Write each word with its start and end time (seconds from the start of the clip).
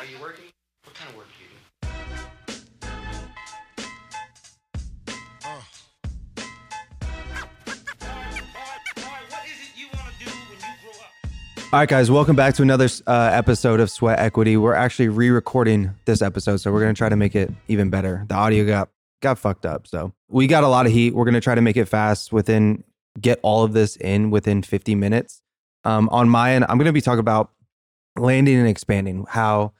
Are 0.00 0.06
you 0.06 0.18
working? 0.18 0.46
What 0.84 0.94
kind 0.94 1.10
of 1.10 1.16
work 1.18 1.26
do 1.36 1.44
you 1.44 1.50
do? 1.50 1.90
Up? 5.44 5.60
All 11.70 11.80
right, 11.80 11.86
guys, 11.86 12.10
welcome 12.10 12.34
back 12.34 12.54
to 12.54 12.62
another 12.62 12.88
uh, 13.06 13.28
episode 13.30 13.78
of 13.78 13.90
Sweat 13.90 14.18
Equity. 14.18 14.56
We're 14.56 14.72
actually 14.72 15.08
re-recording 15.10 15.90
this 16.06 16.22
episode, 16.22 16.56
so 16.62 16.72
we're 16.72 16.80
gonna 16.80 16.94
try 16.94 17.10
to 17.10 17.16
make 17.16 17.36
it 17.36 17.52
even 17.68 17.90
better. 17.90 18.24
The 18.26 18.36
audio 18.36 18.64
got 18.64 18.88
got 19.20 19.38
fucked 19.38 19.66
up, 19.66 19.86
so 19.86 20.14
we 20.30 20.46
got 20.46 20.64
a 20.64 20.68
lot 20.68 20.86
of 20.86 20.92
heat. 20.92 21.14
We're 21.14 21.26
gonna 21.26 21.42
try 21.42 21.54
to 21.54 21.60
make 21.60 21.76
it 21.76 21.84
fast 21.84 22.32
within 22.32 22.84
get 23.20 23.38
all 23.42 23.64
of 23.64 23.74
this 23.74 23.96
in 23.96 24.30
within 24.30 24.62
50 24.62 24.94
minutes. 24.94 25.42
Um, 25.84 26.08
on 26.08 26.30
my 26.30 26.52
end, 26.52 26.64
I'm 26.70 26.78
gonna 26.78 26.90
be 26.90 27.02
talking 27.02 27.20
about 27.20 27.50
landing 28.16 28.56
and 28.56 28.66
expanding. 28.66 29.26
How, 29.28 29.74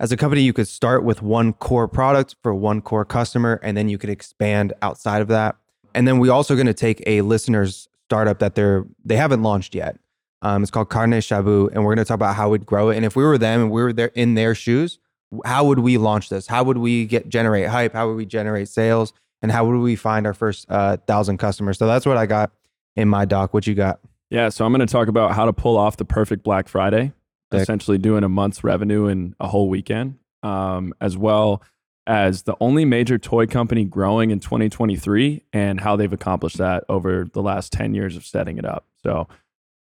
as 0.00 0.12
a 0.12 0.16
company, 0.16 0.42
you 0.42 0.52
could 0.52 0.68
start 0.68 1.04
with 1.04 1.22
one 1.22 1.52
core 1.52 1.88
product 1.88 2.36
for 2.42 2.54
one 2.54 2.80
core 2.80 3.04
customer, 3.04 3.60
and 3.62 3.76
then 3.76 3.88
you 3.88 3.98
could 3.98 4.10
expand 4.10 4.72
outside 4.82 5.22
of 5.22 5.28
that. 5.28 5.56
And 5.94 6.08
then 6.08 6.18
we 6.18 6.28
also 6.28 6.54
going 6.54 6.66
to 6.66 6.74
take 6.74 7.02
a 7.06 7.20
listener's 7.22 7.88
startup 8.06 8.38
that 8.40 8.54
they're 8.54 8.84
they 9.04 9.16
haven't 9.16 9.42
launched 9.42 9.74
yet. 9.74 9.98
Um, 10.42 10.62
it's 10.62 10.70
called 10.70 10.90
Carne 10.90 11.12
Shabu, 11.12 11.70
and 11.72 11.84
we're 11.84 11.94
going 11.94 12.04
to 12.04 12.08
talk 12.08 12.16
about 12.16 12.34
how 12.34 12.50
we'd 12.50 12.66
grow 12.66 12.90
it. 12.90 12.96
And 12.96 13.04
if 13.04 13.16
we 13.16 13.24
were 13.24 13.38
them 13.38 13.62
and 13.62 13.70
we 13.70 13.82
were 13.82 13.92
there 13.92 14.10
in 14.14 14.34
their 14.34 14.54
shoes, 14.54 14.98
how 15.44 15.64
would 15.64 15.78
we 15.78 15.96
launch 15.96 16.28
this? 16.28 16.46
How 16.46 16.64
would 16.64 16.78
we 16.78 17.06
get 17.06 17.28
generate 17.28 17.68
hype? 17.68 17.94
How 17.94 18.08
would 18.08 18.16
we 18.16 18.26
generate 18.26 18.68
sales? 18.68 19.12
And 19.40 19.52
how 19.52 19.64
would 19.64 19.78
we 19.78 19.96
find 19.96 20.26
our 20.26 20.34
first 20.34 20.66
uh, 20.70 20.96
thousand 21.06 21.38
customers? 21.38 21.78
So 21.78 21.86
that's 21.86 22.04
what 22.04 22.16
I 22.16 22.26
got 22.26 22.50
in 22.96 23.08
my 23.08 23.24
doc. 23.24 23.54
What 23.54 23.66
you 23.66 23.74
got? 23.74 24.00
Yeah, 24.30 24.48
so 24.48 24.64
I'm 24.64 24.72
going 24.72 24.86
to 24.86 24.90
talk 24.90 25.08
about 25.08 25.32
how 25.32 25.44
to 25.44 25.52
pull 25.52 25.76
off 25.76 25.96
the 25.96 26.04
perfect 26.04 26.42
Black 26.42 26.68
Friday, 26.68 27.12
Sick. 27.54 27.62
essentially 27.62 27.98
doing 27.98 28.24
a 28.24 28.28
month's 28.28 28.62
revenue 28.64 29.06
in 29.06 29.34
a 29.40 29.48
whole 29.48 29.68
weekend, 29.68 30.18
um, 30.42 30.92
as 31.00 31.16
well 31.16 31.62
as 32.06 32.42
the 32.42 32.54
only 32.60 32.84
major 32.84 33.18
toy 33.18 33.46
company 33.46 33.84
growing 33.84 34.30
in 34.30 34.38
2023 34.38 35.42
and 35.52 35.80
how 35.80 35.96
they've 35.96 36.12
accomplished 36.12 36.58
that 36.58 36.84
over 36.88 37.26
the 37.32 37.40
last 37.40 37.72
10 37.72 37.94
years 37.94 38.16
of 38.16 38.26
setting 38.26 38.58
it 38.58 38.64
up. 38.64 38.86
So, 39.02 39.26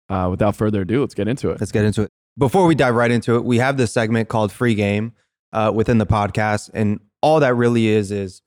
uh, 0.09 0.29
without 0.31 0.57
further 0.57 0.83
ado, 0.83 1.01
let's 1.01 1.15
get 1.15 1.29
into 1.29 1.51
it. 1.51 1.61
Let's 1.61 1.73
get 1.73 1.85
into 1.85 2.03
it. 2.03 2.11
Before 2.39 2.67
we 2.67 2.75
dive 2.75 2.95
right 2.95 3.11
into 3.11 3.37
it, 3.37 3.45
we 3.45 3.59
have 3.59 3.77
this 3.77 3.93
segment 3.93 4.29
called 4.29 4.53
Free 4.53 4.75
Game 4.75 5.13
uh, 5.53 5.73
within 5.75 5.99
the 5.99 6.07
podcast, 6.07 6.71
and 6.75 7.01
all 7.23 7.41
that 7.41 7.55
really 7.55 7.89
is 7.89 8.11
is 8.13 8.43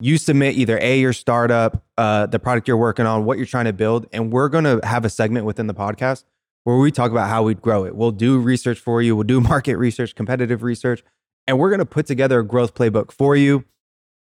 you 0.00 0.18
submit 0.18 0.56
either 0.56 0.78
a 0.78 0.98
your 0.98 1.12
startup, 1.12 1.84
uh, 1.98 2.26
the 2.26 2.38
product 2.38 2.68
you're 2.68 2.76
working 2.76 3.06
on, 3.06 3.24
what 3.24 3.36
you're 3.36 3.46
trying 3.46 3.64
to 3.66 3.72
build, 3.72 4.06
and 4.12 4.32
we're 4.32 4.48
going 4.48 4.64
to 4.64 4.80
have 4.84 5.04
a 5.04 5.10
segment 5.10 5.46
within 5.46 5.66
the 5.66 5.74
podcast 5.74 6.24
where 6.64 6.76
we 6.76 6.90
talk 6.90 7.10
about 7.10 7.28
how 7.28 7.44
we'd 7.44 7.62
grow 7.62 7.84
it. 7.84 7.94
We'll 7.94 8.10
do 8.10 8.38
research 8.38 8.78
for 8.78 9.00
you. 9.00 9.14
We'll 9.14 9.24
do 9.24 9.40
market 9.52 9.76
research, 9.76 10.14
competitive 10.14 10.62
research, 10.62 11.04
and 11.46 11.58
we're 11.58 11.70
going 11.70 11.78
to 11.78 11.86
put 11.86 12.06
together 12.06 12.40
a 12.40 12.44
growth 12.44 12.74
playbook 12.74 13.12
for 13.12 13.36
you. 13.36 13.64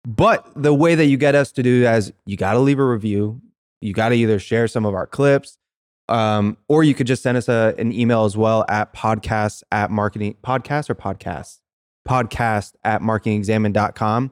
But 0.07 0.49
the 0.55 0.73
way 0.73 0.95
that 0.95 1.05
you 1.05 1.17
get 1.17 1.35
us 1.35 1.51
to 1.53 1.63
do 1.63 1.81
that 1.81 1.97
is 1.97 2.13
you 2.25 2.37
got 2.37 2.53
to 2.53 2.59
leave 2.59 2.79
a 2.79 2.85
review. 2.85 3.41
You 3.81 3.93
got 3.93 4.09
to 4.09 4.15
either 4.15 4.39
share 4.39 4.67
some 4.67 4.85
of 4.85 4.93
our 4.93 5.05
clips, 5.05 5.57
um, 6.07 6.57
or 6.67 6.83
you 6.83 6.93
could 6.93 7.07
just 7.07 7.21
send 7.21 7.37
us 7.37 7.47
a, 7.47 7.75
an 7.77 7.91
email 7.91 8.25
as 8.25 8.35
well 8.35 8.65
at 8.69 8.93
podcast 8.93 9.63
at 9.71 9.91
marketing 9.91 10.35
podcast 10.43 10.89
or 10.89 10.95
podcast 10.95 11.59
podcast 12.07 12.73
at 12.83 13.01
marketingexamined.com. 13.01 14.31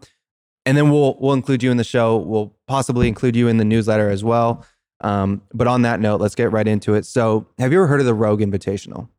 And 0.66 0.78
then 0.78 0.90
we'll 0.90 1.18
we'll 1.20 1.34
include 1.34 1.64
you 1.64 1.72
in 1.72 1.78
the 1.78 1.84
show. 1.84 2.18
We'll 2.18 2.56
possibly 2.68 3.08
include 3.08 3.36
you 3.36 3.48
in 3.48 3.58
the 3.58 3.66
newsletter 3.66 4.10
as 4.10 4.24
well. 4.24 4.66
Um, 5.02 5.42
but 5.54 5.68
on 5.68 5.84
that 5.84 6.00
note, 6.00 6.20
let's 6.22 6.36
get 6.36 6.52
right 6.52 6.68
into 6.68 6.94
it. 6.96 7.06
So, 7.06 7.48
have 7.60 7.72
you 7.72 7.78
ever 7.80 7.88
heard 7.88 8.00
of 8.00 8.06
the 8.06 8.14
Rogue 8.14 8.40
Invitational? 8.42 9.10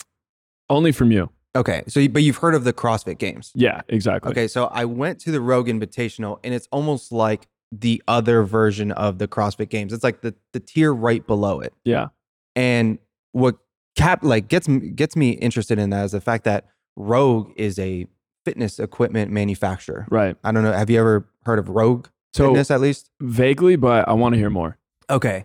Only 0.70 0.92
from 0.92 1.10
you. 1.12 1.30
Okay, 1.56 1.82
so 1.88 2.00
you- 2.00 2.08
but 2.08 2.22
you've 2.22 2.36
heard 2.36 2.54
of 2.54 2.64
the 2.64 2.72
CrossFit 2.72 3.18
Games. 3.18 3.52
Yeah, 3.54 3.80
exactly. 3.88 4.30
Okay, 4.30 4.48
so 4.48 4.66
I 4.66 4.84
went 4.84 5.18
to 5.20 5.30
the 5.30 5.40
Rogue 5.40 5.68
Invitational, 5.68 6.38
and 6.44 6.52
it's 6.54 6.68
almost 6.70 7.10
like 7.12 7.46
the 7.72 8.02
other 8.08 8.42
version 8.44 8.92
of 8.92 9.18
the 9.18 9.28
CrossFit 9.28 9.68
Games. 9.68 9.92
It's 9.92 10.04
like 10.04 10.20
the 10.22 10.34
the 10.52 10.60
tier 10.60 10.92
right 10.94 11.26
below 11.26 11.60
it. 11.60 11.72
Yeah. 11.84 12.08
And 12.56 12.98
what 13.32 13.56
cap 13.96 14.22
like 14.22 14.48
gets 14.48 14.66
gets 14.66 15.16
me 15.16 15.30
interested 15.32 15.78
in 15.78 15.90
that 15.90 16.04
is 16.04 16.12
the 16.12 16.20
fact 16.20 16.44
that 16.44 16.66
Rogue 16.96 17.52
is 17.56 17.78
a 17.78 18.06
fitness 18.44 18.78
equipment 18.78 19.30
manufacturer. 19.30 20.06
Right. 20.10 20.36
I 20.44 20.52
don't 20.52 20.62
know. 20.62 20.72
Have 20.72 20.88
you 20.90 20.98
ever 20.98 21.28
heard 21.44 21.58
of 21.58 21.68
Rogue 21.68 22.06
So, 22.34 22.46
Fitness 22.48 22.70
at 22.70 22.80
least? 22.80 23.10
vaguely, 23.20 23.76
but 23.76 24.08
I 24.08 24.12
want 24.14 24.32
to 24.34 24.38
hear 24.38 24.48
more. 24.50 24.77
Okay. 25.10 25.44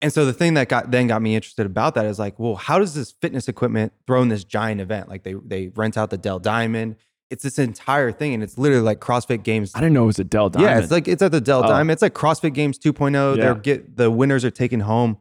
And 0.00 0.12
so 0.12 0.24
the 0.24 0.32
thing 0.32 0.54
that 0.54 0.68
got 0.68 0.90
then 0.90 1.06
got 1.06 1.22
me 1.22 1.34
interested 1.36 1.64
about 1.64 1.94
that 1.94 2.06
is 2.06 2.18
like, 2.18 2.38
well, 2.38 2.56
how 2.56 2.78
does 2.78 2.94
this 2.94 3.12
fitness 3.12 3.46
equipment 3.46 3.92
throw 4.06 4.20
in 4.22 4.28
this 4.28 4.42
giant 4.42 4.80
event? 4.80 5.08
Like 5.08 5.22
they 5.22 5.34
they 5.34 5.68
rent 5.68 5.96
out 5.96 6.10
the 6.10 6.18
Dell 6.18 6.38
Diamond. 6.40 6.96
It's 7.30 7.44
this 7.44 7.58
entire 7.58 8.12
thing, 8.12 8.34
and 8.34 8.42
it's 8.42 8.58
literally 8.58 8.82
like 8.82 9.00
CrossFit 9.00 9.42
Games 9.42 9.72
I 9.74 9.80
didn't 9.80 9.94
know 9.94 10.02
it 10.02 10.06
was 10.06 10.18
a 10.18 10.24
Dell 10.24 10.50
Diamond. 10.50 10.70
yeah, 10.70 10.78
it's 10.82 10.90
like 10.90 11.06
it's 11.08 11.22
at 11.22 11.30
the 11.32 11.40
Dell 11.40 11.62
Oh. 11.64 11.68
Diamond. 11.68 11.92
It's 11.92 12.02
like 12.02 12.14
CrossFit 12.14 12.52
Games 12.52 12.78
2.0. 12.78 13.36
Yeah. 13.36 13.42
They're 13.42 13.54
get 13.54 13.96
the 13.96 14.10
winners 14.10 14.44
are 14.44 14.50
taking 14.50 14.80
home 14.80 15.18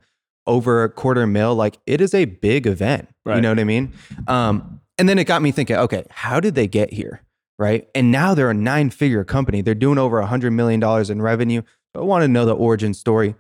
over 0.47 0.84
a 0.84 0.90
quarter 0.90 1.28
mil. 1.28 1.53
Like 1.53 1.78
it 1.85 2.02
is 2.02 2.13
a 2.16 2.25
big 2.25 2.66
event. 2.66 3.08
You 3.28 3.40
know 3.40 3.50
what 3.50 3.59
I 3.59 3.63
mean? 3.63 3.94
Um, 4.28 4.81
and 4.97 5.08
then 5.08 5.19
it 5.19 5.25
got 5.25 5.41
me 5.44 5.52
thinking, 5.52 5.75
okay, 5.75 6.06
how 6.09 6.40
did 6.40 6.56
they 6.56 6.68
get 6.68 6.91
here? 6.91 7.22
Right. 7.59 7.88
And 7.94 8.12
now 8.12 8.34
they're 8.34 8.50
a 8.50 8.53
nine 8.56 8.90
figure 8.90 9.23
company. 9.23 9.62
They're 9.62 9.75
doing 9.75 10.00
over 10.00 10.18
a 10.19 10.25
hundred 10.25 10.52
million 10.52 10.79
dollars 10.79 11.12
in 11.12 11.22
revenue. 11.22 11.62
I 11.96 12.00
want 12.00 12.23
to 12.23 12.28
know 12.28 12.46
the 12.46 12.56
origin 12.56 12.96
story 12.96 13.35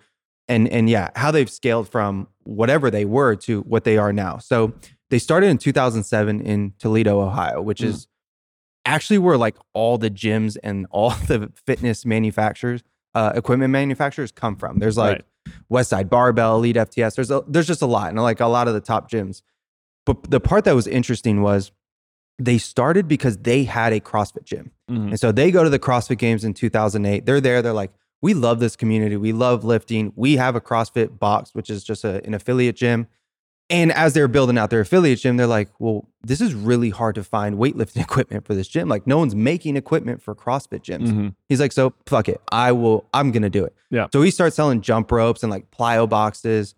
and 0.51 0.67
and 0.69 0.89
yeah, 0.89 1.09
how 1.15 1.31
they've 1.31 1.49
scaled 1.49 1.87
from 1.89 2.27
whatever 2.43 2.91
they 2.91 3.05
were 3.05 3.35
to 3.47 3.61
what 3.61 3.83
they 3.83 3.97
are 3.97 4.13
now. 4.13 4.37
So 4.37 4.73
they 5.09 5.19
started 5.19 5.47
in 5.47 5.57
2007 5.57 6.41
in 6.41 6.73
Toledo, 6.79 7.21
Ohio, 7.21 7.61
which 7.61 7.79
Mm. 7.81 7.85
is 7.87 8.07
actually 8.85 9.19
where 9.19 9.37
like 9.37 9.55
all 9.73 9.97
the 9.97 10.09
gyms 10.09 10.57
and 10.63 10.87
all 10.91 11.09
the 11.27 11.51
fitness 11.65 12.05
manufacturers, 12.05 12.81
uh, 13.15 13.31
equipment 13.35 13.71
manufacturers 13.71 14.31
come 14.31 14.55
from. 14.55 14.79
There's 14.79 14.97
like 14.97 15.23
Westside 15.71 16.09
Barbell, 16.09 16.55
Elite 16.57 16.75
FTS. 16.77 17.15
There's 17.15 17.31
a, 17.31 17.43
there's 17.47 17.67
just 17.67 17.81
a 17.81 17.85
lot, 17.87 18.09
and 18.09 18.21
like 18.21 18.39
a 18.39 18.47
lot 18.47 18.67
of 18.67 18.73
the 18.73 18.81
top 18.81 19.09
gyms. 19.11 19.41
But 20.05 20.29
the 20.31 20.39
part 20.39 20.65
that 20.65 20.75
was 20.75 20.87
interesting 20.87 21.41
was 21.41 21.71
they 22.39 22.57
started 22.57 23.07
because 23.07 23.37
they 23.37 23.63
had 23.65 23.93
a 23.93 23.99
CrossFit 23.99 24.45
gym. 24.45 24.71
Mhm. 24.89 25.09
And 25.11 25.19
so 25.19 25.31
they 25.31 25.51
go 25.51 25.63
to 25.63 25.69
the 25.69 25.77
CrossFit 25.79 26.17
Games 26.17 26.43
in 26.43 26.53
2008. 26.55 27.25
They're 27.25 27.41
there. 27.41 27.61
They're 27.61 27.73
like, 27.83 27.91
we 28.21 28.33
love 28.33 28.59
this 28.59 28.75
community. 28.75 29.17
We 29.17 29.33
love 29.33 29.63
lifting. 29.63 30.13
We 30.15 30.35
have 30.37 30.55
a 30.55 30.61
CrossFit 30.61 31.17
box, 31.19 31.53
which 31.53 31.69
is 31.69 31.83
just 31.83 32.03
a, 32.03 32.23
an 32.25 32.33
affiliate 32.33 32.75
gym. 32.75 33.07
And 33.69 33.91
as 33.93 34.13
they're 34.13 34.27
building 34.27 34.57
out 34.57 34.69
their 34.69 34.81
affiliate 34.81 35.19
gym, 35.19 35.37
they're 35.37 35.47
like, 35.47 35.69
well, 35.79 36.09
this 36.21 36.41
is 36.41 36.53
really 36.53 36.89
hard 36.89 37.15
to 37.15 37.23
find 37.23 37.57
weightlifting 37.57 38.01
equipment 38.01 38.45
for 38.45 38.53
this 38.53 38.67
gym. 38.67 38.89
Like, 38.89 39.07
no 39.07 39.17
one's 39.17 39.33
making 39.33 39.77
equipment 39.77 40.21
for 40.21 40.35
CrossFit 40.35 40.81
gyms. 40.83 41.07
Mhm. 41.07 41.35
He's 41.47 41.59
like, 41.61 41.71
so 41.71 41.93
fuck 42.05 42.27
it. 42.27 42.41
I 42.51 42.73
will, 42.73 43.05
I'm 43.13 43.31
going 43.31 43.43
to 43.43 43.49
do 43.49 43.63
it. 43.63 43.73
Yeah. 43.89 44.07
So 44.11 44.21
he 44.21 44.29
starts 44.29 44.55
selling 44.57 44.81
jump 44.81 45.11
ropes 45.11 45.41
and 45.41 45.49
like 45.51 45.71
plyo 45.71 46.07
boxes 46.07 46.75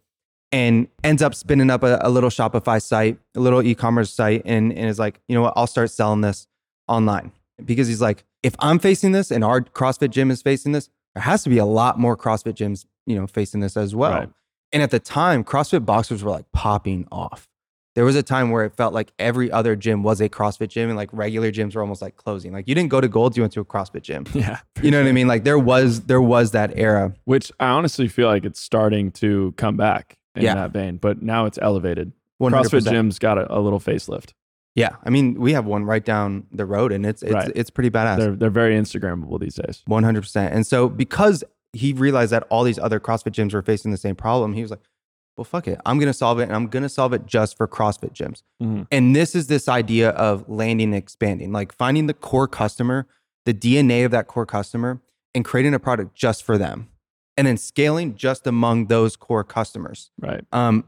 and 0.52 0.88
ends 1.04 1.24
up 1.24 1.34
spinning 1.34 1.72
up 1.72 1.82
a, 1.82 1.98
a 2.02 2.12
little 2.12 2.30
Shopify 2.30 2.80
site, 2.80 3.18
a 3.36 3.40
little 3.40 3.64
e-commerce 3.64 4.12
site, 4.12 4.44
and, 4.46 4.72
and 4.72 4.88
is 4.88 5.00
like, 5.00 5.20
you 5.28 5.34
know 5.36 5.42
what, 5.42 5.54
I'll 5.56 5.66
start 5.68 5.90
selling 5.90 6.22
this 6.22 6.48
online. 6.88 7.32
Because 7.66 7.88
he's 7.88 8.02
like, 8.02 8.24
if 8.44 8.56
I'm 8.60 8.78
facing 8.78 9.14
this 9.14 9.32
and 9.32 9.44
our 9.44 9.62
CrossFit 9.62 10.12
gym 10.12 10.30
is 10.30 10.44
facing 10.44 10.74
this, 10.74 10.90
there 11.16 11.24
has 11.24 11.44
to 11.44 11.50
be 11.50 11.58
a 11.58 11.66
lot 11.66 12.00
more 12.00 12.16
CrossFit 12.18 12.54
gyms, 12.54 12.86
you 13.06 13.16
know, 13.16 13.28
facing 13.28 13.60
this 13.62 13.78
as 13.78 13.96
well. 13.96 14.12
Right. 14.12 14.30
And 14.72 14.82
at 14.82 14.92
the 14.92 15.00
time, 15.00 15.44
CrossFit 15.44 15.86
boxers 15.86 16.24
were 16.24 16.32
like 16.32 16.52
popping 16.52 17.08
off. 17.12 17.48
There 17.96 18.06
was 18.06 18.16
a 18.16 18.24
time 18.24 18.50
where 18.50 18.66
it 18.66 18.76
felt 18.76 18.92
like 18.92 19.14
every 19.20 19.52
other 19.52 19.76
gym 19.76 20.02
was 20.02 20.20
a 20.20 20.28
CrossFit 20.28 20.70
gym 20.70 20.90
and 20.90 20.98
like 20.98 21.10
regular 21.14 21.52
gyms 21.52 21.76
were 21.76 21.82
almost 21.82 22.02
like 22.02 22.16
closing. 22.16 22.52
Like 22.52 22.68
you 22.68 22.74
didn't 22.74 22.90
go 22.90 23.00
to 23.00 23.08
Gold's, 23.08 23.38
you 23.38 23.44
went 23.44 23.54
to 23.54 23.60
a 23.62 23.66
CrossFit 23.66 24.02
gym. 24.02 24.26
Yeah. 24.34 24.60
You 24.82 24.90
know 24.90 25.00
what 25.00 25.08
I 25.08 25.12
mean? 25.12 25.28
Like 25.28 25.44
there 25.44 25.60
was 25.60 26.02
there 26.02 26.22
was 26.22 26.52
that 26.52 26.72
era. 26.76 27.14
Which 27.26 27.52
I 27.60 27.68
honestly 27.68 28.08
feel 28.08 28.28
like 28.28 28.46
it's 28.46 28.60
starting 28.60 29.12
to 29.12 29.54
come 29.58 29.78
back 29.78 30.18
in 30.36 30.42
Yeah. 30.42 30.56
that 30.56 30.72
vein, 30.72 30.98
but 30.98 31.22
now 31.22 31.46
it's 31.46 31.60
elevated. 31.62 32.12
100%. 32.42 32.50
CrossFit 32.50 32.90
Gym's 32.90 33.20
got 33.20 33.38
a, 33.38 33.56
a 33.56 33.60
little 33.60 33.80
facelift. 33.80 34.34
Yeah, 34.76 34.96
I 35.04 35.10
mean, 35.12 35.40
we 35.40 35.54
have 35.54 35.66
one 35.66 35.86
right 35.86 36.04
down 36.04 36.48
the 36.52 36.66
road, 36.66 36.92
and 36.92 37.06
it's 37.06 37.22
it's 37.22 37.32
Right. 37.34 37.52
it's 37.56 37.70
pretty 37.70 37.90
badass. 37.92 38.18
They're 38.18 38.36
they're 38.36 38.50
very 38.50 38.76
Instagrammable 38.76 39.40
these 39.40 39.56
days. 39.56 39.84
One 39.86 40.04
hundred 40.04 40.22
percent. 40.22 40.54
And 40.54 40.66
so 40.66 40.90
because 40.90 41.44
he 41.74 41.94
realized 41.94 42.32
that 42.32 42.44
all 42.50 42.64
these 42.64 42.80
other 42.80 43.00
CrossFit 43.00 43.34
gyms 43.34 43.54
were 43.54 43.62
facing 43.62 43.92
the 43.92 43.98
same 43.98 44.16
problem, 44.16 44.54
he 44.54 44.62
was 44.64 44.72
like, 44.72 44.82
"Well, 45.38 45.46
fuck 45.46 45.68
it, 45.68 45.80
I'm 45.86 46.00
gonna 46.00 46.14
solve 46.14 46.40
it, 46.40 46.44
and 46.44 46.54
I'm 46.56 46.68
gonna 46.68 46.90
solve 46.90 47.14
it 47.14 47.26
just 47.28 47.56
for 47.56 47.68
CrossFit 47.68 48.14
gyms." 48.14 48.42
Mhm. 48.62 48.88
And 48.92 49.16
this 49.16 49.36
is 49.36 49.46
this 49.48 49.68
idea 49.70 50.10
of 50.12 50.48
landing 50.50 50.88
and 50.90 50.96
expanding, 50.96 51.52
like 51.52 51.72
finding 51.74 52.08
the 52.08 52.14
core 52.16 52.48
customer, 52.48 53.06
the 53.46 53.54
DNA 53.54 54.06
of 54.06 54.12
that 54.12 54.28
core 54.28 54.46
customer, 54.48 55.02
and 55.36 55.46
creating 55.46 55.74
a 55.76 55.80
product 55.80 56.16
just 56.16 56.44
for 56.44 56.58
them, 56.58 56.88
and 57.38 57.46
then 57.46 57.58
scaling 57.58 58.16
just 58.16 58.48
among 58.48 58.88
those 58.88 59.16
core 59.16 59.44
customers. 59.44 60.10
Right. 60.20 60.44
Um, 60.52 60.86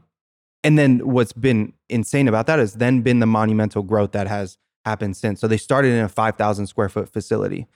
and 0.66 0.76
then 0.76 0.98
what's 0.98 1.32
been 1.32 1.72
insane 1.88 2.26
about 2.26 2.48
that 2.48 2.58
has 2.58 2.74
then 2.74 3.00
been 3.00 3.20
the 3.20 3.26
monumental 3.26 3.84
growth 3.84 4.10
that 4.10 4.26
has 4.26 4.58
happened 4.84 5.16
since. 5.16 5.40
So 5.40 5.46
they 5.46 5.58
started 5.58 5.92
in 5.92 6.04
a 6.04 6.08
5,000 6.08 6.66
square 6.66 6.88
foot 6.88 7.08
facility. 7.08 7.68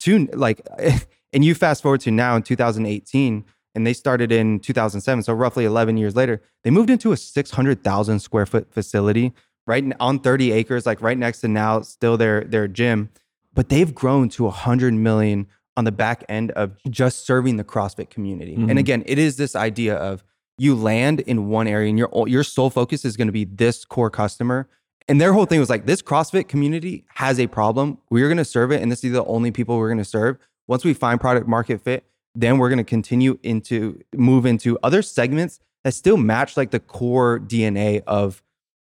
To 0.00 0.28
like, 0.32 0.66
and 1.32 1.44
you 1.44 1.54
fast 1.54 1.82
forward 1.82 2.00
to 2.00 2.10
now 2.10 2.34
in 2.34 2.42
2018, 2.42 3.44
and 3.76 3.86
they 3.86 3.92
started 3.92 4.32
in 4.32 4.58
2007. 4.58 5.22
So 5.22 5.32
roughly 5.32 5.64
11 5.64 5.96
years 5.98 6.16
later, 6.16 6.42
they 6.64 6.70
moved 6.70 6.90
into 6.90 7.12
a 7.12 7.16
600,000 7.16 8.18
square 8.18 8.44
foot 8.44 8.74
facility 8.74 9.32
right 9.68 9.84
on 10.00 10.18
30 10.18 10.50
acres, 10.50 10.84
like 10.84 11.00
right 11.00 11.16
next 11.16 11.42
to 11.42 11.48
now 11.48 11.82
still 11.82 12.16
their 12.16 12.42
their 12.42 12.66
gym, 12.66 13.10
but 13.54 13.68
they've 13.68 13.94
grown 13.94 14.28
to 14.30 14.42
100 14.44 14.94
million 14.94 15.46
on 15.76 15.84
the 15.84 15.92
back 15.92 16.24
end 16.28 16.50
of 16.50 16.76
just 16.90 17.24
serving 17.24 17.56
the 17.56 17.64
CrossFit 17.64 18.10
community. 18.10 18.56
Mhm. 18.56 18.68
And 18.68 18.78
again, 18.80 19.04
it 19.06 19.20
is 19.20 19.36
this 19.36 19.54
idea 19.54 19.94
of 19.94 20.24
you 20.62 20.76
land 20.76 21.18
in 21.20 21.48
one 21.48 21.66
area 21.66 21.88
and 21.88 21.98
your 21.98 22.08
your 22.28 22.44
sole 22.44 22.70
focus 22.70 23.04
is 23.04 23.16
going 23.16 23.26
to 23.26 23.32
be 23.32 23.44
this 23.44 23.84
core 23.84 24.10
customer. 24.10 24.68
And 25.08 25.20
their 25.20 25.32
whole 25.32 25.46
thing 25.46 25.58
was 25.58 25.68
like, 25.68 25.84
this 25.84 26.00
CrossFit 26.00 26.46
community 26.46 27.04
has 27.14 27.40
a 27.40 27.48
problem. 27.48 27.98
We're 28.08 28.28
going 28.28 28.38
to 28.38 28.44
serve 28.44 28.70
it, 28.70 28.80
and 28.80 28.92
this 28.92 29.02
is 29.02 29.10
the 29.12 29.24
only 29.24 29.50
people 29.50 29.76
we're 29.76 29.88
going 29.88 29.98
to 29.98 30.04
serve. 30.04 30.38
Once 30.68 30.84
we 30.84 30.94
find 30.94 31.20
product 31.20 31.48
market 31.48 31.82
fit, 31.82 32.04
then 32.36 32.58
we're 32.58 32.68
going 32.68 32.78
to 32.78 32.84
continue 32.84 33.36
into 33.42 34.00
move 34.14 34.46
into 34.46 34.78
other 34.84 35.02
segments 35.02 35.58
that 35.82 35.94
still 35.94 36.16
match 36.16 36.56
like 36.56 36.70
the 36.70 36.78
core 36.78 37.40
DNA 37.40 38.02
of 38.06 38.40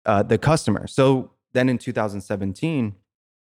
uh, 0.06 0.23
the 0.23 0.38
customer. 0.38 0.87
So 0.87 1.32
then 1.55 1.69
in 1.69 1.79
2017, 1.79 2.94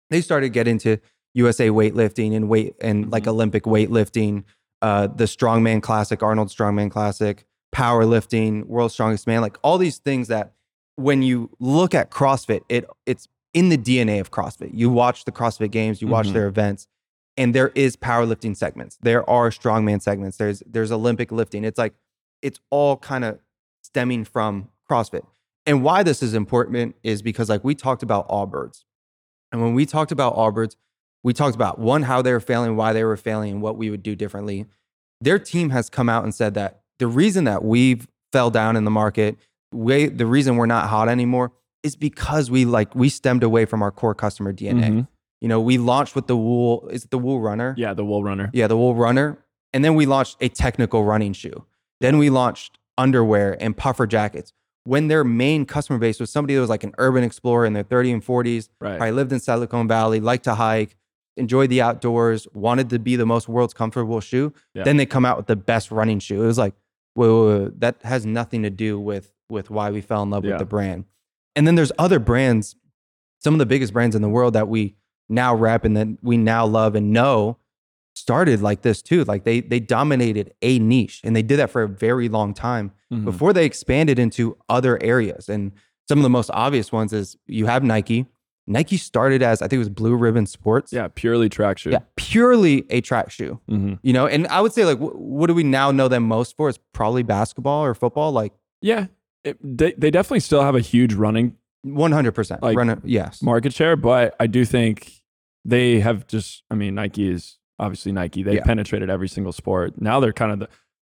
they 0.08 0.22
started 0.22 0.46
to 0.46 0.50
get 0.50 0.66
into 0.66 0.98
USA 1.34 1.68
weightlifting 1.68 2.34
and 2.34 2.48
weight 2.48 2.74
and 2.80 3.12
like 3.12 3.24
Mhm. 3.24 3.32
Olympic 3.32 3.64
weightlifting, 3.64 4.44
uh, 4.80 5.08
the 5.08 5.24
Strongman 5.24 5.82
Classic, 5.82 6.22
Arnold 6.22 6.48
Strongman 6.48 6.90
Classic, 6.90 7.44
powerlifting, 7.74 8.64
World's 8.66 8.94
Strongest 8.94 9.26
Man, 9.26 9.40
like 9.42 9.56
all 9.62 9.76
these 9.78 9.98
things 9.98 10.28
that 10.28 10.52
when 10.96 11.22
you 11.22 11.50
look 11.58 11.94
at 11.94 12.10
CrossFit, 12.10 12.60
it 12.68 12.84
it's 13.04 13.28
in 13.52 13.68
the 13.68 13.76
DNA 13.76 14.20
of 14.20 14.30
CrossFit. 14.30 14.70
You 14.72 14.88
watch 14.90 15.24
the 15.24 15.32
CrossFit 15.32 15.70
games, 15.70 16.00
you 16.00 16.08
watch 16.08 16.28
Mhm. 16.28 16.32
their 16.32 16.46
events, 16.46 16.86
and 17.36 17.54
there 17.54 17.70
is 17.74 17.96
powerlifting 17.96 18.56
segments. 18.56 18.96
There 19.02 19.28
are 19.28 19.50
strongman 19.50 20.00
segments. 20.00 20.36
There's 20.36 20.62
there's 20.66 20.92
Olympic 20.92 21.32
lifting. 21.32 21.64
It's 21.64 21.78
like 21.78 21.94
it's 22.42 22.60
all 22.70 22.96
kind 22.96 23.24
of 23.24 23.38
stemming 23.82 24.24
from 24.24 24.68
CrossFit. 24.90 25.26
And 25.66 25.82
why 25.82 26.02
this 26.02 26.22
is 26.22 26.34
important 26.34 26.94
is 27.02 27.22
because 27.22 27.48
like 27.48 27.64
we 27.64 27.74
talked 27.74 28.02
about 28.02 28.28
Allbirds. 28.28 28.84
And 29.50 29.62
when 29.62 29.74
we 29.74 29.86
talked 29.86 30.12
about 30.12 30.36
Allbirds, 30.36 30.76
we 31.22 31.32
talked 31.32 31.54
about 31.54 31.78
one, 31.78 32.02
how 32.02 32.20
they 32.22 32.32
were 32.32 32.40
failing, 32.40 32.76
why 32.76 32.92
they 32.92 33.02
were 33.04 33.16
failing, 33.16 33.50
and 33.52 33.62
what 33.62 33.76
we 33.76 33.88
would 33.90 34.02
do 34.02 34.14
differently. 34.14 34.66
Their 35.20 35.38
team 35.38 35.70
has 35.70 35.88
come 35.88 36.08
out 36.08 36.22
and 36.24 36.34
said 36.34 36.54
that 36.54 36.82
the 36.98 37.06
reason 37.06 37.44
that 37.44 37.64
we've 37.64 38.06
fell 38.32 38.50
down 38.50 38.76
in 38.76 38.84
the 38.84 38.90
market, 38.90 39.36
we, 39.72 40.06
the 40.06 40.26
reason 40.26 40.56
we're 40.56 40.66
not 40.66 40.88
hot 40.88 41.08
anymore 41.08 41.52
is 41.82 41.96
because 41.96 42.50
we 42.50 42.64
like 42.64 42.94
we 42.94 43.08
stemmed 43.08 43.42
away 43.42 43.64
from 43.64 43.82
our 43.82 43.90
core 43.90 44.14
customer 44.14 44.52
DNA. 44.52 44.88
Mhm. 44.90 45.08
You 45.40 45.48
know, 45.48 45.60
we 45.60 45.76
launched 45.76 46.14
with 46.14 46.26
the 46.26 46.36
wool, 46.36 46.88
is 46.90 47.04
it 47.04 47.10
the 47.10 47.18
wool 47.18 47.40
runner? 47.40 47.74
Yeah, 47.76 47.92
the 47.92 48.04
Wool 48.04 48.24
Runner. 48.24 48.48
Yeah, 48.54 48.66
the 48.66 48.76
wool 48.78 48.94
runner. 48.94 49.38
And 49.74 49.84
then 49.84 49.94
we 49.94 50.06
launched 50.06 50.38
a 50.40 50.48
technical 50.48 51.04
running 51.04 51.32
shoe. 51.34 51.64
Then 52.00 52.16
we 52.18 52.30
launched 52.30 52.78
underwear 52.96 53.56
and 53.60 53.76
puffer 53.76 54.06
jackets. 54.06 54.52
When 54.84 55.08
their 55.08 55.24
main 55.24 55.66
customer 55.66 55.98
base 55.98 56.20
was 56.20 56.30
somebody 56.30 56.54
that 56.54 56.60
was 56.60 56.70
like 56.70 56.84
an 56.84 56.92
urban 56.98 57.24
explorer 57.24 57.66
in 57.66 57.72
their 57.74 57.82
30 57.82 58.12
and 58.12 58.22
40s, 58.24 58.68
Right. 58.80 58.96
probably 58.98 59.12
lived 59.12 59.32
in 59.32 59.40
Silicon 59.40 59.88
Valley, 59.88 60.20
liked 60.20 60.44
to 60.44 60.54
hike, 60.54 60.96
enjoyed 61.36 61.68
the 61.70 61.82
outdoors, 61.82 62.46
wanted 62.54 62.88
to 62.90 62.98
be 62.98 63.16
the 63.16 63.26
most 63.26 63.48
world's 63.48 63.74
comfortable 63.74 64.20
shoe. 64.20 64.52
Yeah. 64.74 64.84
Then 64.84 64.96
they 64.96 65.06
come 65.06 65.24
out 65.26 65.36
with 65.36 65.46
the 65.46 65.56
best 65.56 65.90
running 65.90 66.20
shoe. 66.20 66.42
It 66.42 66.46
was 66.46 66.58
like, 66.58 66.74
wait, 67.16 67.28
wait, 67.28 67.60
wait, 67.62 67.80
that 67.80 67.96
has 68.02 68.24
nothing 68.26 68.62
to 68.62 68.70
do 68.70 68.98
with 69.00 69.32
with 69.50 69.70
why 69.70 69.90
we 69.90 70.00
fell 70.00 70.22
in 70.22 70.30
love 70.30 70.44
Yeah. 70.44 70.52
with 70.52 70.58
the 70.60 70.64
brand. 70.66 71.04
And 71.54 71.66
then 71.66 71.74
there's 71.74 71.92
other 71.98 72.18
brands, 72.18 72.74
some 73.42 73.54
of 73.54 73.58
the 73.58 73.66
biggest 73.66 73.92
brands 73.92 74.16
in 74.16 74.22
the 74.22 74.28
world 74.28 74.54
that 74.54 74.68
we 74.68 74.96
now 75.28 75.54
rep 75.54 75.84
and 75.84 75.96
that 75.96 76.08
we 76.22 76.36
now 76.36 76.66
love 76.66 76.94
and 76.94 77.12
know 77.12 77.58
started 78.14 78.62
like 78.62 78.82
this 78.82 79.02
too. 79.02 79.24
Like 79.24 79.44
they 79.44 79.60
they 79.60 79.80
dominated 79.80 80.54
a 80.62 80.78
niche 80.78 81.20
and 81.24 81.34
they 81.36 81.42
did 81.42 81.58
that 81.58 81.70
for 81.70 81.82
a 81.82 81.88
very 81.88 82.28
long 82.28 82.54
time 82.54 82.92
Mhm. 83.12 83.24
before 83.24 83.52
they 83.52 83.64
expanded 83.66 84.18
into 84.18 84.56
other 84.68 85.02
areas. 85.02 85.48
And 85.48 85.72
some 86.08 86.18
of 86.18 86.22
the 86.22 86.30
most 86.30 86.50
obvious 86.52 86.92
ones 86.92 87.12
is 87.12 87.36
you 87.46 87.66
have 87.66 87.82
Nike. 87.84 88.26
Nike 88.66 88.96
started 88.96 89.42
as 89.42 89.60
I 89.60 89.66
think 89.68 89.74
it 89.76 89.78
was 89.78 89.88
Blue 89.90 90.14
Ribbon 90.14 90.46
Sports. 90.46 90.92
Yeah, 90.92 91.08
purely 91.14 91.48
track 91.48 91.78
shoe. 91.78 91.90
Yeah, 91.90 91.98
purely 92.16 92.84
a 92.90 93.00
track 93.00 93.30
shoe. 93.30 93.60
Mhm. 93.70 93.98
You 94.02 94.12
know, 94.12 94.26
and 94.26 94.46
I 94.48 94.60
would 94.60 94.72
say 94.72 94.84
like, 94.84 94.98
wh- 94.98 95.14
what 95.20 95.48
do 95.48 95.54
we 95.54 95.62
now 95.64 95.90
know 95.90 96.08
them 96.08 96.22
most 96.24 96.56
for? 96.56 96.68
It's 96.68 96.78
probably 96.92 97.22
basketball 97.22 97.84
or 97.84 97.94
football. 97.94 98.32
Like 98.32 98.52
Yeah. 98.80 99.06
It, 99.44 99.58
they, 99.62 99.92
they 99.92 100.10
definitely 100.10 100.40
still 100.40 100.62
have 100.62 100.74
a 100.74 100.80
huge 100.80 101.12
running 101.12 101.56
one 101.82 102.12
hundred 102.12 102.32
percent. 102.32 102.62
Like. 102.62 102.78
Yes. 103.04 103.42
market 103.42 103.74
share, 103.74 103.94
but 103.96 104.34
I 104.40 104.46
do 104.46 104.64
think 104.64 105.12
they 105.66 106.00
have 106.00 106.26
just, 106.26 106.62
I 106.70 106.74
mean, 106.74 106.94
Nike 106.94 107.28
is 107.30 107.58
obviously 107.78 108.12
Nike. 108.12 108.42
They 108.42 108.54
Yeah. 108.56 108.64
penetrated 108.64 109.10
every 109.10 109.28
single 109.28 109.52
sport. 109.52 110.00
Now 110.00 110.18
they're 110.20 110.32
kind 110.32 110.52
of 110.52 110.58
the, 110.60 110.68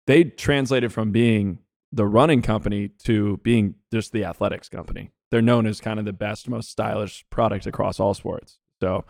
they 0.09 0.25
translated 0.25 0.93
from 0.93 1.13
being 1.13 1.59
the 1.93 2.05
running 2.07 2.43
company 2.43 2.89
to 3.05 3.37
being 3.45 3.77
just 3.93 4.11
the 4.13 4.25
athletics 4.25 4.69
company. 4.69 5.13
They're 5.35 5.43
known 5.43 5.67
as 5.67 5.81
kind 5.81 5.99
of 5.99 6.05
the 6.05 6.13
best, 6.13 6.49
most 6.49 6.71
stylish 6.71 7.25
product 7.29 7.67
across 7.67 7.99
all 7.99 8.15
sports. 8.15 8.61
So 8.81 9.05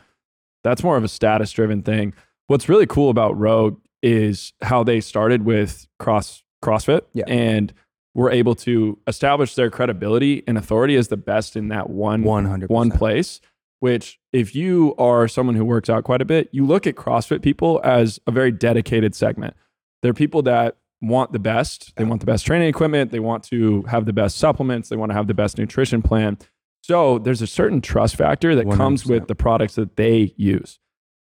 that's 0.63 0.83
more 0.83 0.97
of 0.97 1.05
a 1.05 1.09
status 1.09 1.53
driven 1.53 1.83
thing. 1.83 2.15
What's 2.47 2.67
really 2.67 2.87
cool 2.87 3.11
about 3.11 3.37
Rogue 3.39 3.79
is 4.03 4.55
how 4.63 4.83
they 4.85 5.03
started 5.03 5.45
with 5.45 5.87
cross 5.99 6.43
CrossFit 6.65 7.03
Yeah. 7.13 7.25
and 7.29 7.75
were 8.15 8.31
able 8.31 8.55
to 8.55 8.99
establish 9.07 9.55
their 9.55 9.69
credibility 9.69 10.43
and 10.47 10.57
authority 10.57 10.97
as 10.97 11.09
the 11.09 11.19
best 11.19 11.57
in 11.57 11.69
that 11.69 11.91
one 11.91 12.23
One 12.23 12.47
hundred. 12.47 12.71
one 12.71 12.91
place. 12.91 13.43
Which, 13.81 14.19
if 14.33 14.55
you 14.55 14.95
are 14.97 15.29
someone 15.29 15.57
who 15.57 15.65
works 15.67 15.91
out 15.91 16.05
quite 16.05 16.23
a 16.23 16.25
bit, 16.25 16.49
you 16.53 16.65
look 16.65 16.87
at 16.87 16.95
CrossFit 16.95 17.43
people 17.43 17.83
as 17.85 18.19
a 18.27 18.31
very 18.31 18.51
dedicated 18.51 19.15
segment. 19.15 19.55
They're 20.03 20.15
people 20.15 20.41
that 20.45 20.79
want 21.07 21.33
the 21.33 21.39
best. 21.39 21.95
They 21.97 22.05
want 22.05 22.21
the 22.21 22.27
best 22.27 22.47
training 22.47 22.69
equipment. 22.69 23.11
They 23.11 23.21
want 23.21 23.45
to 23.45 23.83
have 23.83 24.07
the 24.07 24.13
best 24.13 24.37
supplements. 24.39 24.89
They 24.89 24.97
want 24.97 25.11
to 25.11 25.15
have 25.15 25.27
the 25.27 25.35
best 25.35 25.59
nutrition 25.59 26.03
plan. 26.03 26.39
So 26.83 27.19
there's 27.19 27.41
a 27.43 27.47
certain 27.47 27.81
trust 27.81 28.17
factor 28.17 28.55
that 28.55 28.71
comes 28.71 29.05
100%. 29.05 29.11
with 29.11 29.29
the 29.29 29.35
products 29.35 29.75
that 29.77 29.97
they 29.97 30.35
use. 30.37 30.79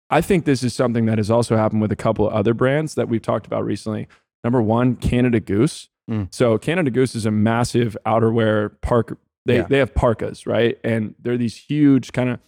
I 0.09 0.21
think 0.21 0.45
this 0.45 0.61
is 0.63 0.73
something 0.73 1.05
that 1.05 1.17
has 1.17 1.31
also 1.31 1.55
happened 1.57 1.81
with 1.81 1.91
a 1.91 1.95
couple 1.95 2.27
of 2.27 2.33
other 2.33 2.53
brands 2.53 2.95
that 2.95 3.07
we've 3.09 3.21
talked 3.21 3.45
about 3.47 3.63
recently. 3.65 4.07
Number 4.43 4.61
one, 4.61 4.95
Canada 4.97 5.39
Goose. 5.39 5.89
Mm. 6.11 6.33
So 6.33 6.57
Canada 6.57 6.91
Goose 6.91 7.15
is 7.15 7.25
a 7.25 7.31
massive 7.31 7.95
outerwear 8.05 8.71
park. 8.81 9.17
They 9.45 9.57
Yeah. 9.57 9.63
they 9.69 9.77
have 9.79 9.95
parkas, 9.95 10.45
right? 10.45 10.77
And 10.83 11.15
they're 11.19 11.37
these 11.37 11.55
huge 11.57 12.11
kind 12.11 12.29
of, 12.29 12.39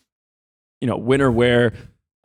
you 0.81 0.87
know, 0.87 0.97
winter 0.97 1.31
wear, 1.31 1.73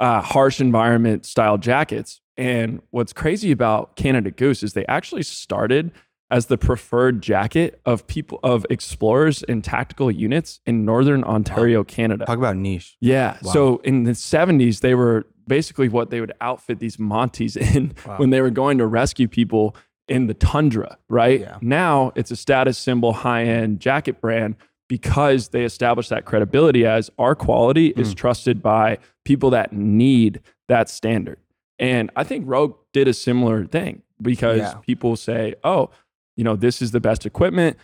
uh, 0.00 0.20
harsh 0.22 0.60
environment 0.60 1.24
style 1.24 1.56
jackets. 1.56 2.20
And 2.40 2.80
what's 2.90 3.12
crazy 3.12 3.52
about 3.52 3.96
Canada 3.96 4.30
Goose 4.30 4.62
is 4.62 4.72
they 4.72 4.86
actually 4.86 5.22
started 5.22 5.92
as 6.30 6.46
the 6.46 6.56
preferred 6.56 7.20
jacket 7.22 7.80
of 7.84 8.06
people 8.06 8.38
of 8.42 8.64
explorers 8.70 9.42
and 9.42 9.62
tactical 9.64 10.10
units 10.10 10.60
in 10.64 10.84
northern 10.84 11.24
Ontario, 11.24 11.82
Canada. 11.84 12.24
Talk 12.24 12.38
about 12.38 12.56
niche. 12.56 12.96
Yeah. 13.00 13.36
Wow. 13.42 13.52
So 13.52 13.76
in 13.78 14.04
the 14.04 14.12
70s, 14.12 14.80
they 14.80 14.94
were 14.94 15.26
basically 15.48 15.88
what 15.88 16.10
they 16.10 16.20
would 16.20 16.32
outfit 16.40 16.78
these 16.78 16.96
Mounties 16.98 17.56
in 17.76 17.92
Wow. 18.06 18.18
when 18.18 18.30
they 18.30 18.40
were 18.40 18.50
going 18.50 18.78
to 18.78 18.86
rescue 18.86 19.26
people 19.28 19.74
in 20.08 20.26
the 20.28 20.34
tundra, 20.34 20.96
right? 21.08 21.40
Yeah. 21.40 21.58
Now 21.60 22.12
it's 22.14 22.30
a 22.30 22.36
status 22.36 22.78
symbol, 22.78 23.12
high 23.12 23.42
end 23.44 23.80
jacket 23.80 24.20
brand 24.20 24.54
because 24.88 25.48
they 25.48 25.64
established 25.64 26.10
that 26.10 26.24
credibility 26.24 26.86
as 26.86 27.10
our 27.18 27.34
quality 27.34 27.88
is 27.96 28.12
Mm. 28.14 28.16
trusted 28.18 28.62
by 28.62 28.98
people 29.24 29.50
that 29.50 29.72
need 29.72 30.40
that 30.68 30.88
standard. 30.88 31.38
And 31.80 32.10
I 32.14 32.22
think 32.24 32.44
Rogue 32.46 32.76
did 32.92 33.08
a 33.08 33.14
similar 33.14 33.64
thing 33.64 34.02
because 34.22 34.58
Yeah. 34.58 34.74
people 34.82 35.16
say, 35.16 35.54
oh, 35.64 35.90
you 36.36 36.44
know, 36.44 36.54
this 36.54 36.80
is 36.80 36.92
the 36.92 37.00
best 37.00 37.26
equipment. 37.26 37.76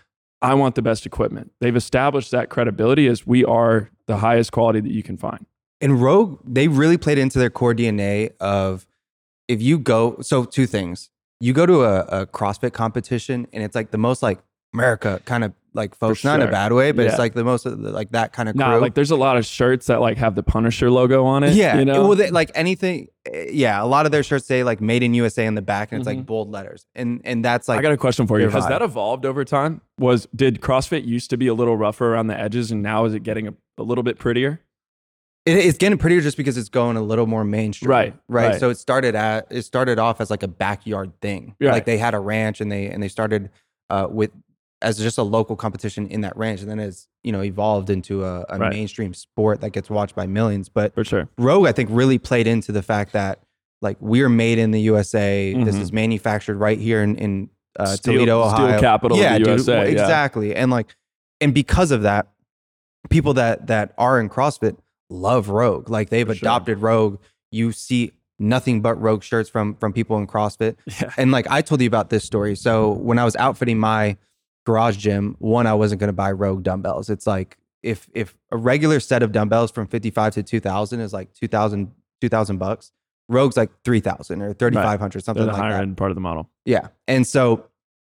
I 0.42 0.54
want 0.54 0.74
the 0.74 0.82
best 0.82 1.06
equipment. 1.06 1.50
They've 1.60 1.74
established 1.74 2.30
that 2.30 2.50
credibility 2.50 3.08
as 3.08 3.26
we 3.26 3.44
are 3.44 3.90
the 4.06 4.18
highest 4.18 4.52
quality 4.52 4.80
that 4.80 4.92
you 4.92 5.02
can 5.02 5.16
find. 5.16 5.46
And 5.80 6.00
Rogue, 6.00 6.38
they 6.44 6.68
really 6.68 6.98
played 6.98 7.18
into 7.18 7.38
their 7.38 7.50
core 7.50 7.74
DNA 7.74 8.30
of 8.38 8.86
if 9.48 9.60
you 9.62 9.78
go, 9.78 10.18
so 10.20 10.44
two 10.44 10.66
things. 10.66 11.10
You 11.40 11.52
go 11.52 11.66
to 11.66 11.84
a, 11.84 12.00
a 12.22 12.26
CrossFit 12.26 12.72
competition 12.72 13.46
and 13.52 13.62
it's 13.62 13.74
like 13.74 13.90
the 13.90 13.98
most 13.98 14.22
like 14.22 14.38
America 14.74 15.20
kind 15.24 15.44
of 15.44 15.52
like 15.72 15.94
folks, 15.94 16.24
not 16.24 16.40
in 16.40 16.48
a 16.48 16.50
bad 16.50 16.72
way, 16.72 16.90
but 16.90 17.02
Yeah. 17.02 17.10
it's 17.10 17.18
like 17.18 17.34
the 17.34 17.44
most 17.44 17.64
the- 17.64 17.76
like 17.76 18.10
that 18.12 18.32
kind 18.32 18.48
of 18.48 18.54
crew. 18.56 18.64
Nah, 18.64 18.76
like 18.76 18.94
there's 18.94 19.10
a 19.10 19.16
lot 19.16 19.36
of 19.36 19.44
shirts 19.44 19.86
that 19.88 20.00
like 20.00 20.16
have 20.16 20.34
the 20.34 20.42
Punisher 20.42 20.90
logo 20.90 21.24
on 21.26 21.42
it. 21.44 21.54
yeah. 21.54 21.78
you 21.78 21.84
know, 21.84 22.06
Well, 22.08 22.16
they, 22.16 22.30
like 22.30 22.50
anything, 22.54 23.08
eh, 23.26 23.48
yeah. 23.50 23.82
A 23.82 23.84
lot 23.84 24.06
of 24.06 24.12
their 24.12 24.22
shirts 24.22 24.46
say 24.46 24.64
like 24.64 24.80
made 24.80 25.02
in 25.02 25.12
USA 25.12 25.44
in 25.44 25.54
the 25.54 25.60
back 25.62 25.92
and 25.92 26.00
it's 26.00 26.06
like 26.06 26.16
Mhm. 26.18 26.24
bold 26.26 26.50
letters. 26.50 26.86
And, 26.94 27.20
and 27.24 27.44
that's 27.44 27.68
like, 27.68 27.78
I 27.78 27.82
got 27.82 27.92
a 27.92 27.98
question 27.98 28.26
for 28.26 28.40
you. 28.40 28.48
Has 28.48 28.64
vibe. 28.64 28.68
that 28.70 28.80
evolved 28.82 29.26
over 29.26 29.44
time? 29.44 29.82
Was 29.98 30.26
did 30.34 30.62
CrossFit 30.62 31.06
used 31.06 31.28
to 31.30 31.36
be 31.36 31.46
a 31.46 31.54
little 31.54 31.76
rougher 31.76 32.14
around 32.14 32.28
the 32.28 32.38
edges, 32.38 32.70
and 32.70 32.82
now 32.82 33.04
is 33.04 33.12
it 33.12 33.22
getting 33.22 33.48
a, 33.48 33.54
a 33.76 33.82
little 33.82 34.02
bit 34.04 34.18
prettier? 34.18 34.60
It, 35.44 35.58
it's 35.58 35.76
getting 35.78 35.98
prettier 35.98 36.22
just 36.22 36.38
because 36.38 36.56
it's 36.56 36.70
going 36.70 36.96
a 36.96 37.02
little 37.02 37.26
more 37.26 37.44
mainstream. 37.44 37.90
Right, 37.90 38.14
right. 38.28 38.48
right. 38.52 38.60
So 38.60 38.70
it 38.70 38.78
started 38.78 39.14
at 39.14 39.46
it 39.50 39.62
started 39.62 39.98
off 39.98 40.22
as 40.22 40.30
like 40.30 40.42
a 40.42 40.48
backyard 40.48 41.12
thing. 41.20 41.54
Right. 41.60 41.70
Like 41.72 41.84
they 41.84 41.98
had 41.98 42.14
a 42.14 42.18
ranch 42.18 42.60
and 42.62 42.72
they 42.72 42.86
and 42.86 43.02
they 43.02 43.08
started 43.08 43.50
uh, 43.90 44.08
with 44.10 44.30
as 44.86 44.98
just 44.98 45.18
a 45.18 45.22
local 45.22 45.56
competition 45.56 46.06
in 46.08 46.20
that 46.22 46.36
ranch, 46.36 46.60
and 46.62 46.70
then 46.70 46.78
it's 46.78 47.08
you 47.24 47.32
know 47.32 47.42
evolved 47.42 47.90
into 47.90 48.24
a, 48.24 48.44
a 48.48 48.58
Right. 48.58 48.72
mainstream 48.72 49.12
sport 49.14 49.60
that 49.60 49.70
gets 49.70 49.90
watched 49.90 50.14
by 50.14 50.26
millions. 50.26 50.68
But 50.68 50.94
For 50.94 51.04
sure. 51.04 51.28
Rogue, 51.38 51.66
I 51.66 51.72
think, 51.72 51.90
really 51.92 52.18
played 52.18 52.46
into 52.46 52.72
the 52.72 52.82
fact 52.82 53.12
that 53.12 53.40
like 53.82 53.96
we're 54.00 54.28
made 54.30 54.58
in 54.58 54.70
the 54.70 54.80
USA. 54.80 55.52
This 55.52 55.76
Mhm. 55.76 55.80
is 55.82 55.92
manufactured 55.92 56.56
right 56.56 56.78
here 56.78 57.02
in 57.02 57.16
in 57.16 57.50
uh, 57.78 57.84
Steel- 57.86 58.14
Toledo, 58.14 58.48
steel 58.48 58.64
Ohio. 58.66 58.80
capital 58.80 59.16
of 59.18 59.22
yeah, 59.22 59.32
the 59.34 59.38
dude, 59.40 59.48
USA, 59.48 59.72
yeah. 59.84 59.90
exactly. 60.02 60.54
And 60.56 60.70
like, 60.70 60.96
and 61.42 61.52
because 61.52 61.90
of 61.90 62.02
that, 62.02 62.28
people 63.10 63.34
that 63.34 63.66
that 63.66 63.92
are 63.98 64.18
in 64.20 64.28
CrossFit 64.30 64.76
love 65.10 65.48
Rogue. 65.50 65.90
Like 65.90 66.08
they've 66.10 66.26
For 66.26 66.34
sure. 66.34 66.46
adopted 66.46 66.78
Rogue. 66.78 67.18
You 67.50 67.72
see 67.72 68.12
nothing 68.38 68.80
but 68.82 69.00
Rogue 69.00 69.22
shirts 69.22 69.48
from 69.48 69.74
from 69.74 69.92
people 69.92 70.16
in 70.18 70.26
CrossFit. 70.26 70.76
Yeah. 71.02 71.10
And 71.16 71.30
like 71.32 71.46
I 71.50 71.60
told 71.62 71.80
you 71.80 71.86
about 71.86 72.08
this 72.10 72.24
story. 72.24 72.54
So 72.56 72.92
when 72.92 73.18
I 73.18 73.24
was 73.24 73.36
outfitting 73.36 73.78
my 73.78 74.16
garage 74.66 74.96
gym, 74.96 75.36
one 75.38 75.66
I 75.66 75.74
wasn't 75.74 76.00
going 76.00 76.08
to 76.08 76.12
buy 76.12 76.32
Rogue 76.32 76.62
dumbbells. 76.62 77.08
It's 77.08 77.26
like 77.26 77.56
if 77.82 78.08
if 78.12 78.36
a 78.50 78.56
regular 78.56 79.00
set 79.00 79.22
of 79.22 79.32
dumbbells 79.32 79.70
from 79.70 79.86
55 79.86 80.34
to 80.34 80.42
2000 80.42 81.00
is 81.00 81.12
like 81.12 81.32
2000 81.32 81.92
2000 82.20 82.58
bucks, 82.58 82.92
Rogue's 83.28 83.56
like 83.56 83.70
3000 83.84 84.42
or 84.42 84.52
3500 84.52 85.24
something 85.24 85.46
the 85.46 85.52
like 85.52 85.60
higher 85.60 85.72
that. 85.72 85.82
end 85.82 85.96
part 85.96 86.10
of 86.10 86.14
the 86.14 86.20
model. 86.20 86.50
Yeah. 86.64 86.88
And 87.06 87.26
so 87.26 87.66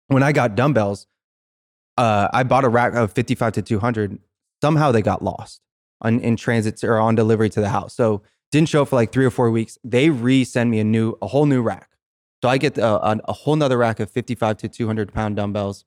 when 0.07 0.23
I 0.23 0.31
got 0.31 0.55
dumbbells, 0.55 1.07
uh, 1.97 2.29
I 2.33 2.43
bought 2.43 2.63
a 2.63 2.69
rack 2.69 2.93
of 2.93 3.11
55 3.13 3.53
to 3.53 3.61
200. 3.61 4.19
Somehow 4.61 4.91
they 4.91 5.01
got 5.01 5.21
lost 5.21 5.61
on, 6.01 6.19
in 6.19 6.35
transit 6.35 6.83
or 6.83 6.97
on 6.97 7.15
delivery 7.15 7.49
to 7.49 7.61
the 7.61 7.69
house. 7.69 7.93
So 7.93 8.21
didn't 8.51 8.69
show 8.69 8.81
up 8.81 8.89
for 8.89 8.95
like 8.95 9.11
three 9.11 9.25
or 9.25 9.29
four 9.29 9.51
weeks. 9.51 9.77
They 9.83 10.07
resend 10.07 10.69
me 10.69 10.79
a 10.79 10.83
new, 10.83 11.17
a 11.21 11.27
whole 11.27 11.45
new 11.45 11.61
rack. 11.61 11.89
So 12.41 12.49
I 12.49 12.57
get 12.57 12.77
a, 12.77 13.05
a, 13.05 13.19
a 13.25 13.33
whole 13.33 13.55
nother 13.55 13.77
rack 13.77 13.99
of 13.99 14.09
55 14.09 14.57
to 14.57 14.69
200 14.69 15.13
pound 15.13 15.35
dumbbells. 15.35 15.85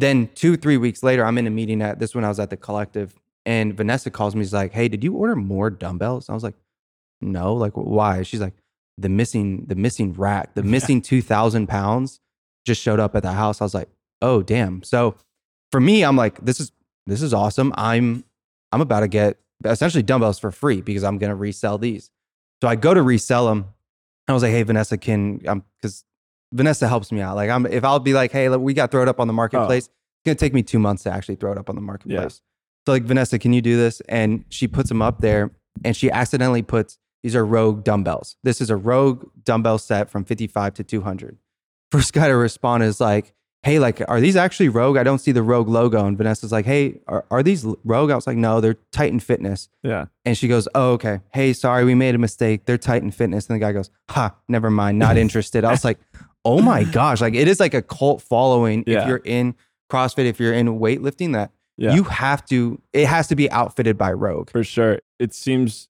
Then 0.00 0.30
two, 0.34 0.56
three 0.56 0.78
weeks 0.78 1.02
later, 1.02 1.26
I'm 1.26 1.36
in 1.36 1.46
a 1.46 1.50
meeting 1.50 1.82
at 1.82 1.98
this 1.98 2.14
one. 2.14 2.24
I 2.24 2.28
was 2.28 2.40
at 2.40 2.48
the 2.48 2.56
collective 2.56 3.14
and 3.44 3.76
Vanessa 3.76 4.10
calls 4.10 4.34
me. 4.34 4.42
She's 4.42 4.54
like, 4.54 4.72
Hey, 4.72 4.88
did 4.88 5.04
you 5.04 5.14
order 5.14 5.36
more 5.36 5.68
dumbbells? 5.68 6.30
I 6.30 6.34
was 6.34 6.42
like, 6.42 6.54
no, 7.20 7.54
like 7.54 7.74
why? 7.74 8.22
She's 8.22 8.40
like, 8.40 8.54
the 8.96 9.10
missing, 9.10 9.66
the 9.66 9.74
missing 9.74 10.14
rack, 10.14 10.54
the 10.54 10.62
missing 10.76 11.02
2000 11.02 11.66
pounds 11.66 12.20
just 12.64 12.80
showed 12.80 12.98
up 12.98 13.14
at 13.14 13.22
the 13.22 13.32
house. 13.32 13.60
I 13.60 13.64
was 13.64 13.74
like, 13.74 13.90
oh 14.22 14.42
damn. 14.42 14.82
So 14.82 15.16
for 15.70 15.80
me, 15.80 16.02
I'm 16.02 16.16
like, 16.16 16.42
this 16.42 16.60
is 16.60 16.72
this 17.06 17.20
is 17.20 17.34
awesome. 17.34 17.74
I'm 17.76 18.24
I'm 18.72 18.80
about 18.80 19.00
to 19.00 19.08
get 19.08 19.36
essentially 19.66 20.02
dumbbells 20.02 20.38
for 20.38 20.50
free 20.50 20.80
because 20.80 21.04
I'm 21.04 21.18
gonna 21.18 21.36
resell 21.36 21.76
these. 21.76 22.10
So 22.62 22.68
I 22.68 22.76
go 22.76 22.94
to 22.94 23.02
resell 23.02 23.46
them. 23.48 23.66
I 24.28 24.32
was 24.32 24.42
like, 24.42 24.52
hey 24.52 24.62
Vanessa, 24.62 24.96
can 24.96 25.42
um 25.46 25.64
because 25.76 26.04
Vanessa 26.52 26.88
helps 26.88 27.12
me 27.12 27.20
out. 27.20 27.36
Like 27.36 27.50
I'm 27.50 27.66
if 27.66 27.84
I'll 27.84 27.98
be 27.98 28.14
like, 28.14 28.32
hey, 28.32 28.48
look, 28.48 28.60
we 28.60 28.74
got 28.74 28.90
throw 28.90 29.02
it 29.02 29.08
up 29.08 29.20
on 29.20 29.26
the 29.26 29.32
oh. 29.32 29.36
marketplace. 29.36 29.86
It's 29.86 30.24
gonna 30.24 30.34
take 30.34 30.54
me 30.54 30.62
two 30.62 30.78
months 30.78 31.04
to 31.04 31.10
actually 31.10 31.36
throw 31.36 31.52
it 31.52 31.58
up 31.58 31.68
on 31.68 31.74
the 31.74 31.82
marketplace. 31.82 32.42
So 32.86 32.92
like 32.92 33.04
Vanessa, 33.04 33.38
can 33.38 33.52
you 33.52 33.60
do 33.60 33.76
this? 33.76 34.00
And 34.08 34.44
she 34.48 34.66
puts 34.66 34.88
them 34.88 35.02
up 35.02 35.20
there 35.20 35.50
and 35.84 35.96
she 35.96 36.10
accidentally 36.10 36.62
puts 36.62 36.98
these 37.22 37.36
are 37.36 37.44
Rogue 37.44 37.84
dumbbells. 37.84 38.36
This 38.42 38.60
is 38.62 38.70
a 38.70 38.76
Rogue 38.76 39.28
dumbbell 39.44 39.78
set 39.78 40.08
from 40.08 40.24
55 40.24 40.74
to 40.74 40.84
200 40.84 41.38
first 41.90 42.12
guy 42.12 42.28
to 42.28 42.36
respond 42.36 42.82
is 42.82 43.00
like, 43.00 43.34
hey, 43.62 43.78
like, 43.78 44.00
are 44.08 44.20
these 44.20 44.36
actually 44.36 44.68
Rogue? 44.68 44.96
I 44.96 45.02
don't 45.02 45.18
see 45.18 45.32
the 45.32 45.42
Rogue 45.42 45.68
logo. 45.68 46.04
And 46.06 46.16
Vanessa's 46.16 46.52
like, 46.52 46.64
hey, 46.64 47.00
are, 47.06 47.26
are 47.30 47.42
these 47.42 47.66
Rogue? 47.84 48.10
I 48.10 48.14
was 48.14 48.26
like, 48.26 48.36
no, 48.36 48.60
they're 48.60 48.76
Titan 48.90 49.20
Fitness. 49.20 49.68
Yeah. 49.82 50.06
And 50.24 50.36
she 50.36 50.48
goes, 50.48 50.66
oh, 50.74 50.92
okay. 50.92 51.20
Hey, 51.34 51.52
sorry, 51.52 51.84
we 51.84 51.94
made 51.94 52.14
a 52.14 52.18
mistake. 52.18 52.64
They're 52.64 52.78
Titan 52.78 53.10
Fitness. 53.10 53.48
And 53.48 53.56
the 53.56 53.60
guy 53.60 53.72
goes, 53.72 53.90
ha, 54.08 54.34
never 54.48 54.70
mind, 54.70 54.98
not 54.98 55.16
interested. 55.18 55.64
I 55.64 55.70
was 55.70 55.84
like, 55.84 55.98
oh 56.44 56.60
my 56.62 56.84
gosh, 56.92 57.20
like 57.20 57.34
it 57.34 57.48
is 57.48 57.60
like 57.60 57.74
a 57.74 57.82
cult 57.82 58.22
following. 58.22 58.84
Yeah. 58.86 59.02
If 59.02 59.08
you're 59.08 59.22
in 59.24 59.54
CrossFit, 59.90 60.26
if 60.26 60.38
you're 60.40 60.52
in 60.54 60.66
weightlifting, 60.78 61.32
that 61.34 61.50
Yeah. 61.76 61.94
you 61.94 62.04
have 62.04 62.44
to, 62.46 62.80
it 62.92 63.06
has 63.06 63.26
to 63.28 63.36
be 63.36 63.50
outfitted 63.50 63.96
by 63.98 64.12
Rogue. 64.12 64.50
For 64.50 64.62
sure. 64.64 64.98
It 65.18 65.34
seems 65.34 65.88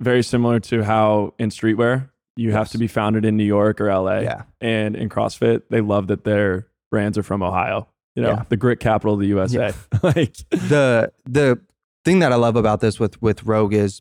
very 0.00 0.22
similar 0.22 0.60
to 0.60 0.82
how 0.84 1.34
in 1.38 1.50
streetwear 1.50 2.10
you 2.36 2.52
have 2.52 2.68
to 2.70 2.78
be 2.78 2.86
founded 2.86 3.24
in 3.24 3.36
New 3.36 3.44
York 3.44 3.80
or 3.80 3.90
LA. 3.90 4.20
Yeah. 4.20 4.42
And 4.60 4.94
in 4.96 5.08
CrossFit, 5.08 5.62
they 5.70 5.80
love 5.80 6.06
that 6.06 6.24
their 6.24 6.68
brands 6.90 7.18
are 7.18 7.22
from 7.22 7.42
Ohio. 7.42 7.88
You 8.14 8.22
know, 8.22 8.30
Yeah. 8.30 8.42
the 8.48 8.56
grit 8.56 8.80
capital 8.80 9.14
of 9.14 9.20
the 9.20 9.26
USA. 9.26 9.72
like 10.02 10.36
the 10.50 11.12
the 11.24 11.60
thing 12.04 12.20
that 12.20 12.32
I 12.32 12.36
love 12.36 12.56
about 12.56 12.80
this 12.80 12.98
with 12.98 13.20
with 13.20 13.42
Rogue 13.44 13.74
is 13.74 14.00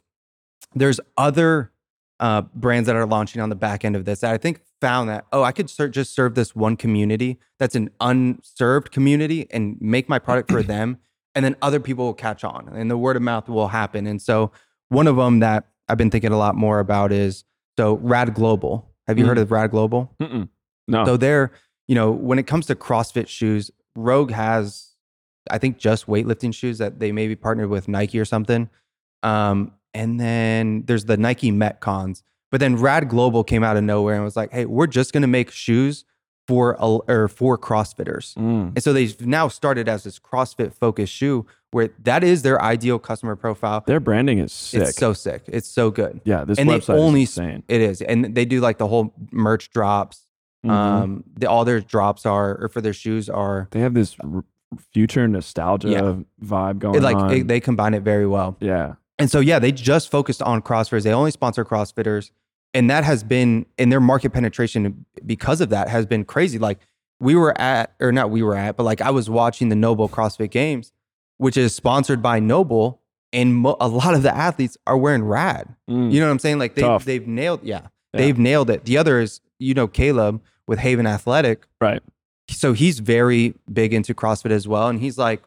there's 0.76 1.00
other 1.18 1.72
uh, 2.20 2.42
brands 2.56 2.88
that 2.88 2.96
are 2.96 3.06
launching 3.06 3.42
on 3.42 3.50
the 3.50 3.56
back 3.56 3.84
end 3.86 3.96
of 3.96 4.06
this 4.06 4.20
that 4.22 4.34
I 4.34 4.38
think 4.38 4.62
found 4.82 5.10
that 5.10 5.26
oh 5.32 5.44
I 5.44 5.52
could 5.52 5.70
ser- 5.70 5.90
just 5.90 6.14
serve 6.14 6.36
this 6.36 6.56
one 6.56 6.78
community 6.78 7.40
that's 7.60 7.76
an 7.76 7.90
unserved 8.00 8.92
community 8.92 9.48
and 9.52 9.78
make 9.82 10.08
my 10.10 10.20
product 10.20 10.52
for 10.52 10.62
them 10.76 10.98
and 11.36 11.44
then 11.46 11.56
other 11.62 11.80
people 11.80 12.06
will 12.06 12.14
catch 12.14 12.44
on 12.44 12.70
and 12.70 12.90
the 12.92 12.98
word 12.98 13.16
of 13.16 13.22
mouth 13.22 13.48
will 13.50 13.70
happen 13.70 14.06
and 14.08 14.22
so 14.22 14.52
one 14.90 15.08
of 15.08 15.16
them 15.16 15.40
that 15.40 15.66
I've 15.90 15.98
been 15.98 16.12
thinking 16.12 16.32
a 16.32 16.38
lot 16.38 16.56
more 16.56 16.80
about 16.80 17.12
is 17.12 17.44
so 17.78 17.96
Rad 17.96 18.34
Global 18.34 18.92
have 19.08 19.18
you 19.18 19.24
Mm. 19.26 19.28
heard 19.30 19.38
of 19.38 19.52
Rad 19.52 19.72
Global 19.72 20.12
mm-mm. 20.22 20.50
no. 20.88 21.06
so 21.06 21.18
they're, 21.18 21.52
you 21.88 21.96
know, 21.96 22.12
when 22.12 22.38
it 22.40 22.44
comes 22.48 22.66
to 22.66 22.76
CrossFit 22.76 23.28
shoes, 23.30 23.72
Rogue 23.96 24.32
has, 24.32 24.90
I 25.50 25.58
think, 25.58 25.78
just 25.78 26.06
weightlifting 26.08 26.54
shoes 26.54 26.78
that 26.80 27.00
they 27.00 27.14
maybe 27.14 27.36
partnered 27.38 27.70
with 27.70 27.88
Nike 27.88 28.20
or 28.20 28.26
something. 28.26 28.70
Um, 29.24 29.72
and 29.94 30.20
then 30.20 30.84
there's 30.86 31.06
the 31.06 31.16
Nike 31.16 31.52
Metcons. 31.52 32.24
But 32.52 32.60
then 32.60 32.76
Rad 32.78 33.10
Global 33.10 33.44
came 33.44 33.64
out 33.64 33.78
of 33.78 33.84
nowhere 33.84 34.16
and 34.16 34.24
was 34.24 34.36
like, 34.38 34.52
"Hey, 34.54 34.66
we're 34.66 34.88
just 34.88 35.14
gonna 35.14 35.28
make 35.28 35.52
shoes 35.52 36.06
for 36.48 36.78
a, 36.80 36.86
or 36.88 37.28
for 37.28 37.58
CrossFitters." 37.58 38.34
Mm. 38.36 38.70
And 38.76 38.84
so 38.84 38.94
they've 38.94 39.20
now 39.26 39.48
started 39.50 39.90
as 39.90 40.04
this 40.04 40.18
CrossFit 40.20 40.74
focused 40.74 41.12
shoe 41.14 41.46
where 41.72 41.90
that 42.04 42.24
is 42.24 42.44
their 42.44 42.62
ideal 42.62 42.98
customer 43.00 43.36
profile. 43.36 43.84
Their 43.86 44.00
branding 44.00 44.40
is 44.40 44.54
sick. 44.54 44.82
It's 44.84 44.96
so 44.98 45.12
sick. 45.12 45.44
It's 45.48 45.68
so 45.68 45.92
good. 45.92 46.22
yeah, 46.24 46.46
this 46.46 46.58
and 46.58 46.70
they 46.70 46.80
website 46.80 46.98
only 46.98 47.24
is 47.24 47.38
insane. 47.38 47.64
It 47.68 47.82
is, 47.82 48.02
and 48.02 48.34
they 48.34 48.46
do 48.46 48.62
like 48.62 48.78
the 48.78 48.88
whole 48.88 49.14
merch 49.32 49.70
drops. 49.72 50.22
Mhm. 50.66 50.70
Um, 50.72 51.24
the, 51.36 51.48
all 51.50 51.66
their 51.66 51.82
drops 51.82 52.26
are, 52.26 52.58
or 52.64 52.70
for 52.70 52.82
their 52.82 52.94
shoes 52.94 53.30
are, 53.30 53.68
they 53.72 53.80
have 53.82 53.94
this 53.94 54.16
r- 54.24 54.44
future 54.92 55.28
nostalgia 55.28 55.90
Yeah. 55.90 56.16
vibe 56.44 56.80
going 56.80 56.96
it, 56.96 57.04
like 57.04 57.32
it, 57.32 57.48
they 57.48 57.60
combine 57.60 57.94
it 57.94 58.02
very 58.04 58.26
well. 58.26 58.58
yeah. 58.60 58.94
And 59.20 59.30
so, 59.32 59.40
yeah, 59.40 59.58
they 59.60 59.72
just 59.72 60.12
focused 60.12 60.42
on 60.42 60.62
CrossFitters. 60.62 61.04
They 61.04 61.14
only 61.14 61.32
sponsor 61.32 61.66
CrossFitters, 61.66 62.30
and 62.74 62.90
that 62.90 63.04
has 63.04 63.24
been, 63.24 63.66
and 63.78 63.92
their 63.92 64.00
market 64.00 64.32
penetration 64.32 65.06
because 65.26 65.60
of 65.62 65.70
that 65.70 65.88
has 65.90 66.06
been 66.06 66.24
crazy. 66.24 66.60
Like 66.60 66.80
we 67.20 67.34
were 67.36 67.60
at, 67.60 67.94
or 68.00 68.12
not 68.12 68.30
we 68.30 68.44
were 68.44 68.56
at, 68.56 68.78
but 68.78 68.84
like 68.84 69.02
I 69.02 69.10
was 69.10 69.30
watching 69.30 69.70
the 69.70 69.76
NOBULL 69.76 70.10
CrossFit 70.10 70.52
Games, 70.52 70.92
which 71.38 71.58
is 71.58 71.74
sponsored 71.74 72.22
by 72.22 72.40
NOBULL, 72.40 73.02
and 73.34 73.56
mo- 73.56 73.78
a 73.80 73.88
lot 73.88 74.14
of 74.14 74.22
the 74.24 74.36
athletes 74.36 74.78
are 74.86 74.98
wearing 74.98 75.24
Rad. 75.24 75.76
Mm. 75.90 76.12
You 76.12 76.20
know 76.20 76.28
what 76.28 76.32
I'm 76.34 76.40
saying? 76.40 76.60
Like 76.60 76.76
they 76.76 76.82
Tough. 76.84 77.06
they've 77.06 77.26
nailed, 77.28 77.64
yeah, 77.64 77.82
Yeah. 78.14 78.20
they've 78.20 78.38
nailed 78.38 78.70
it. 78.70 78.86
The 78.86 78.98
other 79.00 79.20
is, 79.20 79.42
you 79.58 79.74
know, 79.74 79.88
Caleb 79.88 80.42
with 80.68 80.80
Haven 80.80 81.08
Athletic. 81.08 81.66
right. 81.82 82.04
so 82.50 82.74
he's 82.74 83.00
very 83.00 83.56
big 83.74 83.94
into 83.94 84.14
CrossFit 84.14 84.52
as 84.52 84.68
well. 84.68 84.88
And 84.88 85.00
he's 85.02 85.18
like, 85.18 85.42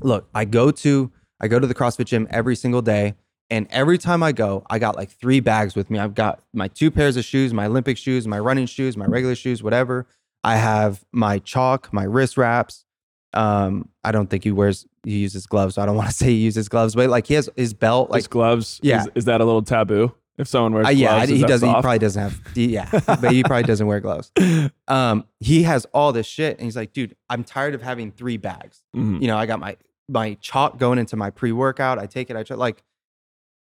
look, 0.00 0.28
I 0.34 0.44
go 0.46 0.70
to 0.70 1.12
I 1.40 1.48
go 1.48 1.58
to 1.58 1.66
the 1.66 1.74
CrossFit 1.74 2.06
gym 2.06 2.26
every 2.30 2.56
single 2.56 2.82
day. 2.82 3.14
And 3.48 3.68
every 3.70 3.96
time 3.96 4.22
I 4.24 4.32
go, 4.32 4.64
I 4.68 4.78
got 4.80 4.96
like 4.96 5.10
three 5.10 5.38
bags 5.40 5.76
with 5.76 5.88
me. 5.88 5.98
I've 6.00 6.14
got 6.14 6.42
my 6.52 6.66
two 6.66 6.90
pairs 6.90 7.16
of 7.16 7.24
shoes, 7.24 7.54
my 7.54 7.66
Olympic 7.66 7.96
shoes, 7.96 8.26
my 8.26 8.38
running 8.40 8.66
shoes, 8.66 8.96
my 8.96 9.06
regular 9.06 9.36
shoes, 9.36 9.62
whatever. 9.62 10.06
I 10.42 10.56
have 10.56 11.04
my 11.12 11.38
chalk, 11.38 11.92
my 11.92 12.04
wrist 12.04 12.36
wraps. 12.36 12.84
Um, 13.34 13.88
I 14.02 14.12
don't 14.12 14.28
think 14.28 14.44
he 14.44 14.50
wears 14.50 14.86
he 15.04 15.18
uses 15.18 15.46
gloves, 15.46 15.76
so 15.76 15.82
I 15.82 15.86
don't 15.86 15.94
want 15.94 16.08
to 16.08 16.14
say 16.14 16.26
he 16.26 16.36
uses 16.36 16.68
gloves, 16.68 16.94
but 16.96 17.08
like 17.08 17.26
he 17.26 17.34
has 17.34 17.48
his 17.54 17.74
belt, 17.74 18.10
Like 18.10 18.22
like 18.22 18.30
gloves. 18.30 18.80
Yeah. 18.82 19.02
Is, 19.02 19.08
is 19.14 19.24
that 19.26 19.40
a 19.40 19.44
little 19.44 19.62
taboo? 19.62 20.12
If 20.38 20.48
someone 20.48 20.74
wears 20.74 20.86
uh, 20.86 20.90
gloves, 20.90 21.00
yeah, 21.00 21.22
is 21.22 21.30
he 21.30 21.42
doesn't. 21.42 21.68
He 21.68 21.80
probably 21.80 21.98
doesn't 21.98 22.22
have. 22.22 22.40
Yeah, 22.54 22.88
but 23.06 23.32
he 23.32 23.42
probably 23.42 23.62
doesn't 23.62 23.86
wear 23.86 24.00
gloves. 24.00 24.32
Um, 24.88 25.24
he 25.40 25.64
has 25.64 25.84
all 25.92 26.12
this 26.12 26.26
shit, 26.28 26.58
and 26.58 26.64
he's 26.64 26.76
like, 26.76 26.92
dude, 26.92 27.16
I'm 27.28 27.42
tired 27.42 27.74
of 27.74 27.82
having 27.82 28.12
three 28.12 28.36
bags. 28.36 28.82
Mhm. 28.94 29.20
You 29.20 29.26
know, 29.26 29.36
I 29.36 29.46
got 29.46 29.58
my 29.58 29.76
my 30.08 30.34
chalk 30.40 30.78
going 30.78 30.98
into 30.98 31.16
my 31.16 31.30
pre 31.30 31.52
workout. 31.52 31.98
I 31.98 32.06
take 32.06 32.30
it. 32.30 32.36
I 32.36 32.42
try, 32.42 32.56
like, 32.56 32.82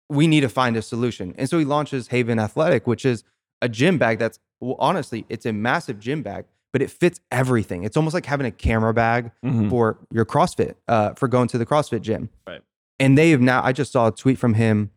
we 0.09 0.27
need 0.27 0.41
to 0.41 0.49
find 0.49 0.77
a 0.77 0.83
solution, 0.83 1.35
and 1.39 1.49
so 1.49 1.59
he 1.59 1.65
launches 1.65 2.09
Haven 2.09 2.39
Athletic, 2.39 2.87
which 2.87 3.05
is 3.05 3.23
a 3.63 3.69
gym 3.69 3.99
bag 3.99 4.19
that's 4.19 4.39
well, 4.63 4.77
honestly, 4.79 5.25
it's 5.31 5.47
a 5.47 5.53
massive 5.55 5.99
gym 5.99 6.23
bag, 6.23 6.45
but 6.73 6.83
it 6.83 6.91
fits 6.91 7.19
everything. 7.31 7.83
It's 7.85 7.97
almost 7.97 8.13
like 8.13 8.27
having 8.27 8.47
a 8.47 8.51
camera 8.51 8.93
bag 8.93 9.31
Mhm. 9.43 9.71
for 9.71 9.99
your 10.11 10.27
CrossFit, 10.27 10.75
uh, 10.87 11.15
for 11.15 11.29
going 11.29 11.49
to 11.49 11.57
the 11.59 11.65
CrossFit 11.65 12.03
gym. 12.03 12.29
Right. 12.47 12.61
And 12.99 13.17
they 13.17 13.31
have 13.31 13.41
now, 13.41 13.63
I 13.65 13.73
just 13.73 13.91
saw 13.91 14.09
a 14.09 14.13
tweet 14.13 14.39
from 14.39 14.53
him 14.55 14.91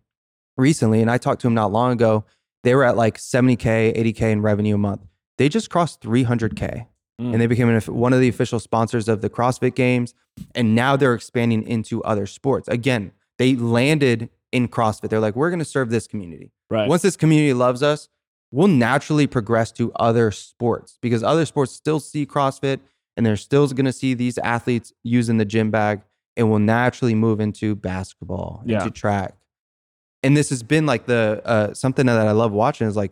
recently, 0.58 1.00
and 1.02 1.10
I 1.10 1.18
talked 1.18 1.40
to 1.42 1.48
him 1.48 1.54
not 1.54 1.72
long 1.72 1.94
ago. 1.94 2.26
They 2.64 2.76
were 2.76 2.84
at 2.84 2.98
like 2.98 3.18
70K, 3.18 3.94
80K 3.96 4.32
in 4.34 4.42
revenue 4.42 4.76
a 4.76 4.78
month. 4.78 5.02
They 5.38 5.48
just 5.48 5.70
crossed 5.70 6.02
300K 6.02 6.88
Mm. 7.22 7.34
and 7.34 7.42
they 7.42 7.46
became 7.48 7.70
an, 7.70 7.80
one 7.82 8.12
of 8.12 8.20
the 8.20 8.28
official 8.28 8.60
sponsors 8.60 9.08
of 9.08 9.22
the 9.22 9.30
CrossFit 9.30 9.76
Games. 9.76 10.16
And 10.56 10.74
now 10.74 10.96
they're 10.96 11.14
expanding 11.14 11.62
into 11.68 12.04
other 12.04 12.26
sports. 12.26 12.68
Again, 12.68 13.12
they 13.38 13.56
landed 13.56 14.30
in 14.52 14.68
CrossFit. 14.68 15.10
They're 15.10 15.20
like, 15.20 15.36
we're 15.36 15.52
going 15.52 15.60
to 15.60 15.66
serve 15.66 15.92
this 15.92 16.08
community. 16.08 16.52
Right. 16.72 16.90
Once 16.90 17.04
this 17.04 17.16
community 17.16 17.54
loves 17.54 17.84
us, 17.84 18.10
we'll 18.52 18.68
naturally 18.68 19.28
progress 19.28 19.72
to 19.74 19.92
other 19.94 20.32
sports 20.32 20.98
because 21.02 21.22
other 21.24 21.46
sports 21.46 21.72
still 21.72 22.00
see 22.00 22.26
CrossFit 22.26 22.80
and 23.16 23.24
they're 23.26 23.38
still 23.38 23.68
going 23.68 23.86
to 23.86 23.94
see 23.94 24.16
these 24.16 24.40
athletes 24.40 24.92
using 25.04 25.38
the 25.38 25.46
gym 25.46 25.70
bag 25.70 26.02
and 26.36 26.50
will 26.50 26.58
naturally 26.60 27.14
move 27.14 27.40
into 27.40 27.76
basketball, 27.76 28.64
Yeah. 28.66 28.80
into 28.80 28.90
track. 28.92 29.36
And 30.24 30.36
this 30.36 30.50
has 30.50 30.64
been 30.64 30.88
like 30.88 31.06
the 31.06 31.42
uh, 31.46 31.74
something 31.76 32.08
that 32.08 32.28
I 32.28 32.32
love 32.32 32.52
watching 32.52 32.88
is 32.88 32.96
like, 32.96 33.12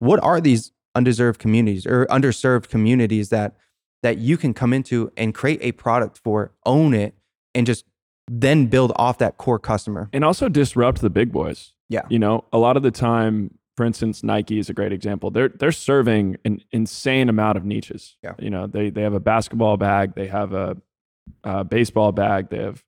what 0.00 0.22
are 0.22 0.40
these 0.40 0.72
undeserved 0.98 1.38
communities 1.38 1.86
or 1.86 2.06
underserved 2.06 2.68
communities 2.68 3.28
that 3.30 3.54
that 4.02 4.18
you 4.18 4.36
can 4.36 4.52
come 4.54 4.72
into 4.72 5.10
and 5.16 5.34
create 5.34 5.60
a 5.62 5.72
product 5.72 6.20
for, 6.22 6.52
own 6.64 6.94
it, 6.94 7.14
and 7.54 7.66
just 7.66 7.84
then 8.30 8.66
build 8.66 8.92
off 8.96 9.18
that 9.18 9.36
core 9.38 9.58
customer. 9.58 10.08
and 10.12 10.24
also 10.24 10.48
disrupt 10.48 11.00
the 11.00 11.10
big 11.10 11.32
boys. 11.32 11.72
Yeah. 11.88 12.02
You 12.08 12.18
know, 12.18 12.44
a 12.52 12.58
lot 12.58 12.76
of 12.76 12.82
the 12.82 12.90
time, 12.90 13.58
for 13.76 13.86
instance, 13.86 14.22
Nike 14.22 14.58
is 14.58 14.68
a 14.68 14.74
great 14.74 14.92
example. 14.92 15.30
They're 15.30 15.48
they're 15.48 15.72
serving 15.72 16.36
an 16.44 16.60
insane 16.70 17.28
amount 17.28 17.56
of 17.56 17.64
niches. 17.64 18.16
Yeah. 18.22 18.34
You 18.38 18.50
know, 18.50 18.66
they 18.66 18.90
they 18.90 19.02
have 19.02 19.14
a 19.14 19.20
basketball 19.20 19.76
bag, 19.76 20.14
they 20.14 20.26
have 20.26 20.52
a, 20.52 20.76
a 21.44 21.64
baseball 21.64 22.12
bag, 22.12 22.50
they 22.50 22.58
have 22.58 22.84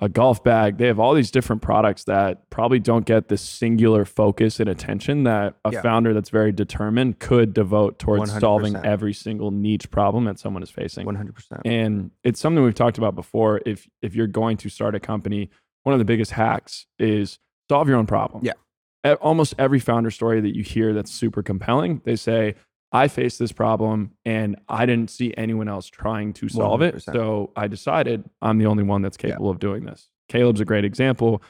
a 0.00 0.08
golf 0.08 0.44
bag. 0.44 0.78
They 0.78 0.86
have 0.86 1.00
all 1.00 1.12
these 1.12 1.30
different 1.30 1.60
products 1.60 2.04
that 2.04 2.48
probably 2.50 2.78
don't 2.78 3.04
get 3.04 3.28
this 3.28 3.42
singular 3.42 4.04
focus 4.04 4.60
and 4.60 4.68
attention 4.68 5.24
that 5.24 5.56
a 5.64 5.72
Yeah. 5.72 5.82
founder 5.82 6.14
that's 6.14 6.30
very 6.30 6.52
determined 6.52 7.18
could 7.18 7.52
devote 7.52 7.98
towards 7.98 8.32
solving 8.38 8.74
100%. 8.74 8.84
every 8.86 9.12
single 9.12 9.50
niche 9.50 9.90
problem 9.90 10.24
that 10.26 10.38
someone 10.38 10.62
is 10.62 10.70
facing 10.70 11.04
One 11.06 11.16
hundred 11.16 11.34
percent. 11.34 11.62
and 11.64 12.12
it's 12.22 12.38
something 12.40 12.62
we've 12.62 12.74
talked 12.74 12.98
about 12.98 13.14
before 13.16 13.60
if 13.66 13.88
if 14.00 14.14
you're 14.14 14.26
going 14.28 14.56
to 14.58 14.68
start 14.68 14.94
a 14.94 15.00
company 15.00 15.50
one 15.82 15.92
of 15.94 15.98
the 15.98 16.04
biggest 16.04 16.30
hacks 16.32 16.86
is 16.98 17.38
solve 17.68 17.88
your 17.88 17.96
own 17.98 18.06
problem 18.06 18.44
Yeah. 18.44 18.52
Almost 19.22 19.54
every 19.58 19.78
founder 19.80 20.10
story 20.10 20.40
that 20.42 20.54
you 20.54 20.62
hear 20.62 20.92
that's 20.92 21.10
super 21.10 21.42
compelling 21.42 22.02
they 22.04 22.14
say 22.16 22.54
i 22.92 23.06
faced 23.08 23.38
this 23.38 23.52
problem 23.52 24.12
and 24.24 24.56
i 24.68 24.86
didn't 24.86 25.10
see 25.10 25.32
anyone 25.36 25.68
else 25.68 25.86
trying 25.88 26.32
to 26.32 26.48
solve 26.48 26.82
it 26.82 26.94
100%. 26.96 27.12
so 27.12 27.52
i 27.56 27.66
decided 27.66 28.24
i'm 28.42 28.58
the 28.58 28.66
only 28.66 28.82
one 28.82 29.02
that's 29.02 29.16
capable 29.16 29.50
of 29.50 29.58
doing 29.58 29.84
this 29.84 30.08
caleb's 30.28 30.60
a 30.60 30.64
great 30.64 30.84
example 30.84 31.42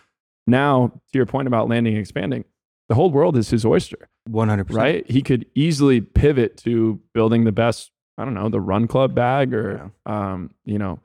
now 0.46 0.88
to 0.88 1.18
your 1.18 1.26
point 1.26 1.46
about 1.48 1.68
landing 1.68 1.94
and 1.94 2.00
expanding 2.00 2.44
the 2.88 2.94
whole 2.94 3.10
world 3.10 3.36
is 3.36 3.50
his 3.50 3.64
oyster 3.66 4.08
One 4.26 4.48
hundred 4.48 4.64
percent. 4.66 4.82
right? 4.82 5.10
He 5.10 5.20
could 5.22 5.44
easily 5.54 6.00
pivot 6.00 6.56
to 6.58 7.00
building 7.14 7.44
the 7.44 7.52
best, 7.52 7.90
I 8.16 8.24
don't 8.24 8.32
know, 8.34 8.48
the 8.48 8.60
run 8.60 8.86
club 8.86 9.14
bag 9.14 9.52
or, 9.54 9.90
um, 10.06 10.50
you 10.64 10.78
know, 10.78 11.00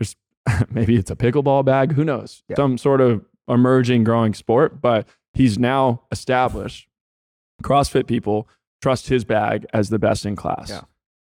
just 0.00 0.16
maybe 0.70 0.94
it's 0.96 1.10
a 1.10 1.16
pickleball 1.16 1.64
bag. 1.64 1.92
Who 1.92 2.04
knows? 2.04 2.42
Yeah. 2.48 2.56
Some 2.56 2.76
sort 2.78 3.00
of 3.00 3.24
emerging, 3.48 4.04
growing 4.04 4.34
sport. 4.34 4.80
But 4.80 5.06
he's 5.34 5.58
now 5.58 6.02
established. 6.12 6.88
CrossFit 7.62 8.06
people 8.06 8.48
trust 8.82 9.08
his 9.08 9.24
bag 9.24 9.66
as 9.72 9.88
the 9.88 9.98
best 9.98 10.24
in 10.26 10.36
class. 10.36 10.70
Yeah. 10.70 10.82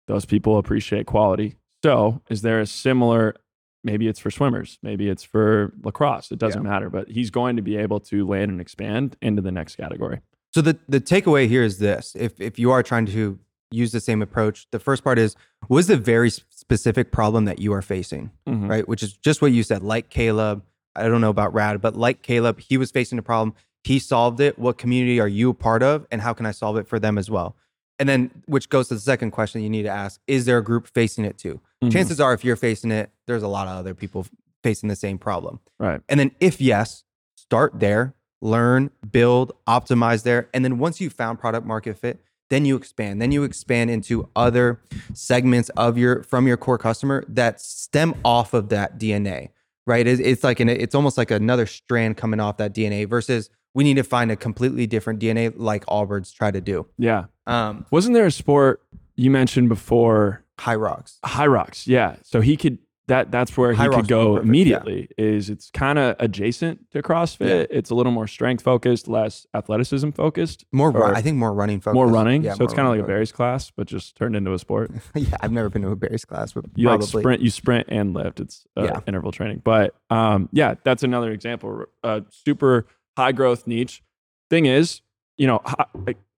Those 0.07 0.25
people 0.25 0.57
appreciate 0.57 1.05
quality. 1.05 1.55
So, 1.83 2.21
is 2.29 2.41
there 2.41 2.59
a 2.59 2.65
similar? 2.67 3.35
Maybe 3.83 4.07
it's 4.07 4.19
for 4.19 4.29
swimmers. 4.29 4.77
Maybe 4.83 5.09
it's 5.09 5.23
for 5.23 5.73
lacrosse. 5.83 6.31
It 6.31 6.37
doesn't 6.39 6.61
matter. 6.63 6.89
But 6.89 7.09
he's 7.09 7.31
going 7.31 7.55
to 7.55 7.61
be 7.63 7.77
able 7.77 7.99
to 8.01 8.27
land 8.27 8.51
and 8.51 8.61
expand 8.61 9.15
into 9.21 9.41
the 9.41 9.51
next 9.51 9.75
category. 9.77 10.21
So 10.53 10.61
the 10.61 10.77
the 10.87 10.99
takeaway 11.01 11.47
here 11.47 11.63
is 11.63 11.79
this: 11.79 12.15
if 12.19 12.39
if 12.39 12.59
you 12.59 12.71
are 12.71 12.83
trying 12.83 13.05
to 13.07 13.39
use 13.71 13.91
the 13.93 14.01
same 14.01 14.21
approach, 14.21 14.67
the 14.71 14.79
first 14.79 15.03
part 15.03 15.17
is 15.17 15.35
what 15.67 15.79
is 15.79 15.87
the 15.87 15.97
very 15.97 16.29
specific 16.29 17.11
problem 17.11 17.45
that 17.45 17.59
you 17.59 17.71
are 17.73 17.81
facing, 17.81 18.29
Mhm. 18.47 18.69
right? 18.69 18.87
Which 18.87 19.01
is 19.01 19.13
just 19.13 19.41
what 19.41 19.53
you 19.53 19.63
said. 19.63 19.81
Like 19.81 20.09
Caleb, 20.09 20.63
I 20.95 21.07
don't 21.07 21.21
know 21.21 21.29
about 21.29 21.53
Rad, 21.53 21.79
but 21.81 21.95
like 21.95 22.21
Caleb, 22.21 22.59
he 22.59 22.77
was 22.77 22.91
facing 22.91 23.17
a 23.17 23.21
problem. 23.23 23.55
He 23.83 23.99
solved 23.99 24.39
it. 24.39 24.59
What 24.59 24.77
community 24.77 25.19
are 25.19 25.27
you 25.27 25.49
a 25.49 25.53
part 25.53 25.81
of, 25.83 26.05
and 26.11 26.21
how 26.21 26.33
can 26.33 26.45
I 26.45 26.51
solve 26.51 26.77
it 26.77 26.87
for 26.87 26.99
them 26.99 27.17
as 27.17 27.29
well? 27.29 27.55
And 27.99 28.07
then, 28.09 28.31
which 28.45 28.69
goes 28.69 28.87
to 28.87 28.95
the 28.95 28.99
second 28.99 29.31
question 29.31 29.61
you 29.61 29.69
need 29.69 29.83
to 29.83 29.89
ask: 29.89 30.19
Is 30.27 30.45
there 30.45 30.57
a 30.57 30.63
group 30.63 30.87
facing 30.87 31.25
it 31.25 31.37
too? 31.37 31.59
Mhm. 31.83 31.91
Chances 31.91 32.19
are, 32.19 32.33
if 32.33 32.43
you're 32.43 32.55
facing 32.55 32.91
it, 32.91 33.11
there's 33.27 33.43
a 33.43 33.47
lot 33.47 33.67
of 33.67 33.77
other 33.77 33.93
people 33.93 34.25
facing 34.63 34.89
the 34.89 34.95
same 34.95 35.17
problem. 35.17 35.59
Right. 35.79 36.01
And 36.09 36.19
then, 36.19 36.31
if 36.39 36.61
yes, 36.61 37.03
start 37.35 37.79
there, 37.79 38.13
learn, 38.41 38.91
build, 39.11 39.53
optimize 39.67 40.23
there. 40.23 40.49
And 40.53 40.63
then, 40.63 40.77
once 40.77 41.01
you've 41.01 41.13
found 41.13 41.39
product 41.39 41.65
market 41.65 41.97
fit, 41.97 42.19
then 42.49 42.65
you 42.65 42.75
expand. 42.75 43.21
Then 43.21 43.31
you 43.31 43.43
expand 43.43 43.89
into 43.89 44.29
other 44.35 44.79
segments 45.13 45.69
of 45.69 45.97
your 45.97 46.23
from 46.23 46.47
your 46.47 46.57
core 46.57 46.77
customer 46.77 47.23
that 47.27 47.61
stem 47.61 48.13
off 48.25 48.53
of 48.53 48.69
that 48.69 48.99
DNA, 48.99 49.49
right? 49.87 50.05
It's, 50.05 50.19
it's 50.19 50.43
like 50.43 50.59
an, 50.59 50.69
it's 50.69 50.93
almost 50.95 51.17
like 51.17 51.31
another 51.31 51.65
strand 51.65 52.17
coming 52.17 52.39
off 52.39 52.57
that 52.57 52.73
DNA 52.75 53.07
versus 53.07 53.49
we 53.73 53.83
need 53.83 53.95
to 53.95 54.03
find 54.03 54.31
a 54.31 54.35
completely 54.35 54.87
different 54.87 55.19
DNA 55.19 55.53
like 55.55 55.85
Allbirds 55.85 56.33
try 56.33 56.51
to 56.51 56.61
do. 56.61 56.87
Yeah. 56.97 57.25
Um, 57.47 57.85
Wasn't 57.91 58.13
there 58.13 58.25
a 58.25 58.31
sport 58.31 58.81
you 59.15 59.31
mentioned 59.31 59.69
before? 59.69 60.43
Hyrox. 60.59 61.17
High 61.25 61.47
rocks. 61.47 61.87
Yeah. 61.87 62.17
So 62.23 62.39
he 62.41 62.55
could 62.57 62.77
that 63.07 63.31
that's 63.31 63.57
where 63.57 63.73
High 63.73 63.85
he 63.85 63.89
could 63.89 64.07
go 64.07 64.33
perfect, 64.35 64.45
yeah. 64.45 64.49
immediately. 64.49 65.09
Is 65.17 65.49
it's 65.49 65.69
kind 65.71 65.97
of 65.97 66.15
adjacent 66.19 66.91
to 66.91 67.01
CrossFit. 67.01 67.47
Yeah. 67.49 67.65
It's 67.69 67.89
a 67.89 67.95
little 67.95 68.11
more 68.11 68.27
strength 68.27 68.63
focused, 68.63 69.07
less 69.07 69.45
athleticism 69.55 70.11
focused, 70.11 70.65
More, 70.71 70.91
run, 70.91 71.15
I 71.15 71.21
think 71.21 71.37
more 71.37 71.51
running 71.51 71.81
focus. 71.81 71.95
more 71.95 72.07
running. 72.07 72.43
Yeah, 72.43 72.53
so 72.53 72.63
it's 72.63 72.73
kind 72.75 72.87
of 72.87 72.93
like 72.93 73.03
a 73.03 73.07
Barry's 73.07 73.31
class, 73.31 73.71
but 73.71 73.87
just 73.87 74.15
turned 74.15 74.35
into 74.35 74.53
a 74.53 74.59
sport. 74.59 74.91
yeah, 75.15 75.35
I've 75.41 75.51
never 75.51 75.69
been 75.69 75.81
to 75.81 75.89
a 75.89 75.95
Barry's 75.95 76.23
class, 76.25 76.53
but 76.53 76.65
You 76.75 76.87
probably. 76.87 77.05
like 77.07 77.21
sprint, 77.21 77.41
you 77.41 77.49
sprint 77.49 77.87
and 77.89 78.13
lift. 78.13 78.39
It's 78.39 78.65
uh, 78.77 78.83
Yeah. 78.83 78.99
interval 79.07 79.31
training. 79.31 79.61
But 79.63 79.95
um, 80.11 80.47
yeah, 80.53 80.75
that's 80.83 81.01
another 81.03 81.31
example. 81.31 81.85
A 82.03 82.21
super 82.29 82.85
high 83.17 83.31
growth 83.31 83.67
niche. 83.67 84.01
Thing 84.49 84.65
is, 84.65 85.01
you 85.37 85.47
know, 85.47 85.61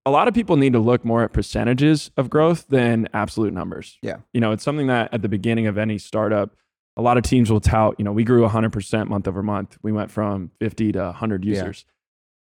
a 0.05 0.11
lot 0.11 0.27
of 0.27 0.33
people 0.33 0.57
need 0.57 0.73
to 0.73 0.79
look 0.79 1.03
more 1.05 1.23
at 1.23 1.33
percentages 1.33 2.11
of 2.17 2.29
growth 2.29 2.65
than 2.67 3.07
absolute 3.13 3.53
numbers. 3.53 3.97
Yeah. 4.01 4.17
You 4.33 4.41
know, 4.41 4.51
it's 4.51 4.63
something 4.63 4.87
that 4.87 5.13
at 5.13 5.21
the 5.21 5.29
beginning 5.29 5.67
of 5.67 5.77
any 5.77 5.97
startup, 5.97 6.55
a 6.95 7.01
lot 7.01 7.17
of 7.17 7.23
teams 7.23 7.51
will 7.51 7.59
tout, 7.59 7.95
you 7.97 8.05
know, 8.05 8.11
we 8.11 8.23
grew 8.23 8.47
100% 8.47 9.07
month 9.07 9.27
over 9.27 9.41
month. 9.41 9.77
We 9.81 9.91
went 9.91 10.11
from 10.11 10.51
50 10.59 10.91
to 10.91 10.99
100 11.05 11.43
Yeah. 11.43 11.51
users. 11.55 11.85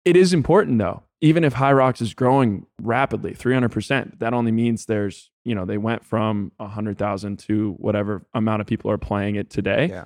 It 0.04 0.18
is 0.18 0.34
important 0.34 0.80
though. 0.80 1.04
Even 1.22 1.46
if 1.46 1.54
Hyrox 1.54 2.02
is 2.02 2.14
growing 2.14 2.66
rapidly, 2.82 3.34
300%, 3.34 4.20
that 4.20 4.34
only 4.34 4.52
means 4.52 4.86
there's, 4.86 5.32
you 5.46 5.56
know, 5.56 5.64
they 5.64 5.78
went 5.78 6.04
from 6.04 6.52
100,000 6.58 7.40
to 7.40 7.72
whatever 7.78 8.26
amount 8.34 8.60
of 8.60 8.68
people 8.68 8.92
are 8.92 8.98
playing 8.98 9.36
it 9.36 9.50
today. 9.50 9.88
Yeah. 9.90 10.06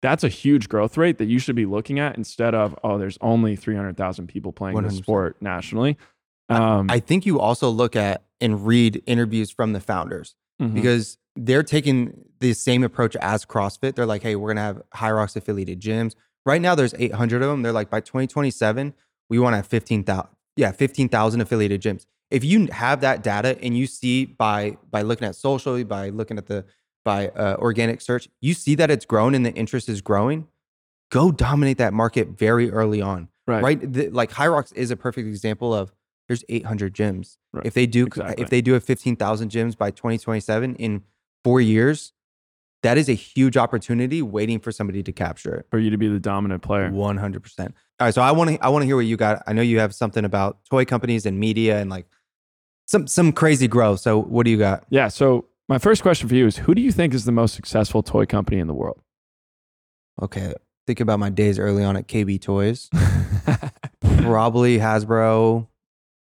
That's 0.00 0.22
a 0.22 0.28
huge 0.28 0.68
growth 0.68 0.96
rate 0.96 1.18
that 1.18 1.26
you 1.26 1.38
should 1.38 1.56
be 1.56 1.66
looking 1.66 1.98
at 1.98 2.16
instead 2.16 2.54
of, 2.54 2.78
oh, 2.84 2.98
there's 2.98 3.18
only 3.20 3.56
300,000 3.56 4.28
people 4.28 4.52
playing 4.52 4.80
this 4.82 4.94
100%. 4.94 5.02
sport 5.02 5.36
nationally. 5.40 5.98
Um, 6.48 6.88
I 6.90 7.00
think 7.00 7.26
you 7.26 7.40
also 7.40 7.68
look 7.68 7.96
at 7.96 8.22
and 8.40 8.66
read 8.66 9.02
interviews 9.06 9.50
from 9.50 9.72
the 9.72 9.80
founders 9.80 10.34
mhm. 10.60 10.74
because 10.74 11.18
they're 11.34 11.62
taking 11.62 12.24
the 12.40 12.52
same 12.52 12.84
approach 12.84 13.16
as 13.16 13.44
CrossFit. 13.44 13.94
They're 13.94 14.06
like, 14.06 14.22
hey, 14.22 14.36
we're 14.36 14.48
gonna 14.48 14.62
have 14.62 14.82
Hyrox 14.94 15.36
affiliated 15.36 15.80
gyms. 15.80 16.14
Right 16.46 16.62
now, 16.62 16.74
there's 16.74 16.94
800 16.94 17.42
of 17.42 17.50
them. 17.50 17.62
They're 17.62 17.72
like, 17.72 17.90
by 17.90 18.00
2027, 18.00 18.94
we 19.28 19.38
want 19.38 19.52
to 19.52 19.56
have 19.58 19.66
15,000. 19.66 20.28
Yeah, 20.56 20.72
15,000 20.72 21.40
affiliated 21.40 21.82
gyms. 21.82 22.06
If 22.30 22.44
you 22.44 22.66
have 22.68 23.00
that 23.02 23.22
data 23.22 23.58
and 23.62 23.76
you 23.76 23.86
see 23.86 24.24
by 24.24 24.76
by 24.90 25.02
looking 25.02 25.26
at 25.26 25.34
social, 25.34 25.82
by 25.84 26.10
looking 26.10 26.38
at 26.38 26.46
the 26.46 26.64
by 27.04 27.28
uh, 27.28 27.56
organic 27.58 28.00
search, 28.00 28.28
you 28.40 28.54
see 28.54 28.74
that 28.76 28.90
it's 28.90 29.06
grown 29.06 29.34
and 29.34 29.44
the 29.44 29.52
interest 29.52 29.88
is 29.88 30.00
growing. 30.00 30.46
Go 31.10 31.32
dominate 31.32 31.78
that 31.78 31.94
market 31.94 32.28
very 32.28 32.70
early 32.70 33.00
on 33.00 33.28
right. 33.48 33.62
right? 33.62 33.92
The, 33.92 34.10
like 34.10 34.30
Hyrox 34.30 34.72
is 34.74 34.90
a 34.90 34.96
perfect 34.96 35.26
example 35.26 35.74
of 35.74 35.92
there's 36.28 36.44
800 36.48 36.94
gyms. 36.94 37.38
Right. 37.52 37.66
If 37.66 37.74
they 37.74 37.86
do, 37.86 38.06
Exactly. 38.06 38.42
if 38.42 38.50
they 38.50 38.60
do 38.60 38.74
have 38.74 38.84
15,000 38.84 39.50
gyms 39.50 39.76
by 39.76 39.90
2027 39.90 40.76
in 40.76 41.02
four 41.42 41.60
years, 41.60 42.12
that 42.82 42.98
is 42.98 43.08
a 43.08 43.14
huge 43.14 43.56
opportunity 43.56 44.22
waiting 44.22 44.60
for 44.60 44.70
somebody 44.70 45.02
to 45.02 45.10
capture 45.10 45.54
it. 45.54 45.66
For 45.70 45.78
you 45.78 45.90
to 45.90 45.96
be 45.96 46.06
the 46.06 46.20
dominant 46.20 46.62
player. 46.62 46.90
100%. 46.90 47.60
All 47.60 48.06
right, 48.06 48.14
so 48.14 48.22
I 48.22 48.30
want 48.30 48.50
to 48.50 48.64
I 48.64 48.68
want 48.68 48.82
to 48.82 48.86
hear 48.86 48.94
what 48.94 49.06
you 49.06 49.16
got. 49.16 49.42
I 49.48 49.52
know 49.52 49.62
you 49.62 49.80
have 49.80 49.92
something 49.92 50.24
about 50.24 50.58
toy 50.70 50.84
companies 50.84 51.26
and 51.26 51.40
media 51.40 51.80
and 51.80 51.90
like 51.90 52.06
some 52.86 53.08
some 53.08 53.32
crazy 53.32 53.66
growth. 53.66 53.98
So 53.98 54.22
what 54.22 54.44
do 54.44 54.52
you 54.52 54.58
got? 54.58 54.84
Yeah. 54.88 55.08
So 55.08 55.46
my 55.68 55.78
first 55.78 56.02
question 56.02 56.28
for 56.28 56.34
you 56.34 56.46
is 56.46 56.58
who 56.58 56.74
do 56.74 56.80
you 56.80 56.92
think 56.92 57.14
is 57.14 57.24
the 57.24 57.32
most 57.32 57.54
successful 57.54 58.02
toy 58.02 58.26
company 58.26 58.58
in 58.58 58.66
the 58.66 58.74
world? 58.74 59.00
Okay, 60.20 60.52
think 60.86 61.00
about 61.00 61.18
my 61.18 61.30
days 61.30 61.58
early 61.58 61.84
on 61.84 61.96
at 61.96 62.08
KB 62.08 62.40
Toys. 62.40 62.88
Probably 64.00 64.78
Hasbro, 64.78 65.68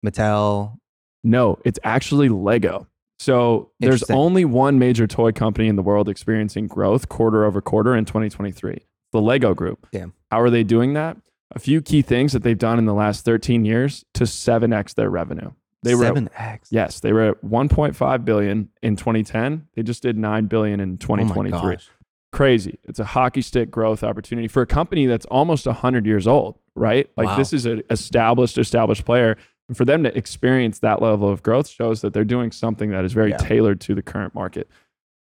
Mattel. 0.05 0.79
no, 1.25 1.59
it's 1.65 1.79
actually 1.85 2.29
Lego. 2.29 2.87
So 3.19 3.73
there's 3.81 4.09
only 4.11 4.45
one 4.45 4.79
major 4.79 5.07
toy 5.07 5.33
company 5.33 5.67
in 5.67 5.77
the 5.77 5.83
world 5.83 6.09
experiencing 6.09 6.69
growth 6.69 7.09
quarter 7.09 7.45
over 7.45 7.61
quarter 7.61 7.97
in 7.97 8.05
2023. 8.05 8.79
The 9.13 9.21
Lego 9.21 9.55
Group. 9.55 9.89
Damn. 9.91 10.13
How 10.31 10.41
are 10.41 10.51
they 10.51 10.63
doing 10.63 10.93
that? 10.95 11.17
A 11.53 11.59
few 11.59 11.81
key 11.81 12.03
things 12.03 12.33
that 12.33 12.43
they've 12.43 12.59
done 12.59 12.79
in 12.79 12.85
the 12.85 12.95
last 12.95 13.25
13 13.25 13.65
years 13.65 14.05
to 14.15 14.25
7x 14.25 14.95
their 14.95 15.11
revenue. 15.11 15.51
They 15.83 15.95
were 15.95 16.05
at- 16.05 16.09
seven 16.09 16.29
X. 16.37 16.69
yes, 16.73 17.01
they 17.01 17.13
were 17.13 17.23
at 17.31 17.43
1.5 17.45 18.25
billion 18.25 18.69
in 18.83 18.97
2010. 18.97 19.67
They 19.75 19.83
just 19.83 20.03
did 20.03 20.17
9 20.19 20.47
billion 20.47 20.81
in 20.81 20.99
2023. 20.99 21.59
Oh 21.59 21.71
gosh. 21.73 21.89
crazy. 22.33 22.79
It's 22.85 22.99
a 22.99 23.05
hockey 23.05 23.41
stick 23.43 23.71
growth 23.71 24.03
opportunity 24.05 24.49
for 24.49 24.61
a 24.63 24.67
company 24.67 25.07
that's 25.07 25.25
almost 25.27 25.67
100 25.67 26.05
years 26.05 26.27
old, 26.27 26.59
right? 26.75 27.09
Like 27.17 27.29
Wow. 27.29 27.37
this 27.37 27.53
is 27.53 27.65
an 27.65 27.83
established, 27.91 28.59
established 28.59 29.05
player. 29.05 29.37
And 29.69 29.77
for 29.77 29.85
them 29.85 30.03
to 30.03 30.17
experience 30.17 30.79
that 30.81 31.01
level 31.03 31.29
of 31.29 31.43
growth 31.43 31.69
shows 31.69 32.01
that 32.03 32.13
they're 32.13 32.25
doing 32.25 32.51
something 32.53 32.91
that 32.91 33.05
is 33.05 33.13
very 33.13 33.31
Yeah. 33.31 33.37
tailored 33.39 33.81
to 33.83 33.95
the 33.95 34.03
current 34.03 34.35
market. 34.35 34.69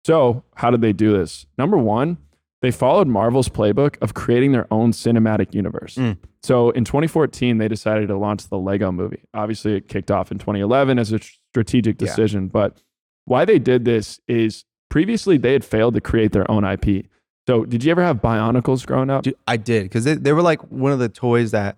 So, 0.04 0.44
how 0.54 0.70
did 0.70 0.80
they 0.82 0.92
do 0.92 1.12
this? 1.16 1.46
Number 1.58 1.76
one, 1.76 2.18
they 2.62 2.70
followed 2.70 3.06
Marvel's 3.06 3.48
playbook 3.48 3.96
of 4.00 4.14
creating 4.14 4.52
their 4.52 4.66
own 4.72 4.92
cinematic 4.92 5.54
universe. 5.54 5.96
Mm. 5.96 6.16
So, 6.42 6.70
in 6.70 6.84
2014, 6.84 7.58
they 7.58 7.68
decided 7.68 8.08
to 8.08 8.16
launch 8.16 8.48
the 8.48 8.58
Lego 8.58 8.90
movie. 8.92 9.22
Obviously, 9.34 9.74
it 9.76 9.88
kicked 9.88 10.10
off 10.10 10.30
in 10.32 10.38
2011 10.38 10.98
as 10.98 11.12
a 11.12 11.18
strategic 11.50 12.00
Yeah. 12.00 12.06
decision. 12.08 12.48
But 12.48 12.82
why 13.24 13.44
they 13.44 13.58
did 13.58 13.84
this 13.84 14.20
is 14.28 14.64
previously 14.88 15.36
they 15.36 15.52
had 15.52 15.64
failed 15.64 15.94
to 15.94 16.00
create 16.00 16.32
their 16.32 16.48
own 16.50 16.64
IP. 16.64 17.06
So, 17.46 17.64
did 17.64 17.84
you 17.84 17.90
ever 17.90 18.02
have 18.02 18.22
Bionicles 18.22 18.86
growing 18.86 19.10
up? 19.10 19.22
Dude, 19.24 19.36
I 19.46 19.56
did 19.56 19.84
because 19.84 20.04
they, 20.04 20.14
they 20.14 20.32
were 20.32 20.42
like 20.42 20.60
one 20.70 20.92
of 20.92 20.98
the 20.98 21.08
toys 21.08 21.50
that 21.50 21.76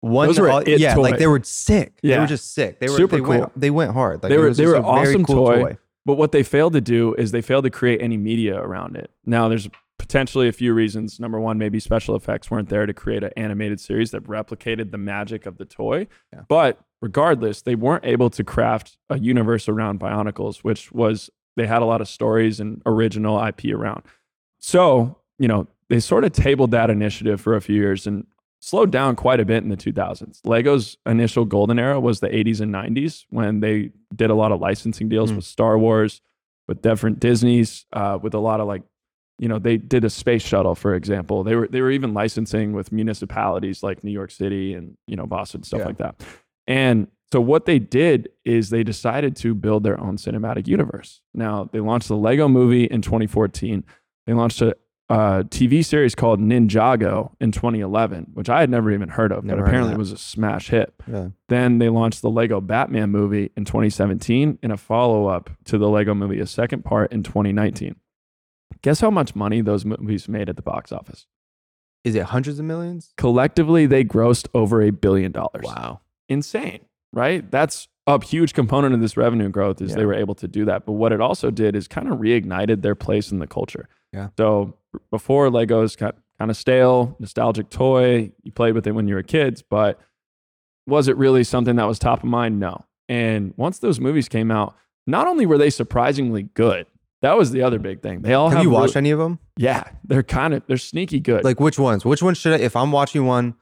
one 0.00 0.28
Those 0.28 0.38
were 0.38 0.48
all- 0.50 0.62
yeah 0.68 0.94
like 0.94 1.18
they 1.18 1.26
were 1.26 1.40
sick 1.42 1.98
Yeah. 2.02 2.14
they 2.16 2.20
were 2.20 2.26
just 2.28 2.54
sick 2.54 2.78
they 2.78 2.88
were 2.88 2.96
Super 2.96 3.16
they 3.16 3.20
cool. 3.22 3.28
went 3.30 3.60
they 3.60 3.70
went 3.70 3.92
hard 3.94 4.22
like 4.22 4.30
They 4.30 4.38
were- 4.38 4.54
they 4.54 4.64
were 4.66 4.76
awesome 4.76 5.24
cool 5.24 5.46
toy. 5.46 5.76
But 6.08 6.16
what 6.16 6.32
they 6.32 6.42
failed 6.42 6.72
to 6.72 6.80
do 6.80 7.12
is 7.16 7.32
they 7.32 7.42
failed 7.42 7.64
to 7.64 7.70
create 7.70 8.00
any 8.00 8.16
media 8.16 8.58
around 8.58 8.96
it. 8.96 9.10
Now, 9.26 9.46
there's 9.50 9.68
potentially 9.98 10.48
a 10.48 10.52
few 10.52 10.72
reasons. 10.72 11.20
Number 11.20 11.38
one, 11.38 11.58
maybe 11.58 11.78
special 11.80 12.16
effects 12.16 12.50
weren't 12.50 12.70
there 12.70 12.86
to 12.86 12.94
create 12.94 13.22
an 13.22 13.32
animated 13.36 13.78
series 13.78 14.10
that 14.12 14.24
replicated 14.24 14.90
the 14.90 14.96
magic 14.96 15.44
of 15.44 15.58
the 15.58 15.66
toy. 15.66 16.06
Yeah. 16.32 16.44
But 16.48 16.80
regardless, 17.02 17.60
they 17.60 17.74
weren't 17.74 18.06
able 18.06 18.30
to 18.30 18.42
craft 18.42 18.96
a 19.10 19.18
universe 19.18 19.68
around 19.68 20.00
Bionicles, 20.00 20.60
which 20.64 20.90
was 20.92 21.28
they 21.58 21.66
had 21.66 21.82
a 21.82 21.84
lot 21.84 22.00
of 22.00 22.08
stories 22.08 22.58
and 22.58 22.80
original 22.86 23.38
IP 23.44 23.66
around. 23.74 24.02
So, 24.58 25.18
you 25.38 25.46
know, 25.46 25.66
they 25.90 26.00
sort 26.00 26.24
of 26.24 26.32
tabled 26.32 26.70
that 26.70 26.88
initiative 26.88 27.38
for 27.38 27.54
a 27.54 27.60
few 27.60 27.76
years 27.76 28.06
and 28.06 28.26
slowed 28.60 28.90
down 28.90 29.14
quite 29.16 29.40
a 29.40 29.44
bit 29.44 29.62
in 29.62 29.68
the 29.68 29.76
2000s. 29.76 30.40
Lego's 30.44 30.96
initial 31.06 31.44
golden 31.44 31.78
era 31.78 32.00
was 32.00 32.20
the 32.20 32.28
80s 32.28 32.60
and 32.60 32.72
90s 32.72 33.24
when 33.30 33.60
they 33.60 33.90
did 34.14 34.30
a 34.30 34.34
lot 34.34 34.50
of 34.52 34.60
licensing 34.60 35.08
deals 35.08 35.30
Mm. 35.32 35.36
with 35.36 35.44
Star 35.44 35.78
Wars, 35.78 36.20
with 36.66 36.82
different 36.82 37.20
Disney's, 37.20 37.86
uh, 37.92 38.18
with 38.20 38.34
a 38.34 38.38
lot 38.40 38.60
of 38.60 38.66
like, 38.66 38.82
you 39.38 39.46
know, 39.48 39.58
they 39.60 39.76
did 39.76 40.04
a 40.04 40.10
space 40.10 40.42
shuttle, 40.42 40.74
for 40.74 40.94
example. 40.94 41.44
They 41.44 41.54
were 41.54 41.68
they 41.68 41.80
were 41.80 41.92
even 41.92 42.12
licensing 42.14 42.72
with 42.72 42.90
municipalities 42.90 43.82
like 43.84 44.02
New 44.02 44.10
York 44.10 44.32
City 44.32 44.74
and 44.74 44.96
you 45.06 45.14
know 45.14 45.26
Boston 45.26 45.62
stuff 45.62 45.80
Yeah. 45.80 45.86
like 45.86 45.98
that. 45.98 46.20
And 46.66 47.06
so 47.32 47.40
what 47.40 47.64
they 47.66 47.78
did 47.78 48.30
is 48.44 48.70
they 48.70 48.82
decided 48.82 49.36
to 49.36 49.54
build 49.54 49.84
their 49.84 50.00
own 50.00 50.16
cinematic 50.16 50.66
universe. 50.66 51.20
Now 51.34 51.68
they 51.72 51.78
launched 51.80 52.08
the 52.08 52.16
Lego 52.16 52.48
Movie 52.48 52.84
in 52.86 53.00
2014. 53.02 53.84
They 54.26 54.32
launched 54.32 54.60
a 54.62 54.76
uh, 55.10 55.42
TV 55.44 55.84
series 55.84 56.14
called 56.14 56.38
Ninjago 56.40 57.32
in 57.40 57.50
2011, 57.50 58.28
which 58.34 58.48
I 58.50 58.60
had 58.60 58.68
never 58.68 58.90
even 58.92 59.08
heard 59.08 59.32
of, 59.32 59.42
Never 59.44 59.62
but 59.62 59.68
apparently 59.68 59.96
was 59.96 60.12
a 60.12 60.18
smash 60.18 60.68
hit. 60.68 60.92
yeah 61.10 61.28
Then 61.48 61.78
they 61.78 61.88
launched 61.88 62.20
the 62.22 62.28
Lego 62.30 62.60
Batman 62.60 63.10
movie 63.10 63.50
in 63.56 63.64
2017 63.64 64.58
and 64.62 64.72
a 64.72 64.76
follow 64.76 65.26
up 65.26 65.48
to 65.64 65.78
the 65.78 65.88
Lego 65.88 66.14
movie, 66.14 66.40
a 66.40 66.46
second 66.46 66.84
part 66.84 67.10
in 67.12 67.22
2019. 67.22 67.96
Guess 68.82 69.00
how 69.00 69.10
much 69.10 69.34
money 69.34 69.60
those 69.62 69.84
movies 69.84 70.28
made 70.28 70.48
at 70.48 70.56
the 70.56 70.62
box 70.62 70.92
office? 70.92 71.26
is 72.04 72.14
it 72.14 72.22
hundreds 72.26 72.58
of 72.60 72.64
millions 72.64 73.12
Collectively, 73.16 73.84
they 73.84 74.04
grossed 74.04 74.46
over 74.54 74.80
a 74.82 74.90
billion 74.90 75.32
dollars. 75.32 75.64
wow 75.64 76.00
Insane, 76.28 76.80
right? 77.12 77.50
That's 77.50 77.88
a 78.06 78.24
huge 78.24 78.54
component 78.54 78.94
of 78.94 79.00
this 79.00 79.16
revenue 79.16 79.48
growth 79.48 79.82
is 79.82 79.90
Yeah. 79.90 79.96
they 79.96 80.04
were 80.06 80.14
able 80.14 80.34
to 80.36 80.46
do 80.46 80.64
that. 80.66 80.86
But 80.86 80.92
what 80.92 81.12
it 81.12 81.20
also 81.20 81.50
did 81.50 81.74
is 81.74 81.88
kind 81.88 82.08
of 82.08 82.18
reignited 82.18 82.82
their 82.82 82.94
place 82.94 83.32
in 83.32 83.40
the 83.40 83.46
culture. 83.48 83.88
Yeah. 84.12 84.28
So 84.36 84.74
before 85.10 85.48
Legos 85.48 85.96
got 85.96 86.16
kind 86.38 86.50
of 86.50 86.56
stale, 86.56 87.16
nostalgic 87.18 87.68
toy, 87.70 88.32
you 88.42 88.52
played 88.52 88.74
with 88.74 88.86
it 88.86 88.92
when 88.92 89.08
you 89.08 89.14
were 89.14 89.22
kids, 89.22 89.62
but 89.62 89.98
was 90.86 91.08
it 91.08 91.16
really 91.16 91.44
something 91.44 91.76
that 91.76 91.86
was 91.86 91.98
top 91.98 92.20
of 92.20 92.24
mind? 92.28 92.58
No. 92.60 92.84
And 93.08 93.54
once 93.56 93.78
those 93.78 94.00
movies 94.00 94.28
came 94.28 94.50
out, 94.50 94.74
not 95.06 95.26
only 95.26 95.46
were 95.46 95.58
they 95.58 95.70
surprisingly 95.70 96.44
good, 96.54 96.86
that 97.22 97.36
was 97.36 97.50
the 97.50 97.62
other 97.62 97.78
big 97.78 98.00
thing. 98.02 98.22
They 98.22 98.34
all 98.34 98.48
have 98.48 98.58
have 98.58 98.64
you 98.64 98.70
watched 98.70 98.94
any 98.96 99.10
of 99.10 99.18
them 99.18 99.38
Yeah, 99.56 99.84
they're 100.04 100.22
kind 100.22 100.54
of 100.54 100.62
they're 100.68 100.76
sneaky 100.76 101.18
good. 101.20 101.42
like 101.44 101.58
which 101.58 101.78
ones 101.78 102.04
which 102.04 102.22
one 102.22 102.34
should 102.34 102.52
I 102.60 102.62
if 102.64 102.76
I'm 102.76 102.92
watching 102.92 103.26
one 103.26 103.54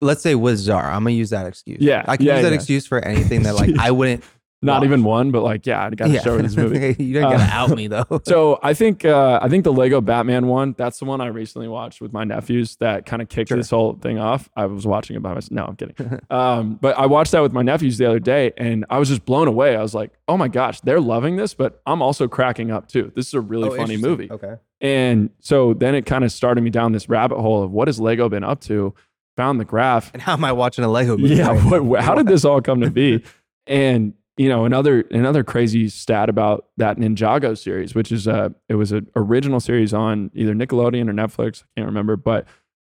let's 0.00 0.22
say 0.22 0.34
with 0.36 0.58
Zara 0.58 0.94
I'm 0.94 1.02
gonna 1.02 1.10
use 1.16 1.30
that 1.30 1.46
excuse 1.46 1.78
Yeah, 1.80 2.04
I 2.06 2.16
can 2.16 2.26
yeah, 2.26 2.34
use 2.36 2.42
that 2.44 2.50
yeah. 2.50 2.54
excuse 2.54 2.86
for 2.86 3.00
anything 3.04 3.42
that 3.42 3.54
like 3.56 3.76
I 3.78 3.90
wouldn't 3.90 4.22
not 4.62 4.80
watch. 4.80 4.84
even 4.86 5.04
one, 5.04 5.30
but 5.30 5.42
like 5.42 5.64
yeah, 5.66 5.84
I 5.86 5.90
got 5.90 6.06
to 6.06 6.10
yeah 6.12 6.20
show 6.20 6.36
this 6.36 6.56
movie. 6.56 6.94
you 7.02 7.14
don't 7.14 7.24
Uh, 7.32 7.38
gotta 7.38 7.52
out 7.52 7.70
me 7.70 7.86
though 7.86 8.04
So 8.26 8.58
I 8.62 8.74
think 8.74 9.04
uh, 9.04 9.38
I 9.40 9.48
think 9.48 9.64
the 9.64 9.72
Lego 9.72 10.00
Batman 10.00 10.46
one. 10.48 10.74
That's 10.76 10.98
the 10.98 11.06
one 11.06 11.20
I 11.20 11.26
recently 11.28 11.66
watched 11.68 12.00
with 12.00 12.12
my 12.12 12.24
nephews. 12.24 12.76
That 12.76 13.06
kind 13.06 13.22
of 13.22 13.28
kicked 13.28 13.48
Sure. 13.48 13.56
this 13.56 13.70
whole 13.70 13.94
thing 13.94 14.18
off. 14.18 14.50
I 14.54 14.66
was 14.66 14.86
watching 14.86 15.16
it 15.16 15.22
by 15.22 15.32
myself. 15.34 15.50
No, 15.50 15.64
I'm 15.64 15.76
kidding. 15.76 16.20
um, 16.30 16.74
but 16.74 16.98
I 16.98 17.06
watched 17.06 17.32
that 17.32 17.40
with 17.40 17.52
my 17.52 17.62
nephews 17.62 17.96
the 17.98 18.06
other 18.06 18.18
day, 18.20 18.52
and 18.58 18.84
I 18.90 18.98
was 18.98 19.08
just 19.08 19.24
blown 19.24 19.48
away. 19.48 19.76
I 19.76 19.82
was 19.82 19.94
like, 19.94 20.10
"Oh 20.28 20.36
my 20.36 20.48
gosh, 20.48 20.80
they're 20.82 21.00
loving 21.00 21.36
this!" 21.36 21.54
But 21.54 21.80
I'm 21.86 22.02
also 22.02 22.28
cracking 22.28 22.70
up 22.70 22.86
too. 22.88 23.12
This 23.14 23.28
is 23.28 23.34
a 23.34 23.40
really 23.40 23.70
Oh, 23.70 23.76
funny 23.76 23.96
movie. 23.96 24.28
okay 24.30 24.56
And 24.82 25.30
so 25.40 25.72
then 25.74 25.94
it 25.94 26.04
kind 26.06 26.24
of 26.24 26.32
started 26.32 26.60
me 26.62 26.70
down 26.70 26.92
this 26.92 27.08
rabbit 27.08 27.38
hole 27.40 27.62
of 27.62 27.70
what 27.70 27.88
has 27.88 27.98
Lego 27.98 28.28
been 28.28 28.44
up 28.44 28.60
to. 28.62 28.94
Found 29.36 29.58
the 29.58 29.64
graph, 29.64 30.10
and 30.12 30.20
how 30.20 30.34
am 30.34 30.44
I 30.44 30.52
watching 30.52 30.84
a 30.84 30.88
Lego 30.88 31.16
movie 31.16 31.36
yeah 31.36 31.48
right 31.70 31.82
what, 31.82 32.02
how 32.02 32.14
did 32.14 32.26
this 32.26 32.44
all 32.44 32.60
come 32.60 32.80
to 32.82 32.90
be 32.90 33.22
and 33.66 34.12
you 34.40 34.48
know 34.48 34.64
another 34.64 35.02
another 35.10 35.44
crazy 35.44 35.86
stat 35.90 36.30
about 36.30 36.66
that 36.78 36.96
ninjago 36.96 37.56
series 37.56 37.94
which 37.94 38.10
is 38.10 38.26
uh 38.26 38.48
it 38.70 38.74
was 38.76 38.90
an 38.90 39.06
original 39.14 39.60
series 39.60 39.92
on 39.92 40.30
either 40.34 40.54
nickelodeon 40.54 41.10
or 41.10 41.12
netflix 41.12 41.62
i 41.62 41.66
can't 41.76 41.86
remember 41.86 42.16
but 42.16 42.46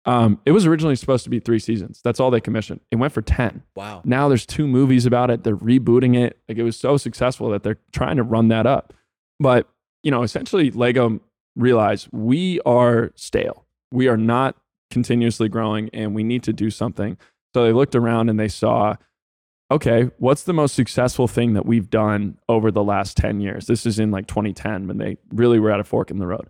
um 0.06 0.40
it 0.46 0.52
was 0.52 0.68
originally 0.68 0.96
supposed 0.96 1.24
to 1.24 1.30
be 1.30 1.40
three 1.40 1.60
seasons. 1.60 2.02
That's 2.04 2.20
all 2.20 2.32
they 2.32 2.40
commissioned. 2.40 2.82
It 2.92 2.98
went 2.98 3.14
for 3.14 3.22
10 3.22 3.64
wow. 3.76 4.02
Now 4.06 4.30
there's 4.30 4.46
two 4.46 4.68
movies 4.68 5.06
about 5.06 5.30
it. 5.30 5.44
They're 5.44 5.58
rebooting 5.58 6.16
it. 6.16 6.38
Like 6.48 6.58
it 6.58 6.64
was 6.64 6.78
so 6.78 6.98
successful 6.98 7.50
that 7.50 7.64
they're 7.64 7.80
trying 7.92 8.16
to 8.18 8.24
run 8.24 8.48
that 8.50 8.66
up. 8.66 8.94
But 9.40 9.68
you 10.04 10.12
know 10.12 10.24
essentially 10.24 10.72
lego 10.72 11.20
realized 11.56 12.08
we 12.12 12.62
are 12.62 13.12
stale. 13.16 13.66
We 13.92 14.08
are 14.08 14.18
not 14.18 14.56
continuously 14.92 15.50
growing 15.50 15.90
and 15.94 16.16
we 16.16 16.24
need 16.24 16.44
to 16.44 16.54
do 16.54 16.70
something. 16.70 17.18
So 17.54 17.66
they 17.66 17.74
looked 17.74 17.96
around 17.96 18.30
and 18.30 18.40
they 18.40 18.48
saw 18.48 18.96
okay 19.72 20.10
what's 20.18 20.44
the 20.44 20.54
most 20.54 20.76
successful 20.76 21.28
thing 21.28 21.54
that 21.54 21.66
we've 21.66 21.90
done 21.90 22.38
over 22.48 22.72
the 22.72 22.84
last 22.84 23.16
10 23.18 23.40
years 23.42 23.68
this 23.68 23.86
is 23.86 24.00
in 24.00 24.12
like 24.12 24.28
2010 24.28 24.88
when 24.88 24.98
they 24.98 25.18
really 25.34 25.60
were 25.60 25.72
at 25.72 25.80
a 25.80 25.84
fork 25.84 26.10
in 26.12 26.18
the 26.20 26.28
road 26.28 26.48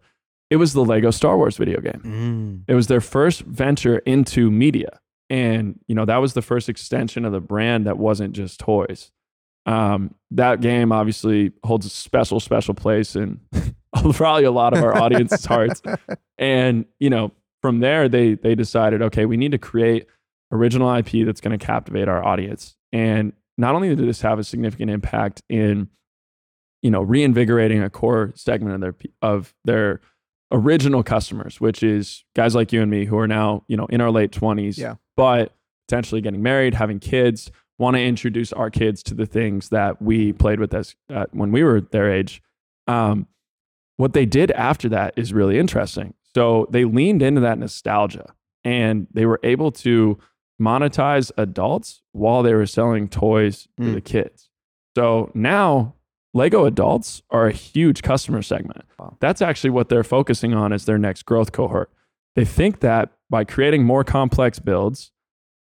it 0.50 0.56
was 0.58 0.74
the 0.74 0.84
lego 0.86 1.12
star 1.12 1.38
wars 1.38 1.58
video 1.58 1.80
game 1.82 2.02
Mm. 2.04 2.64
it 2.72 2.76
was 2.76 2.88
their 2.88 3.02
first 3.02 3.42
venture 3.42 4.00
into 4.00 4.50
media. 4.52 5.00
And, 5.32 5.80
you 5.88 5.94
know, 5.94 6.06
that 6.06 6.18
was 6.18 6.34
the 6.34 6.42
first 6.42 6.70
extension 6.70 7.24
of 7.24 7.32
the 7.32 7.40
brand 7.40 7.86
that 7.86 8.00
wasn't 8.00 8.34
just 8.34 8.60
toys. 8.60 9.12
Um, 9.68 10.16
that 10.32 10.60
game 10.60 10.92
obviously 10.92 11.52
holds 11.64 11.86
a 11.86 11.90
special, 11.92 12.40
special 12.40 12.74
place 12.74 13.16
in 13.16 13.40
probably 14.14 14.46
a 14.46 14.50
lot 14.52 14.76
of 14.76 14.84
our 14.84 14.98
audience's 14.98 15.46
hearts. 15.54 15.84
And, 16.40 16.86
you 17.00 17.12
know, 17.12 17.32
from 17.62 17.80
there 17.80 18.10
they 18.10 18.34
they 18.34 18.56
decided, 18.56 19.04
okay, 19.04 19.26
we 19.28 19.38
need 19.38 19.52
to 19.52 19.60
create 19.60 20.08
original 20.52 20.92
IP 20.92 21.24
that's 21.28 21.42
going 21.42 21.58
to 21.58 21.64
captivate 21.64 22.08
our 22.08 22.24
audience. 22.26 22.76
And 22.92 23.34
not 23.58 23.76
only 23.76 23.90
did 23.96 24.08
this 24.08 24.22
have 24.22 24.40
a 24.40 24.44
significant 24.44 24.90
impact 24.92 25.42
in, 25.50 25.90
you 26.82 26.90
know, 26.92 27.02
reinvigorating 27.02 27.82
a 27.84 27.90
core 27.90 28.32
segment 28.36 28.76
of 28.76 28.82
their 28.82 28.96
of 29.22 29.54
their 29.66 30.02
original 30.52 31.04
customers, 31.04 31.62
which 31.62 31.84
is 31.84 32.24
guys 32.36 32.56
like 32.56 32.74
you 32.74 32.82
and 32.82 32.90
me 32.90 33.06
who 33.06 33.18
are 33.18 33.28
now, 33.28 33.64
you 33.68 33.78
know, 33.78 33.86
in 33.88 34.02
our 34.02 34.10
late 34.10 34.32
20s, 34.32 34.78
Yeah. 34.78 34.96
but 35.16 35.54
potentially 35.88 36.22
getting 36.22 36.42
married, 36.42 36.74
having 36.74 37.00
kids, 37.00 37.52
want 37.78 37.96
to 37.96 38.02
introduce 38.02 38.52
our 38.54 38.70
kids 38.72 39.04
to 39.04 39.14
the 39.14 39.26
things 39.26 39.70
that 39.70 40.02
we 40.02 40.34
played 40.34 40.60
with 40.60 40.74
as 40.74 40.96
uh, 41.14 41.26
when 41.32 41.52
we 41.52 41.64
were 41.64 41.82
their 41.82 42.12
age. 42.12 42.42
Um, 42.88 43.28
what 43.98 44.14
they 44.14 44.26
did 44.26 44.50
after 44.52 44.90
that 44.90 45.14
is 45.18 45.34
really 45.34 45.60
interesting. 45.60 46.14
So 46.36 46.68
they 46.72 46.86
leaned 46.86 47.22
into 47.22 47.42
that 47.42 47.58
nostalgia 47.60 48.34
and 48.64 49.08
they 49.14 49.26
were 49.26 49.40
able 49.44 49.72
to 49.74 50.18
monetize 50.60 51.32
adults 51.38 52.02
while 52.12 52.44
they 52.44 52.54
were 52.54 52.66
selling 52.66 53.08
toys 53.08 53.68
to 53.78 53.84
Mm. 53.84 53.94
the 53.94 54.02
kids. 54.02 54.50
So 54.98 55.32
now 55.34 55.96
Lego 56.34 56.66
adults 56.66 57.22
are 57.32 57.48
a 57.48 57.52
huge 57.52 58.02
customer 58.04 58.42
segment. 58.42 58.84
Wow. 59.00 59.18
That's 59.20 59.42
actually 59.42 59.72
what 59.72 59.90
they're 59.90 60.04
focusing 60.04 60.54
on 60.54 60.72
as 60.74 60.86
their 60.86 60.98
next 60.98 61.24
growth 61.24 61.52
cohort. 61.52 61.90
They 62.36 62.46
think 62.46 62.82
that 62.82 63.12
by 63.30 63.44
creating 63.46 63.84
more 63.84 64.04
complex 64.04 64.60
builds, 64.60 65.12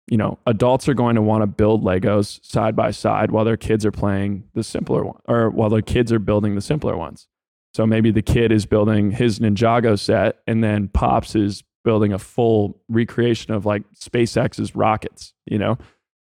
you 0.09 0.17
know, 0.17 0.37
adults 0.45 0.87
are 0.89 0.93
going 0.93 1.15
to 1.15 1.21
want 1.21 1.41
to 1.43 1.47
build 1.47 1.83
Legos 1.83 2.43
side 2.43 2.75
by 2.75 2.91
side 2.91 3.31
while 3.31 3.45
their 3.45 3.57
kids 3.57 3.85
are 3.85 3.91
playing 3.91 4.43
the 4.53 4.63
simpler 4.63 5.03
one 5.03 5.19
or 5.27 5.49
while 5.49 5.69
their 5.69 5.81
kids 5.81 6.11
are 6.11 6.19
building 6.19 6.55
the 6.55 6.61
simpler 6.61 6.97
ones. 6.97 7.27
So 7.75 7.85
maybe 7.85 8.09
the 8.11 8.23
kid 8.23 8.51
is 8.51 8.65
building 8.65 9.11
his 9.11 9.39
Ninjago 9.39 9.97
set 9.99 10.39
and 10.47 10.63
then 10.63 10.87
Pops 10.87 11.35
is 11.35 11.63
building 11.83 12.13
a 12.13 12.19
full 12.19 12.79
recreation 12.89 13.53
of 13.53 13.65
like 13.65 13.83
SpaceX's 13.93 14.75
rockets, 14.75 15.33
you 15.45 15.57
know? 15.57 15.77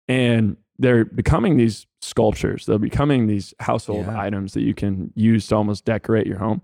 And 0.08 0.58
they're 0.78 1.06
becoming 1.06 1.58
these 1.58 1.86
sculptures. 2.02 2.66
They're 2.66 2.80
becoming 2.80 3.28
these 3.28 3.54
household 3.60 4.06
Yeah. 4.06 4.20
items 4.20 4.54
that 4.54 4.62
you 4.62 4.74
can 4.74 5.12
use 5.16 5.48
to 5.48 5.56
almost 5.56 5.86
decorate 5.86 6.26
your 6.28 6.38
home. 6.40 6.62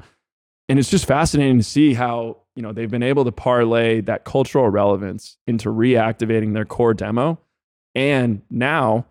And 0.69 0.79
it's 0.79 0.89
just 0.89 1.05
fascinating 1.05 1.57
to 1.57 1.63
see 1.63 1.93
how, 1.93 2.37
you 2.55 2.61
know, 2.63 2.71
they've 2.71 2.89
been 2.89 3.03
able 3.03 3.25
to 3.25 3.31
parlay 3.31 4.01
that 4.01 4.23
cultural 4.23 4.69
relevance 4.69 5.37
into 5.45 5.69
reactivating 5.69 6.53
their 6.53 6.65
core 6.65 6.93
demo. 6.93 7.39
And 7.93 8.41
now 8.49 9.05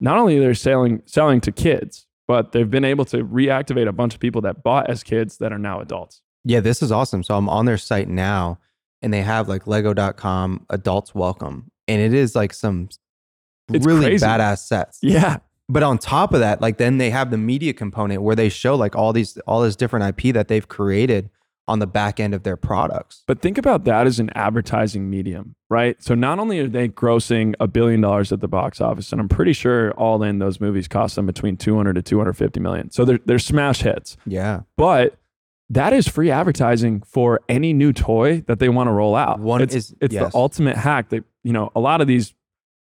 not 0.00 0.18
only 0.18 0.38
they're 0.38 0.54
selling 0.54 1.02
selling 1.06 1.40
to 1.42 1.52
kids, 1.52 2.06
but 2.26 2.52
they've 2.52 2.70
been 2.70 2.84
able 2.84 3.04
to 3.06 3.18
reactivate 3.24 3.86
a 3.86 3.92
bunch 3.92 4.14
of 4.14 4.20
people 4.20 4.40
that 4.42 4.62
bought 4.62 4.90
as 4.90 5.02
kids 5.04 5.36
that 5.38 5.52
are 5.52 5.58
now 5.58 5.80
adults. 5.80 6.22
Yeah, 6.44 6.60
this 6.60 6.82
is 6.82 6.90
awesome. 6.90 7.22
So 7.22 7.36
I'm 7.36 7.48
on 7.48 7.66
their 7.66 7.78
site 7.78 8.08
now 8.08 8.58
and 9.02 9.12
they 9.12 9.22
have 9.22 9.48
like 9.48 9.66
lego.com 9.66 10.66
adults 10.70 11.14
welcome. 11.14 11.70
And 11.88 12.00
it 12.00 12.14
is 12.14 12.34
like 12.34 12.52
some 12.52 12.88
It's 13.72 13.86
really 13.86 14.06
crazy. 14.06 14.24
badass 14.26 14.58
sets. 14.66 14.98
Yeah. 15.02 15.38
But 15.68 15.82
on 15.82 15.98
top 15.98 16.32
of 16.32 16.40
that, 16.40 16.60
like 16.60 16.78
then 16.78 16.98
they 16.98 17.10
have 17.10 17.30
the 17.30 17.38
media 17.38 17.72
component 17.72 18.22
where 18.22 18.36
they 18.36 18.48
show 18.48 18.76
like 18.76 18.94
all 18.94 19.12
these 19.12 19.36
all 19.46 19.60
this 19.62 19.74
different 19.76 20.04
IP 20.22 20.32
that 20.34 20.48
they've 20.48 20.66
created 20.68 21.28
on 21.68 21.80
the 21.80 21.86
back 21.88 22.20
end 22.20 22.32
of 22.32 22.44
their 22.44 22.56
products. 22.56 23.24
But 23.26 23.42
think 23.42 23.58
about 23.58 23.82
that 23.86 24.06
as 24.06 24.20
an 24.20 24.30
advertising 24.36 25.10
medium, 25.10 25.56
right? 25.68 26.00
So 26.00 26.14
not 26.14 26.38
only 26.38 26.60
are 26.60 26.68
they 26.68 26.88
grossing 26.88 27.54
a 27.58 27.66
billion 27.66 28.00
dollars 28.00 28.30
at 28.30 28.38
the 28.40 28.46
box 28.46 28.80
office, 28.80 29.10
and 29.10 29.20
I'm 29.20 29.28
pretty 29.28 29.52
sure 29.52 29.90
all 29.94 30.22
in 30.22 30.38
those 30.38 30.60
movies 30.60 30.86
cost 30.86 31.16
them 31.16 31.26
between 31.26 31.56
200 31.56 31.94
to 31.94 32.02
250 32.02 32.60
million. 32.60 32.92
So 32.92 33.04
they're, 33.04 33.18
they're 33.26 33.40
smash 33.40 33.80
hits. 33.82 34.16
Yeah. 34.24 34.60
But 34.76 35.16
that 35.70 35.92
is 35.92 36.06
free 36.06 36.30
advertising 36.30 37.02
for 37.02 37.40
any 37.48 37.72
new 37.72 37.92
toy 37.92 38.42
that 38.46 38.58
they 38.60 38.68
want 38.68 38.86
to 38.88 38.92
roll 38.92 39.14
out. 39.16 39.40
One 39.40 39.60
it's, 39.62 39.74
is- 39.74 39.94
it's 40.00 40.14
yes. 40.14 40.32
the 40.32 40.38
ultimate 40.38 40.76
hack 40.76 41.08
that 41.10 41.24
you 41.42 41.52
know 41.52 41.70
a 41.74 41.80
lot 41.80 42.00
of 42.00 42.06
these 42.06 42.34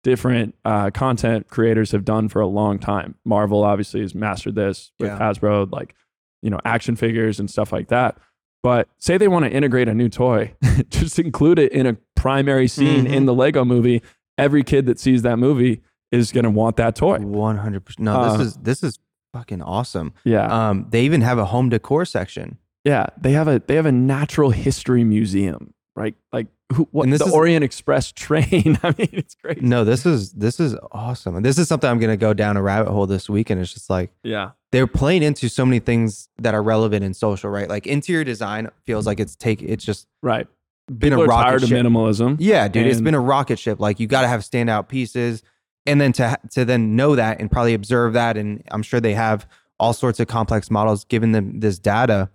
different 0.04 0.54
uh, 0.66 0.92
content 0.92 1.48
creators 1.48 1.92
have 1.92 2.06
done 2.06 2.30
for 2.30 2.40
a 2.42 2.48
long 2.48 2.78
time. 2.78 3.16
Marvel 3.26 3.64
obviously 3.64 4.02
has 4.02 4.14
mastered 4.14 4.54
this 4.56 4.92
with 5.00 5.10
Yeah. 5.10 5.18
Hasbro, 5.20 5.72
like 5.72 5.96
you 6.42 6.50
know 6.50 6.60
action 6.66 6.96
figures 6.96 7.40
and 7.40 7.50
stuff 7.50 7.72
like 7.74 7.88
that. 7.88 8.18
But 8.62 8.88
say 8.98 9.18
they 9.18 9.28
want 9.28 9.46
to 9.46 9.52
integrate 9.52 9.88
a 9.88 9.94
new 9.94 10.10
toy, 10.10 10.54
just 10.90 11.20
include 11.20 11.60
it 11.60 11.72
in 11.72 11.86
a 11.88 11.98
primary 12.16 12.68
scene 12.68 13.06
Mhm. 13.06 13.14
in 13.14 13.26
the 13.26 13.34
Lego 13.34 13.64
movie. 13.66 14.02
Every 14.38 14.64
kid 14.64 14.86
that 14.88 15.00
sees 15.00 15.22
that 15.22 15.38
movie 15.38 15.82
is 16.12 16.32
going 16.32 16.44
to 16.44 16.50
want 16.52 16.76
that 16.78 16.96
toy. 16.96 17.18
One 17.20 17.58
hundred 17.58 17.86
percent. 17.86 18.06
No, 18.06 18.14
Uh, 18.20 18.38
this 18.38 18.48
is 18.48 18.56
this 18.58 18.84
is 18.84 19.00
fucking 19.34 19.62
awesome. 19.62 20.14
Yeah. 20.24 20.70
Um, 20.70 20.88
they 20.90 21.02
even 21.04 21.22
have 21.22 21.38
a 21.40 21.46
home 21.46 21.70
decor 21.70 22.06
section. 22.06 22.58
Yeah, 22.86 23.08
they 23.20 23.32
have 23.32 23.48
a 23.48 23.62
they 23.66 23.76
have 23.76 23.86
a 23.88 23.92
natural 23.92 24.52
history 24.52 25.04
museum, 25.04 25.74
right? 25.96 26.16
Like 26.32 26.48
who, 26.74 26.88
what 26.92 27.04
And 27.04 27.14
this 27.14 27.20
the 27.20 27.26
is- 27.28 27.34
Orient 27.34 27.64
Express 27.64 28.12
train. 28.12 28.78
I 28.84 28.94
mean, 28.98 29.10
it's 29.12 29.36
crazy. 29.36 29.62
No, 29.62 29.84
this 29.84 30.06
is 30.06 30.32
this 30.34 30.60
is 30.60 30.76
awesome. 30.92 31.36
And 31.36 31.44
this 31.46 31.58
is 31.58 31.68
something 31.68 31.90
I'm 31.90 32.00
gonna 32.00 32.16
go 32.18 32.34
down 32.34 32.58
a 32.58 32.62
rabbit 32.62 32.92
hole 32.92 33.08
this 33.08 33.30
week. 33.30 33.50
And 33.50 33.60
it's 33.60 33.74
just 33.74 33.90
like 33.90 34.12
Yeah, 34.24 34.52
they're 34.72 34.88
playing 34.88 35.24
into 35.24 35.50
so 35.50 35.66
many 35.66 35.80
things 35.80 36.30
that 36.38 36.54
are 36.54 36.64
relevant 36.64 37.04
in 37.04 37.14
social, 37.14 37.50
right? 37.50 37.68
Like 37.68 37.88
interior 37.88 38.24
design 38.24 38.70
feels 38.86 39.06
like 39.08 39.20
it's 39.20 39.36
take 39.36 39.62
it's 39.64 39.84
just 39.84 40.08
right. 40.22 40.48
been 40.88 41.10
People 41.12 41.24
a 41.24 41.28
rocket 41.28 41.44
tired 41.50 41.64
of 41.64 41.70
ship. 41.70 41.84
minimalism. 41.86 42.38
Yeah, 42.40 42.68
dude, 42.68 42.86
it's 42.88 43.02
been 43.02 43.16
a 43.16 43.20
rocket 43.20 43.58
ship. 43.60 43.80
Like 43.80 44.00
you 44.00 44.06
got 44.08 44.22
to 44.22 44.28
have 44.28 44.42
standout 44.42 44.88
pieces, 44.90 45.42
and 45.88 46.00
then 46.00 46.14
to 46.14 46.38
to 46.52 46.66
then 46.66 46.96
know 46.96 47.16
that 47.16 47.40
and 47.40 47.52
probably 47.52 47.74
observe 47.74 48.14
that, 48.14 48.38
and 48.38 48.64
I'm 48.70 48.84
sure 48.84 49.00
they 49.00 49.14
have 49.16 49.48
all 49.80 49.92
sorts 49.94 50.20
of 50.20 50.28
complex 50.28 50.70
models 50.72 51.04
given 51.06 51.32
them 51.32 51.60
this 51.62 51.80
data. 51.80 52.30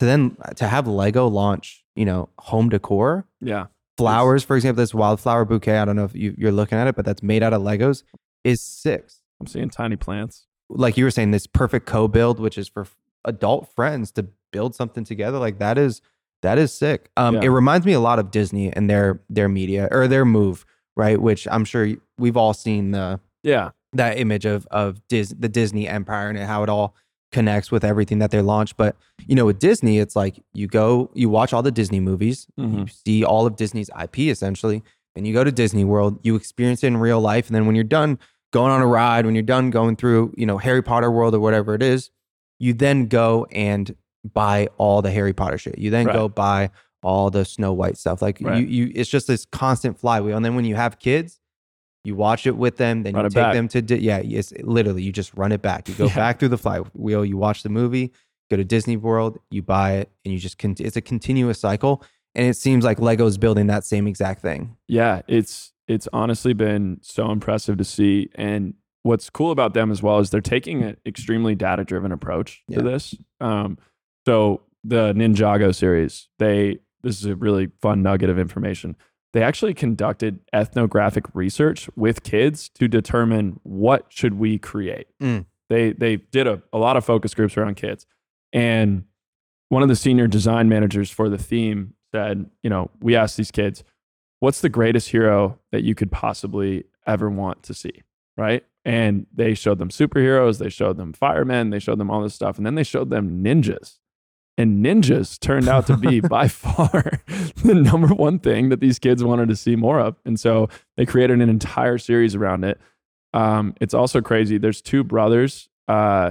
To 0.00 0.06
then 0.06 0.36
to 0.56 0.66
have 0.68 0.86
Lego 0.88 1.28
launch, 1.28 1.84
you 1.94 2.04
know, 2.04 2.28
home 2.38 2.68
decor, 2.68 3.26
Yeah, 3.40 3.66
flowers, 3.96 4.42
for 4.42 4.56
example, 4.56 4.82
this 4.82 4.92
wildflower 4.94 5.44
bouquet. 5.44 5.78
I 5.78 5.84
don't 5.84 5.94
know 5.96 6.04
if 6.04 6.14
you, 6.16 6.34
you're 6.36 6.52
looking 6.52 6.78
at 6.78 6.86
it, 6.88 6.96
but 6.96 7.04
that's 7.04 7.22
made 7.22 7.42
out 7.42 7.52
of 7.52 7.62
Legos. 7.62 8.02
Is 8.42 8.60
six. 8.60 9.20
I'm 9.40 9.46
seeing 9.46 9.70
tiny 9.70 9.96
plants. 9.96 10.46
Like 10.68 10.96
you 10.96 11.04
were 11.04 11.10
saying, 11.10 11.30
this 11.30 11.46
perfect 11.46 11.86
co-build, 11.86 12.40
which 12.40 12.58
is 12.58 12.68
for 12.68 12.86
adult 13.24 13.68
friends 13.74 14.10
to 14.12 14.26
build 14.52 14.74
something 14.74 15.04
together. 15.04 15.38
Like 15.38 15.58
that 15.58 15.78
is 15.78 16.00
that 16.42 16.58
is 16.58 16.72
sick. 16.74 17.10
Um, 17.16 17.36
Yeah. 17.36 17.42
it 17.44 17.48
reminds 17.48 17.86
me 17.86 17.92
a 17.92 18.00
lot 18.00 18.18
of 18.18 18.30
Disney 18.30 18.72
and 18.72 18.90
their 18.90 19.20
their 19.30 19.48
media 19.48 19.88
or 19.92 20.08
their 20.08 20.24
move, 20.24 20.66
right? 20.96 21.20
Which 21.20 21.46
I'm 21.50 21.64
sure 21.64 21.88
we've 22.18 22.36
all 22.36 22.52
seen 22.52 22.90
the 22.90 23.20
Yeah, 23.44 23.70
that 23.92 24.18
image 24.18 24.44
of 24.44 24.66
of 24.72 25.06
Dis, 25.08 25.28
the 25.38 25.48
Disney 25.48 25.86
empire 25.88 26.28
and 26.28 26.38
how 26.38 26.62
it 26.64 26.68
all 26.68 26.94
connects 27.34 27.70
with 27.70 27.84
everything 27.84 28.18
that 28.20 28.30
they 28.30 28.40
launch. 28.40 28.76
But 28.76 28.96
you 29.26 29.34
know, 29.34 29.44
with 29.46 29.58
Disney, 29.58 29.98
it's 29.98 30.16
like 30.16 30.34
you 30.54 30.66
go, 30.66 31.10
you 31.14 31.28
watch 31.28 31.52
all 31.52 31.62
the 31.62 31.70
Disney 31.80 32.00
movies, 32.00 32.46
you 32.56 32.64
Mhm. 32.64 32.90
see 33.06 33.24
all 33.24 33.44
of 33.46 33.56
Disney's 33.56 33.90
IP 34.02 34.30
essentially, 34.30 34.82
and 35.16 35.26
you 35.26 35.32
go 35.34 35.44
to 35.44 35.52
Disney 35.52 35.84
World, 35.84 36.18
you 36.22 36.34
experience 36.36 36.82
it 36.84 36.88
in 36.88 36.96
real 36.96 37.20
life, 37.20 37.46
and 37.48 37.54
then 37.54 37.66
when 37.66 37.74
you're 37.74 37.84
done 38.00 38.18
going 38.52 38.70
on 38.70 38.80
a 38.80 38.86
ride, 38.86 39.26
when 39.26 39.34
you're 39.34 39.42
done 39.56 39.70
going 39.70 39.96
through, 39.96 40.32
you 40.36 40.46
know, 40.46 40.58
Harry 40.58 40.82
Potter 40.82 41.10
World 41.10 41.34
or 41.34 41.40
whatever 41.40 41.74
it 41.74 41.82
is, 41.82 42.10
you 42.60 42.72
then 42.72 43.06
go 43.06 43.46
and 43.52 43.94
buy 44.32 44.68
all 44.78 45.02
the 45.02 45.10
Harry 45.10 45.32
Potter 45.32 45.58
shit. 45.58 45.76
You 45.78 45.90
then 45.90 46.06
Right. 46.06 46.12
go 46.14 46.28
buy 46.28 46.70
all 47.02 47.30
the 47.30 47.44
Snow 47.44 47.72
White 47.72 47.98
stuff. 47.98 48.22
Like 48.22 48.38
Right. 48.40 48.58
you, 48.60 48.66
you, 48.86 48.92
it's 48.94 49.10
just 49.10 49.26
this 49.26 49.44
constant 49.44 49.98
flywheel. 49.98 50.36
And 50.36 50.44
then 50.44 50.54
when 50.54 50.64
you 50.64 50.76
have 50.76 50.98
kids, 50.98 51.40
you 52.04 52.14
watch 52.14 52.46
it 52.46 52.56
with 52.56 52.76
them, 52.76 53.02
then 53.02 53.14
Run 53.14 53.24
you 53.24 53.30
take 53.30 53.34
back. 53.42 53.54
them 53.54 53.68
to, 53.68 53.82
di- 53.82 53.96
yeah, 53.98 54.18
it's 54.18 54.52
literally, 54.62 55.02
you 55.02 55.10
just 55.12 55.32
run 55.34 55.52
it 55.52 55.62
back. 55.62 55.88
You 55.88 55.94
go 55.94 56.06
Yeah. 56.08 56.14
back 56.16 56.38
through 56.38 56.50
the 56.50 56.58
flywheel, 56.58 57.24
you 57.24 57.36
watch 57.36 57.62
the 57.62 57.68
movie, 57.70 58.12
go 58.50 58.56
to 58.56 58.64
Disney 58.64 58.96
World, 58.96 59.38
you 59.50 59.62
buy 59.62 59.92
it, 59.94 60.10
and 60.24 60.32
you 60.34 60.38
just, 60.38 60.58
cont- 60.58 60.80
it's 60.80 60.96
a 60.96 61.00
continuous 61.00 61.58
cycle. 61.58 62.02
And 62.34 62.46
it 62.46 62.56
seems 62.56 62.84
like 62.84 62.98
Lego's 62.98 63.38
building 63.38 63.68
that 63.68 63.84
same 63.84 64.06
exact 64.06 64.42
thing. 64.42 64.76
yeah. 64.88 65.22
It's 65.28 65.72
it's 65.86 66.08
honestly 66.14 66.52
been 66.54 66.98
so 67.02 67.30
impressive 67.30 67.76
to 67.76 67.84
see. 67.84 68.30
And 68.36 68.72
what's 69.02 69.28
cool 69.28 69.50
about 69.50 69.74
them 69.74 69.90
as 69.92 70.02
well 70.02 70.18
is 70.18 70.30
they're 70.30 70.40
taking 70.40 70.82
an 70.82 70.96
extremely 71.06 71.54
data 71.54 71.84
driven 71.84 72.10
approach 72.10 72.62
Yeah. 72.68 72.78
to 72.78 72.82
this. 72.84 73.14
Um, 73.40 73.76
so 74.26 74.62
the 74.82 75.12
Ninjago 75.12 75.74
series, 75.74 76.28
they 76.38 76.78
this 77.02 77.18
is 77.20 77.26
a 77.26 77.36
really 77.36 77.68
fun 77.82 78.02
nugget 78.02 78.30
of 78.30 78.38
information. 78.38 78.96
They 79.34 79.42
actually 79.42 79.74
conducted 79.74 80.38
ethnographic 80.52 81.24
research 81.34 81.90
with 81.96 82.22
kids 82.22 82.68
to 82.70 82.86
determine 82.86 83.58
what 83.64 84.06
should 84.08 84.34
we 84.34 84.58
create. 84.58 85.08
Mm. 85.20 85.46
They 85.68 85.92
they 85.92 86.16
did 86.16 86.46
a, 86.46 86.62
a 86.72 86.78
lot 86.78 86.96
of 86.96 87.04
focus 87.04 87.34
groups 87.34 87.56
around 87.56 87.74
kids. 87.74 88.06
And 88.52 89.04
one 89.70 89.82
of 89.82 89.88
the 89.88 89.96
senior 89.96 90.28
design 90.28 90.68
managers 90.68 91.10
for 91.10 91.28
the 91.28 91.36
theme 91.36 91.94
said, 92.12 92.48
you 92.62 92.70
know, 92.70 92.92
we 93.00 93.16
asked 93.16 93.36
these 93.36 93.50
kids, 93.50 93.82
what's 94.38 94.60
the 94.60 94.68
greatest 94.68 95.08
hero 95.08 95.58
that 95.72 95.82
you 95.82 95.96
could 95.96 96.12
possibly 96.12 96.84
ever 97.04 97.28
want 97.28 97.64
to 97.64 97.74
see? 97.74 98.02
Right. 98.36 98.64
And 98.84 99.26
they 99.34 99.54
showed 99.54 99.78
them 99.78 99.88
superheroes, 99.88 100.58
they 100.58 100.68
showed 100.68 100.96
them 100.96 101.12
firemen, 101.12 101.70
they 101.70 101.80
showed 101.80 101.98
them 101.98 102.10
all 102.10 102.22
this 102.22 102.34
stuff. 102.34 102.56
And 102.56 102.64
then 102.64 102.76
they 102.76 102.84
showed 102.84 103.10
them 103.10 103.42
ninjas. 103.42 103.98
And 104.56 104.84
ninjas 104.84 105.38
turned 105.38 105.68
out 105.68 105.86
to 105.88 105.96
be 105.96 106.20
by 106.28 106.48
far 106.48 107.20
the 107.64 107.74
number 107.74 108.14
one 108.14 108.38
thing 108.38 108.68
that 108.68 108.80
these 108.80 108.98
kids 108.98 109.24
wanted 109.24 109.48
to 109.48 109.56
see 109.56 109.74
more 109.74 109.98
of. 109.98 110.16
And 110.24 110.38
so 110.38 110.68
they 110.96 111.04
created 111.04 111.40
an 111.40 111.48
entire 111.48 111.98
series 111.98 112.34
around 112.34 112.64
it. 112.64 112.80
Um, 113.32 113.74
it's 113.80 113.94
also 113.94 114.20
crazy. 114.20 114.58
There's 114.58 114.80
two 114.80 115.02
brothers, 115.02 115.68
uh, 115.88 116.30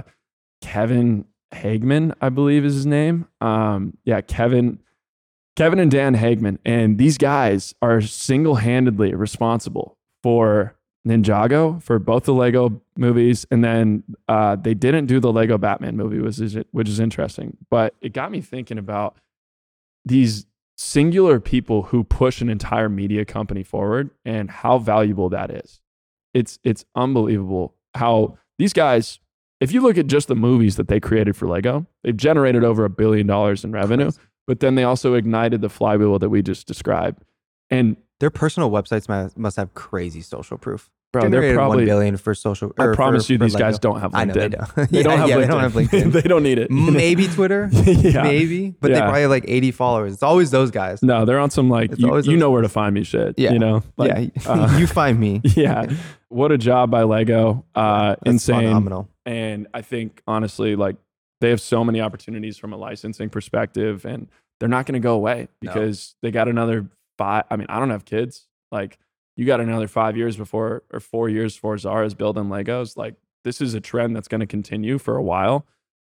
Kevin 0.62 1.26
Hageman, 1.52 2.14
I 2.20 2.30
believe 2.30 2.64
is 2.64 2.74
his 2.74 2.86
name. 2.86 3.28
Um, 3.42 3.98
yeah, 4.04 4.22
Kevin, 4.22 4.80
Kevin 5.54 5.78
and 5.78 5.90
Dan 5.90 6.16
Hageman, 6.16 6.58
and 6.64 6.96
these 6.96 7.18
guys 7.18 7.74
are 7.82 8.00
single-handedly 8.00 9.14
responsible 9.14 9.98
for 10.22 10.76
Ninjago 11.06 11.82
for 11.82 11.98
both 11.98 12.24
the 12.24 12.32
Lego 12.32 12.80
movies, 12.96 13.46
and 13.50 13.62
then 13.62 14.02
uh, 14.28 14.56
they 14.56 14.74
didn't 14.74 15.06
do 15.06 15.20
the 15.20 15.32
Lego 15.32 15.58
Batman 15.58 15.96
movie, 15.96 16.18
which 16.18 16.40
is 16.40 16.56
which 16.70 16.88
is 16.88 16.98
interesting. 16.98 17.56
But 17.70 17.94
it 18.00 18.12
got 18.12 18.30
me 18.30 18.40
thinking 18.40 18.78
about 18.78 19.16
these 20.04 20.46
singular 20.76 21.40
people 21.40 21.84
who 21.84 22.04
push 22.04 22.40
an 22.40 22.48
entire 22.48 22.88
media 22.88 23.24
company 23.24 23.62
forward 23.62 24.10
and 24.24 24.50
how 24.50 24.78
valuable 24.78 25.28
that 25.28 25.50
is. 25.50 25.80
It's 26.32 26.58
it's 26.64 26.84
unbelievable 26.94 27.74
how 27.94 28.38
these 28.58 28.72
guys. 28.72 29.20
If 29.60 29.72
you 29.72 29.80
look 29.80 29.96
at 29.96 30.08
just 30.08 30.28
the 30.28 30.34
movies 30.34 30.76
that 30.76 30.88
they 30.88 31.00
created 31.00 31.36
for 31.36 31.48
Lego, 31.48 31.86
they've 32.02 32.16
generated 32.16 32.64
over 32.64 32.84
a 32.84 32.90
billion 32.90 33.26
dollars 33.26 33.64
in 33.64 33.72
revenue. 33.72 34.10
But 34.46 34.60
then 34.60 34.74
they 34.74 34.84
also 34.84 35.14
ignited 35.14 35.62
the 35.62 35.70
flywheel 35.70 36.18
that 36.18 36.28
we 36.28 36.42
just 36.42 36.66
described. 36.66 37.24
And 37.70 37.96
Their 38.20 38.30
personal 38.30 38.70
websites 38.70 39.08
must, 39.08 39.36
must 39.36 39.56
have 39.56 39.74
crazy 39.74 40.20
social 40.20 40.58
proof. 40.58 40.90
bro, 41.12 41.28
they're 41.28 41.54
probably. 41.54 41.78
one 41.78 41.84
billion 41.86 42.16
for 42.16 42.34
social. 42.34 42.72
I 42.78 42.94
promise 42.94 43.26
for- 43.26 43.32
you, 43.32 43.38
for 43.38 43.44
these 43.44 43.56
guys 43.56 43.78
don't 43.78 44.00
have 44.00 44.12
LinkedIn. 44.12 44.16
I 44.16 44.24
know 44.24 44.32
they 44.34 44.48
don't. 44.48 44.74
They 44.76 44.86
Yeah, 44.98 45.02
don't 45.02 45.18
have 45.18 45.28
yeah, 45.28 45.36
LinkedIn. 45.36 45.40
They 45.40 45.46
don't 45.48 45.60
have 45.60 45.72
LinkedIn. 45.72 46.12
they 46.22 46.22
don't 46.22 46.42
need 46.42 46.58
it. 46.58 46.70
Maybe 46.70 47.26
Twitter. 47.28 47.68
yeah. 47.72 48.22
Maybe, 48.22 48.70
but 48.80 48.92
they 48.92 49.00
probably 49.00 49.22
have 49.22 49.30
like 49.30 49.44
80 49.46 49.70
followers. 49.72 50.12
It's 50.14 50.22
always 50.22 50.50
those 50.50 50.70
guys. 50.70 51.02
No, 51.02 51.24
they're 51.24 51.38
on 51.40 51.50
some 51.50 51.68
like 51.70 51.92
It's 51.92 52.00
you, 52.00 52.20
you 52.32 52.36
know 52.36 52.50
where 52.50 52.62
to 52.62 52.68
find 52.68 52.94
me 52.94 53.04
shit. 53.04 53.34
Yeah. 53.38 53.52
You 53.52 53.58
know? 53.58 53.82
Like, 53.96 54.32
yeah, 54.34 54.50
uh, 54.50 54.76
you 54.78 54.86
find 54.86 55.18
me. 55.18 55.40
yeah. 55.56 55.86
What 56.28 56.50
a 56.52 56.58
job 56.58 56.90
by 56.90 57.02
Lego. 57.04 57.64
Uh 57.74 58.16
insane. 58.26 58.60
phenomenal. 58.60 59.08
And 59.26 59.68
I 59.72 59.82
think 59.82 60.22
honestly, 60.26 60.74
like 60.76 60.96
they 61.40 61.50
have 61.50 61.60
so 61.60 61.84
many 61.84 62.00
opportunities 62.00 62.58
from 62.58 62.72
a 62.72 62.76
licensing 62.76 63.28
perspective, 63.30 64.04
and 64.04 64.28
they're 64.58 64.68
not 64.68 64.86
going 64.86 64.94
to 64.94 65.00
go 65.00 65.14
away 65.14 65.48
No. 65.62 65.72
because 65.72 66.14
they 66.22 66.30
got 66.30 66.48
another 66.48 66.86
five. 67.18 67.44
I 67.50 67.56
mean, 67.56 67.66
I 67.68 67.78
don't 67.78 67.90
have 67.90 68.04
kids. 68.04 68.46
Like 68.72 68.98
you 69.36 69.44
got 69.46 69.60
another 69.60 69.88
five 69.88 70.16
years 70.16 70.36
before 70.36 70.82
or 70.92 71.00
four 71.00 71.28
years 71.28 71.54
before 71.54 71.76
Zara's 71.78 72.14
building 72.14 72.44
Legos. 72.44 72.96
Like 72.96 73.14
this 73.44 73.60
is 73.60 73.74
a 73.74 73.80
trend 73.80 74.14
that's 74.16 74.28
going 74.28 74.40
to 74.40 74.46
continue 74.46 74.98
for 74.98 75.16
a 75.16 75.22
while, 75.22 75.66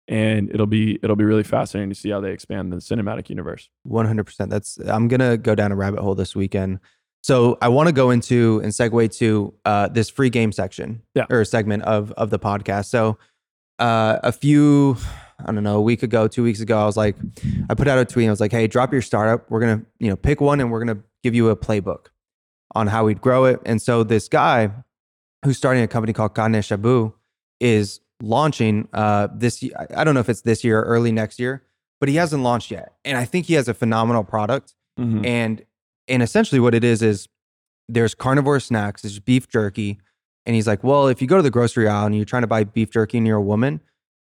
and 0.08 0.50
it'll 0.52 0.66
be 0.68 1.00
it'll 1.04 1.16
be 1.16 1.26
really 1.26 1.44
fascinating 1.44 1.90
to 1.90 1.96
see 1.96 2.10
how 2.10 2.20
they 2.22 2.32
expand 2.32 2.72
the 2.72 2.78
cinematic 2.78 3.30
universe. 3.30 3.70
100%. 3.88 4.50
That's 4.50 4.78
I'm 4.86 5.08
going 5.08 5.20
to 5.20 5.38
go 5.38 5.56
down 5.56 5.72
a 5.72 5.76
rabbit 5.76 6.00
hole 6.02 6.16
this 6.16 6.36
weekend. 6.36 6.80
So 7.24 7.58
I 7.62 7.68
want 7.68 7.88
to 7.88 7.94
go 7.94 8.12
into 8.12 8.62
and 8.64 8.72
segue 8.72 9.16
to 9.18 9.54
uh, 9.66 9.88
this 9.90 10.10
free 10.10 10.30
game 10.30 10.52
section 10.52 11.02
Yeah. 11.16 11.26
or 11.30 11.44
segment 11.44 11.84
of 11.84 12.12
of 12.14 12.30
the 12.30 12.40
podcast. 12.40 12.86
So 12.86 13.18
uh, 13.80 14.20
a 14.24 14.32
few, 14.32 14.96
I 15.40 15.52
don't 15.52 15.64
know, 15.64 15.78
a 15.78 15.82
week 15.82 16.02
ago, 16.04 16.28
two 16.28 16.44
weeks 16.44 16.60
ago, 16.62 16.80
I 16.80 16.86
was 16.86 16.98
like, 16.98 17.16
I 17.70 17.76
put 17.76 17.88
out 17.88 18.00
a 18.00 18.06
tweet. 18.06 18.28
I 18.28 18.32
was 18.32 18.40
like, 18.40 18.52
hey, 18.52 18.66
drop 18.68 18.92
your 18.92 19.02
startup. 19.04 19.50
We're 19.52 19.60
gonna, 19.60 19.82
you 20.00 20.10
know, 20.10 20.16
pick 20.16 20.42
one 20.42 20.60
and 20.60 20.72
we're 20.72 20.84
gonna 20.84 21.00
give 21.24 21.36
you 21.36 21.50
a 21.50 21.56
playbook 21.56 22.08
on 22.76 22.88
how 22.88 23.06
we'd 23.06 23.22
grow 23.22 23.46
it. 23.46 23.60
And 23.66 23.82
so 23.82 24.04
this 24.04 24.28
guy 24.28 24.72
who's 25.46 25.58
starting 25.58 25.84
a 25.84 25.88
company 25.88 26.12
called 26.14 26.34
Kane 26.36 26.54
Shabu 26.54 27.14
is 27.60 28.00
launching 28.22 28.88
uh, 28.94 29.28
this. 29.34 29.64
I 29.96 30.04
don't 30.04 30.16
know 30.16 30.20
if 30.20 30.30
it's 30.30 30.42
this 30.42 30.64
year 30.64 30.80
or 30.80 30.84
early 30.84 31.12
next 31.12 31.40
year, 31.40 31.64
but 32.00 32.10
he 32.10 32.16
hasn't 32.16 32.42
launched 32.42 32.72
yet. 32.72 32.94
And 33.06 33.16
I 33.18 33.26
think 33.26 33.46
he 33.46 33.54
has 33.54 33.68
a 33.68 33.74
phenomenal 33.76 34.24
product. 34.24 34.74
Mhm. 35.00 35.26
And 35.26 35.64
and 36.08 36.24
essentially 36.24 36.60
what 36.60 36.74
it 36.74 36.84
is 36.84 37.02
is 37.04 37.28
there's 37.88 38.16
carnivore 38.16 38.60
snacks, 38.60 39.04
there's 39.04 39.20
beef 39.20 39.48
jerky. 39.48 40.00
And 40.48 40.56
he's 40.56 40.66
like, 40.66 40.84
well, 40.84 41.08
if 41.08 41.22
you 41.22 41.28
go 41.28 41.36
to 41.38 41.44
the 41.44 41.52
grocery 41.52 41.88
aisle 41.88 42.06
and 42.08 42.16
you're 42.16 42.26
trying 42.26 42.42
to 42.44 42.48
buy 42.48 42.64
beef 42.64 42.90
jerky 42.90 43.18
and 43.18 43.28
you're 43.28 43.38
a 43.38 43.42
woman, 43.42 43.82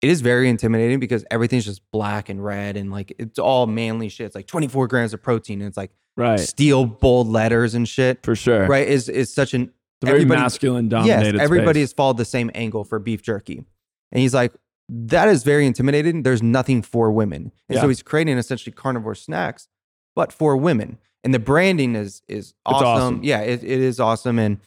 it 0.04 0.10
is 0.10 0.20
very 0.20 0.48
intimidating 0.48 1.00
because 1.00 1.24
everything's 1.30 1.64
just 1.64 1.80
black 1.92 2.28
and 2.28 2.44
red 2.44 2.76
and 2.76 2.90
like 2.90 3.14
it's 3.18 3.38
all 3.38 3.66
manly 3.66 4.08
shit. 4.08 4.26
It's 4.26 4.34
like 4.34 4.46
24 4.46 4.86
grams 4.88 5.14
of 5.14 5.22
protein 5.22 5.60
and 5.60 5.68
it's 5.68 5.76
like 5.76 5.90
Right. 6.16 6.38
steel 6.38 6.84
bold 6.86 7.26
letters 7.28 7.74
and 7.74 7.88
shit. 7.88 8.22
For 8.22 8.36
sure. 8.36 8.66
Right? 8.66 8.86
Is 8.86 9.08
is 9.08 9.32
such 9.34 9.52
an 9.54 9.62
It's 9.62 9.72
a 10.02 10.06
very 10.06 10.24
masculine 10.24 10.88
dominated. 10.88 11.34
yes, 11.36 11.42
everybody 11.42 11.80
space. 11.80 11.90
has 11.90 11.92
followed 11.94 12.18
the 12.18 12.24
same 12.24 12.50
angle 12.54 12.84
for 12.84 12.98
beef 12.98 13.20
jerky. 13.22 13.64
And 14.12 14.20
he's 14.20 14.34
like, 14.34 14.52
that 14.88 15.28
is 15.28 15.42
very 15.42 15.66
intimidating. 15.66 16.22
There's 16.22 16.42
nothing 16.42 16.82
for 16.82 17.10
women. 17.10 17.50
And 17.68 17.78
so 17.80 17.88
he's 17.88 18.02
creating 18.02 18.36
essentially 18.38 18.72
carnivore 18.72 19.14
snacks, 19.16 19.66
but 20.14 20.32
for 20.32 20.56
women. 20.56 20.98
And 21.24 21.32
the 21.34 21.38
branding 21.40 21.96
is 21.96 22.22
is 22.28 22.54
awesome. 22.66 22.86
awesome. 22.86 23.20
Yeah, 23.24 23.40
it, 23.40 23.64
it 23.64 23.80
is 23.80 23.98
awesome. 23.98 24.38
And 24.38 24.60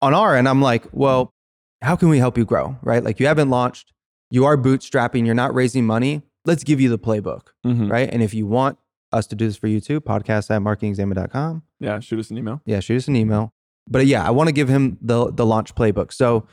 on 0.00 0.14
our 0.14 0.36
end, 0.36 0.48
I'm 0.48 0.62
like, 0.62 0.84
well, 0.92 1.34
how 1.82 1.96
can 1.96 2.08
we 2.08 2.18
help 2.18 2.38
you 2.38 2.44
grow? 2.46 2.78
Right? 2.80 3.02
Like 3.04 3.18
you 3.20 3.26
haven't 3.26 3.50
launched, 3.50 3.92
you 4.30 4.44
are 4.44 4.56
bootstrapping, 4.56 5.24
you're 5.26 5.34
not 5.34 5.54
raising 5.54 5.86
money. 5.86 6.22
Let's 6.44 6.64
give 6.64 6.80
you 6.80 6.88
the 6.88 6.98
playbook. 6.98 7.48
Mhm. 7.64 7.90
Right. 7.90 8.08
And 8.12 8.22
if 8.22 8.32
you 8.34 8.46
want 8.46 8.78
us 9.12 9.26
to 9.28 9.36
do 9.36 9.46
this 9.46 9.56
for 9.56 9.66
you 9.68 9.80
too, 9.80 10.00
podcast 10.00 10.50
at 10.50 10.60
marketingexamined.com 10.62 11.62
Yeah. 11.80 12.00
Shoot 12.00 12.18
us 12.20 12.30
an 12.30 12.38
email. 12.38 12.60
yeah, 12.66 12.80
shoot 12.80 12.96
us 12.96 13.08
an 13.08 13.16
email. 13.16 13.52
But 13.88 14.06
yeah, 14.06 14.26
I 14.26 14.30
want 14.30 14.48
to 14.48 14.52
give 14.52 14.68
him 14.68 14.98
the 15.00 15.30
the 15.32 15.46
launch 15.46 15.74
playbook. 15.74 16.12
So 16.12 16.46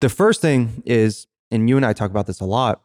the 0.00 0.08
first 0.08 0.40
thing 0.40 0.82
is, 0.86 1.26
and 1.50 1.68
you 1.68 1.76
and 1.76 1.84
I 1.84 1.92
talk 1.92 2.10
about 2.10 2.26
this 2.26 2.40
a 2.40 2.44
lot. 2.46 2.82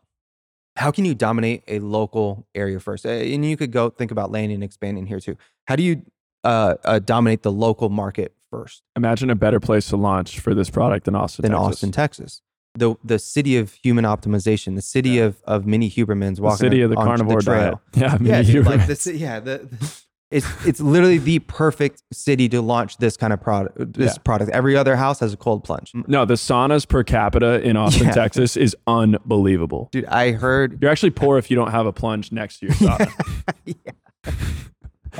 How 0.76 0.92
can 0.92 1.06
you 1.06 1.16
dominate 1.16 1.64
a 1.68 1.80
local 1.80 2.48
area 2.54 2.80
first? 2.80 3.06
And 3.06 3.44
you 3.46 3.58
could 3.58 3.72
go 3.72 3.90
think 3.90 4.12
about 4.12 4.30
landing 4.32 4.56
and 4.56 4.64
expanding 4.64 5.08
here 5.08 5.20
too. 5.20 5.36
How 5.68 5.76
do 5.76 5.84
you 5.84 6.04
uh, 6.44 6.76
uh, 6.86 7.00
dominate 7.00 7.42
the 7.44 7.52
local 7.52 7.90
market 7.90 8.34
first 8.52 8.82
Imagine 8.96 9.30
a 9.30 9.36
better 9.36 9.60
place 9.60 9.88
to 9.90 9.98
launch 9.98 10.40
for 10.40 10.54
this 10.54 10.70
product 10.70 11.06
than 11.06 11.16
Austin. 11.16 11.42
than 11.44 11.52
Texas. 11.52 11.68
Austin, 11.68 11.92
Texas? 11.92 12.42
The 12.76 12.96
the 13.04 13.18
city 13.20 13.58
of 13.58 13.74
human 13.74 14.06
optimization, 14.06 14.76
the 14.76 14.82
city 14.82 15.20
of 15.20 15.42
of 15.46 15.66
mini 15.66 15.90
Hubermans 15.90 16.36
The 16.36 16.42
walking 16.44 16.58
city 16.58 16.82
of 16.82 16.90
the 16.92 16.96
carnivore 16.96 17.42
trail. 17.42 17.82
diet. 17.94 17.96
Yeah. 17.96 18.18
Yeah, 18.22 18.42
mini 18.42 18.52
dude, 18.54 18.66
like 18.66 18.86
this. 18.88 19.08
Yeah, 19.08 19.40
the, 19.40 19.58
the- 19.72 20.02
it's 20.32 20.46
it's 20.66 20.80
literally 20.82 21.18
the 21.18 21.40
perfect 21.40 22.04
city 22.14 22.50
to 22.50 22.62
launch 22.62 22.98
this 22.98 23.16
kind 23.18 23.32
of 23.34 23.42
product. 23.42 23.94
This 23.94 24.14
Yeah. 24.16 24.22
product. 24.24 24.52
Every 24.52 24.76
other 24.78 24.96
house 24.98 25.20
has 25.22 25.34
a 25.34 25.38
cold 25.38 25.64
plunge. 25.64 25.92
No, 26.06 26.26
the 26.26 26.34
saunas 26.36 26.88
per 26.88 27.04
capita 27.04 27.62
in 27.62 27.78
Austin, 27.84 28.08
Yeah. 28.08 28.14
Texas 28.14 28.56
is 28.58 28.76
unbelievable. 28.86 29.90
Dude, 29.92 30.06
I 30.06 30.34
heard. 30.34 30.78
You're 30.82 30.92
actually 30.92 31.12
poor 31.12 31.38
if 31.40 31.50
you 31.50 31.56
don't 31.56 31.72
have 31.72 31.86
a 31.88 31.94
plunge 31.94 32.32
next 32.32 32.60
to 32.60 32.66
your 32.68 32.76
sauna. 32.76 33.12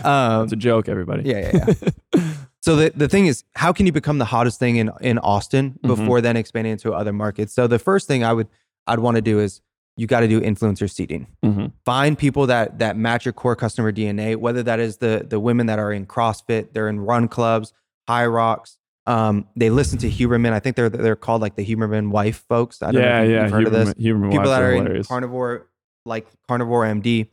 Um, 0.04 0.44
It's 0.44 0.54
a 0.54 0.58
joke, 0.58 0.90
everybody. 0.90 1.24
yeah, 1.28 1.52
yeah, 1.54 1.74
yeah. 2.14 2.34
So 2.68 2.76
the 2.76 2.92
the 2.94 3.08
thing 3.08 3.28
is, 3.28 3.46
how 3.56 3.72
can 3.72 3.86
you 3.86 3.94
become 3.94 4.18
the 4.18 4.26
hottest 4.26 4.60
thing 4.60 4.76
in 4.76 4.92
in 5.00 5.20
Austin 5.20 5.80
Mhm. 5.82 5.88
before 5.88 6.20
then 6.20 6.36
expanding 6.36 6.74
into 6.74 6.92
other 6.94 7.14
markets? 7.14 7.54
So 7.54 7.66
the 7.66 7.80
first 7.80 8.08
thing 8.10 8.26
I 8.26 8.34
would 8.34 8.48
I'd 8.88 9.00
want 9.00 9.16
to 9.16 9.22
do 9.22 9.40
is 9.40 9.62
you 9.96 10.06
got 10.06 10.20
to 10.20 10.28
do 10.28 10.42
influencer 10.42 10.90
seeding. 10.92 11.28
Mhm. 11.46 11.72
find 11.86 12.18
people 12.18 12.46
that 12.48 12.80
that 12.80 12.98
match 12.98 13.24
your 13.26 13.32
core 13.32 13.56
customer 13.56 13.94
DNA, 13.94 14.36
whether 14.36 14.64
that 14.64 14.82
is 14.82 14.98
the 14.98 15.26
the 15.28 15.40
women 15.40 15.68
that 15.68 15.80
are 15.80 15.94
in 15.94 16.06
CrossFit, 16.06 16.74
they're 16.74 16.90
in 16.90 17.00
run 17.00 17.30
clubs, 17.30 17.72
Hyrox. 18.10 18.76
Um, 19.06 19.46
they 19.56 19.70
listen 19.70 19.98
to 20.00 20.10
Huberman. 20.10 20.52
I 20.52 20.60
think 20.60 20.76
they're 20.76 20.90
they're 20.90 21.16
called 21.16 21.42
like 21.42 21.56
the 21.56 21.66
Huberman 21.66 22.10
wife 22.12 22.44
folks. 22.50 22.84
I 22.84 22.92
don't 22.92 23.02
Yeah, 23.02 23.18
know 23.20 23.24
if 23.24 23.30
yeah. 23.32 23.44
you've 23.44 23.52
heard 23.54 23.68
of 23.68 23.72
this. 23.74 23.94
Huberman- 23.94 24.26
Huberman 24.28 24.32
People 24.32 24.50
that 24.50 24.62
are 24.62 24.74
in 24.74 25.04
carnivore, 25.04 25.68
like 26.06 26.28
carnivore 26.50 26.84
MD, 26.86 27.28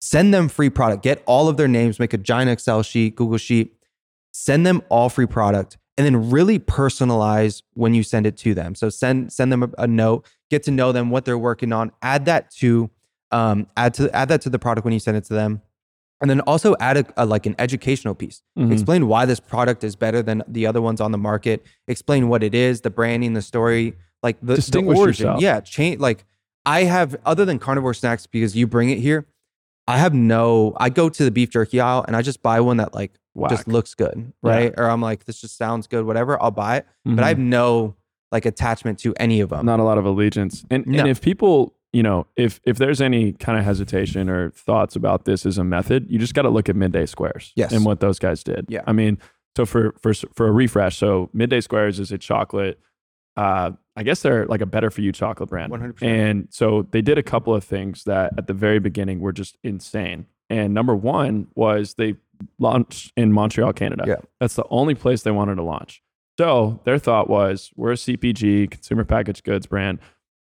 send 0.00 0.32
them 0.32 0.48
free 0.48 0.70
product. 0.70 1.02
Get 1.02 1.22
all 1.26 1.50
of 1.50 1.58
their 1.58 1.68
names, 1.68 2.00
make 2.00 2.14
a 2.14 2.18
giant 2.18 2.50
Excel 2.50 2.82
sheet, 2.82 3.14
Google 3.16 3.36
sheet, 3.38 3.74
send 4.32 4.66
them 4.66 4.82
all 4.88 5.08
free 5.08 5.26
product, 5.26 5.76
and 5.96 6.04
then 6.06 6.30
really 6.30 6.58
personalize 6.58 7.62
when 7.74 7.94
you 7.94 8.02
send 8.02 8.26
it 8.26 8.36
to 8.38 8.54
them. 8.54 8.74
So 8.74 8.88
send 8.88 9.32
send 9.32 9.52
them 9.52 9.62
a, 9.62 9.70
a 9.78 9.86
note, 9.86 10.26
get 10.50 10.62
to 10.64 10.70
know 10.70 10.92
them, 10.92 11.10
what 11.10 11.24
they're 11.24 11.38
working 11.38 11.72
on. 11.72 11.92
Add 12.02 12.24
that 12.26 12.50
to 12.56 12.90
um, 13.30 13.66
add 13.76 13.94
to 13.94 14.14
add 14.14 14.28
that 14.28 14.40
to 14.42 14.50
the 14.50 14.58
product 14.58 14.84
when 14.84 14.94
you 14.94 15.00
send 15.00 15.16
it 15.16 15.24
to 15.24 15.34
them, 15.34 15.60
and 16.20 16.30
then 16.30 16.40
also 16.42 16.76
add 16.80 16.96
a, 16.98 17.04
a 17.16 17.26
like 17.26 17.46
an 17.46 17.54
educational 17.58 18.14
piece. 18.14 18.42
Mhm. 18.58 18.72
Explain 18.72 19.08
why 19.08 19.24
this 19.26 19.40
product 19.40 19.84
is 19.84 19.96
better 19.96 20.22
than 20.22 20.42
the 20.48 20.66
other 20.66 20.80
ones 20.80 21.00
on 21.00 21.12
the 21.12 21.18
market. 21.18 21.64
Explain 21.86 22.28
what 22.28 22.42
it 22.42 22.54
is, 22.54 22.82
the 22.82 22.90
branding, 22.90 23.34
the 23.34 23.42
story, 23.42 23.94
like 24.22 24.38
the, 24.40 24.54
the 24.56 24.78
origin. 24.84 25.26
yourself. 25.26 25.40
Yeah, 25.40 25.60
change. 25.60 26.00
Like 26.00 26.24
I 26.64 26.84
have 26.84 27.16
other 27.26 27.44
than 27.44 27.58
carnivore 27.58 27.94
snacks 27.94 28.26
because 28.26 28.56
you 28.56 28.66
bring 28.66 28.90
it 28.90 28.98
here. 28.98 29.26
I 29.86 29.96
have 29.98 30.12
no. 30.12 30.74
I 30.76 30.90
go 30.90 31.08
to 31.08 31.24
the 31.24 31.30
beef 31.30 31.50
jerky 31.50 31.80
aisle 31.80 32.04
and 32.06 32.14
I 32.14 32.20
just 32.22 32.42
buy 32.42 32.60
one 32.60 32.76
that 32.76 32.94
like 32.94 33.12
Whack. 33.38 33.50
just 33.50 33.68
looks 33.68 33.94
good, 33.94 34.32
right? 34.42 34.72
Or 34.76 34.84
I'm 34.90 35.00
like, 35.00 35.24
this 35.24 35.40
just 35.40 35.56
sounds 35.56 35.86
good, 35.86 36.04
whatever. 36.04 36.40
I'll 36.42 36.50
buy 36.50 36.78
it, 36.78 36.86
but 37.04 37.22
I 37.24 37.28
have 37.28 37.38
no 37.38 37.94
like 38.32 38.44
attachment 38.44 38.98
to 39.00 39.14
any 39.18 39.40
of 39.40 39.48
them. 39.50 39.64
not 39.64 39.80
a 39.80 39.82
lot 39.84 39.96
of 39.98 40.04
allegiance. 40.04 40.64
And 40.70 40.86
No. 40.86 40.98
and 41.00 41.08
if 41.08 41.20
people, 41.20 41.74
you 41.92 42.02
know, 42.02 42.26
if 42.36 42.60
if 42.64 42.76
there's 42.78 43.00
any 43.00 43.32
kind 43.32 43.58
of 43.58 43.64
hesitation 43.64 44.28
or 44.28 44.50
thoughts 44.50 44.94
about 44.96 45.24
this 45.24 45.46
as 45.46 45.56
a 45.58 45.64
method, 45.64 46.06
you 46.10 46.18
just 46.18 46.34
got 46.34 46.42
to 46.42 46.50
look 46.50 46.68
at 46.68 46.76
Midday 46.76 47.06
Squares 47.06 47.52
Yes. 47.56 47.72
and 47.72 47.84
what 47.86 48.00
those 48.00 48.18
guys 48.18 48.42
did. 48.44 48.66
Yeah. 48.68 48.82
I 48.86 48.92
mean, 48.92 49.18
so 49.56 49.64
for 49.64 49.94
for 50.00 50.12
for 50.12 50.46
a 50.46 50.52
refresh, 50.52 50.96
so 50.98 51.30
Midday 51.32 51.60
Squares 51.62 51.98
is 51.98 52.12
a 52.12 52.18
chocolate. 52.18 52.78
Uh, 53.36 53.70
I 53.96 54.02
guess 54.02 54.20
they're 54.22 54.46
like 54.46 54.60
a 54.60 54.66
better 54.66 54.90
for 54.90 55.00
you 55.00 55.12
chocolate 55.12 55.48
brand. 55.48 55.72
100%. 55.72 56.02
And 56.02 56.48
so 56.50 56.86
they 56.90 57.00
did 57.00 57.18
a 57.18 57.22
couple 57.22 57.54
of 57.54 57.62
things 57.64 58.02
that 58.04 58.32
at 58.36 58.46
the 58.48 58.52
very 58.52 58.80
beginning 58.80 59.20
were 59.20 59.32
just 59.32 59.56
insane. 59.62 60.26
And 60.50 60.74
number 60.74 60.94
one 60.94 61.46
was 61.54 61.94
they 61.94 62.16
launched 62.58 63.12
in 63.16 63.32
Montreal, 63.32 63.72
Canada. 63.72 64.04
Yeah. 64.06 64.16
That's 64.40 64.54
the 64.54 64.64
only 64.70 64.94
place 64.94 65.22
they 65.22 65.30
wanted 65.30 65.56
to 65.56 65.62
launch. 65.62 66.02
So 66.38 66.80
their 66.84 66.98
thought 66.98 67.28
was 67.28 67.70
we're 67.76 67.92
a 67.92 67.96
CPG, 67.96 68.70
consumer 68.70 69.04
packaged 69.04 69.44
goods 69.44 69.66
brand. 69.66 69.98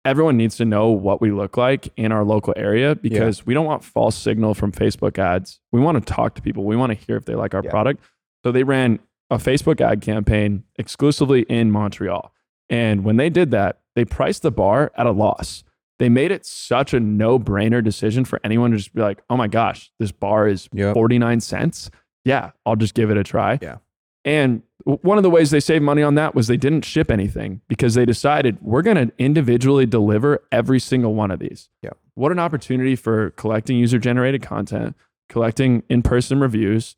Everyone 0.05 0.37
needs 0.37 0.55
to 0.57 0.65
know 0.65 0.89
what 0.89 1.19
we 1.21 1.31
look 1.31 1.57
like 1.57 1.89
in 1.97 2.11
our 2.11 2.23
local 2.23 2.53
area 2.55 2.95
because 2.95 3.45
we 3.45 3.53
don't 3.53 3.65
want 3.65 3.83
false 3.83 4.15
signal 4.15 4.53
from 4.53 4.71
Facebook 4.71 5.17
ads. 5.17 5.59
We 5.71 5.81
want 5.81 5.97
to 6.05 6.13
talk 6.13 6.35
to 6.35 6.41
people. 6.41 6.63
We 6.63 6.75
want 6.77 6.91
to 6.91 7.05
hear 7.05 7.17
if 7.17 7.25
they 7.25 7.35
like 7.35 7.53
our 7.53 7.61
Yeah. 7.63 7.71
product. 7.71 8.01
So 8.45 8.51
they 8.51 8.63
ran 8.63 8.99
a 9.29 9.37
Facebook 9.37 9.81
ad 9.81 9.99
campaign 10.01 10.63
exclusively 10.77 11.41
in 11.49 11.71
Montreal. 11.71 12.31
And 12.69 13.03
when 13.03 13.17
they 13.17 13.29
did 13.29 13.51
that, 13.51 13.79
they 13.95 14.05
priced 14.05 14.43
the 14.43 14.51
bar 14.51 14.91
at 14.95 15.05
a 15.07 15.11
loss. 15.11 15.63
They 15.99 16.09
made 16.09 16.31
it 16.31 16.45
such 16.45 16.93
a 16.93 16.99
no 16.99 17.39
brainer 17.39 17.83
decision 17.83 18.23
for 18.23 18.39
anyone 18.43 18.71
to 18.71 18.77
just 18.77 18.93
be 18.93 19.01
like, 19.01 19.23
oh 19.29 19.37
my 19.37 19.47
gosh, 19.47 19.91
this 19.99 20.11
bar 20.11 20.47
is 20.47 20.69
Yep. 20.73 20.93
49 20.93 21.39
cents. 21.39 21.89
Yeah, 22.23 22.51
I'll 22.65 22.75
just 22.75 22.93
give 22.93 23.09
it 23.09 23.17
a 23.17 23.23
try. 23.23 23.57
Yeah. 23.61 23.77
And 24.25 24.61
one 24.83 25.17
of 25.17 25.23
the 25.23 25.29
ways 25.29 25.51
they 25.51 25.59
saved 25.59 25.83
money 25.83 26.03
on 26.03 26.15
that 26.15 26.35
was 26.35 26.47
they 26.47 26.57
didn't 26.57 26.83
ship 26.83 27.09
anything 27.09 27.61
because 27.67 27.95
they 27.95 28.05
decided 28.05 28.57
we're 28.61 28.81
going 28.81 29.07
to 29.07 29.13
individually 29.17 29.85
deliver 29.85 30.43
every 30.51 30.79
single 30.79 31.13
one 31.15 31.31
of 31.31 31.39
these. 31.39 31.69
Yeah. 31.81 31.91
What 32.15 32.31
an 32.31 32.39
opportunity 32.39 32.95
for 32.95 33.31
collecting 33.31 33.77
user 33.77 33.99
generated 33.99 34.41
content, 34.41 34.95
collecting 35.29 35.83
in 35.89 36.03
person 36.03 36.39
reviews, 36.39 36.95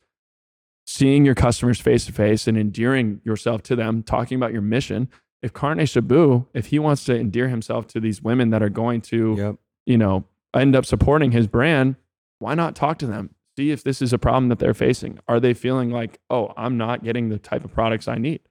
seeing 0.85 1.23
your 1.23 1.35
customers 1.35 1.79
face 1.79 2.05
to 2.05 2.11
face 2.11 2.47
and 2.47 2.57
endearing 2.57 3.21
yourself 3.23 3.61
to 3.63 3.75
them, 3.75 4.01
talking 4.01 4.35
about 4.35 4.51
your 4.51 4.61
mission. 4.63 5.07
If 5.41 5.53
Carne 5.53 5.77
Shabu, 5.79 6.47
if 6.53 6.67
he 6.67 6.79
wants 6.79 7.05
to 7.05 7.17
endear 7.17 7.47
himself 7.47 7.87
to 7.87 7.99
these 7.99 8.21
women 8.21 8.49
that 8.49 8.61
are 8.61 8.69
going 8.69 9.01
to, 9.01 9.35
Yep. 9.37 9.55
you 9.85 9.97
know, 9.97 10.25
end 10.53 10.75
up 10.75 10.85
supporting 10.85 11.31
his 11.31 11.47
brand, 11.47 11.95
why 12.39 12.55
not 12.55 12.75
talk 12.75 12.97
to 12.99 13.05
them? 13.07 13.35
See 13.57 13.71
if 13.71 13.83
this 13.83 14.01
is 14.01 14.11
a 14.13 14.17
problem 14.17 14.49
that 14.49 14.59
they're 14.59 14.73
facing. 14.73 15.19
Are 15.27 15.39
they 15.39 15.53
feeling 15.53 15.91
like, 15.91 16.19
oh, 16.29 16.53
I'm 16.57 16.77
not 16.77 17.03
getting 17.03 17.29
the 17.29 17.37
type 17.39 17.63
of 17.63 17.73
products 17.73 18.07
I 18.07 18.15
need? 18.17 18.41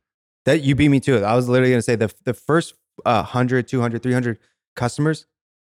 That 0.44 0.62
you 0.62 0.74
beat 0.74 0.88
me 0.88 1.00
to 1.00 1.16
it. 1.16 1.22
I 1.22 1.34
was 1.34 1.48
literally 1.48 1.70
going 1.72 1.78
to 1.78 1.82
say 1.82 1.96
the 1.96 2.12
the 2.24 2.34
first 2.34 2.74
uh, 3.04 3.22
100, 3.22 3.68
200, 3.68 4.02
300 4.02 4.38
customers 4.76 5.26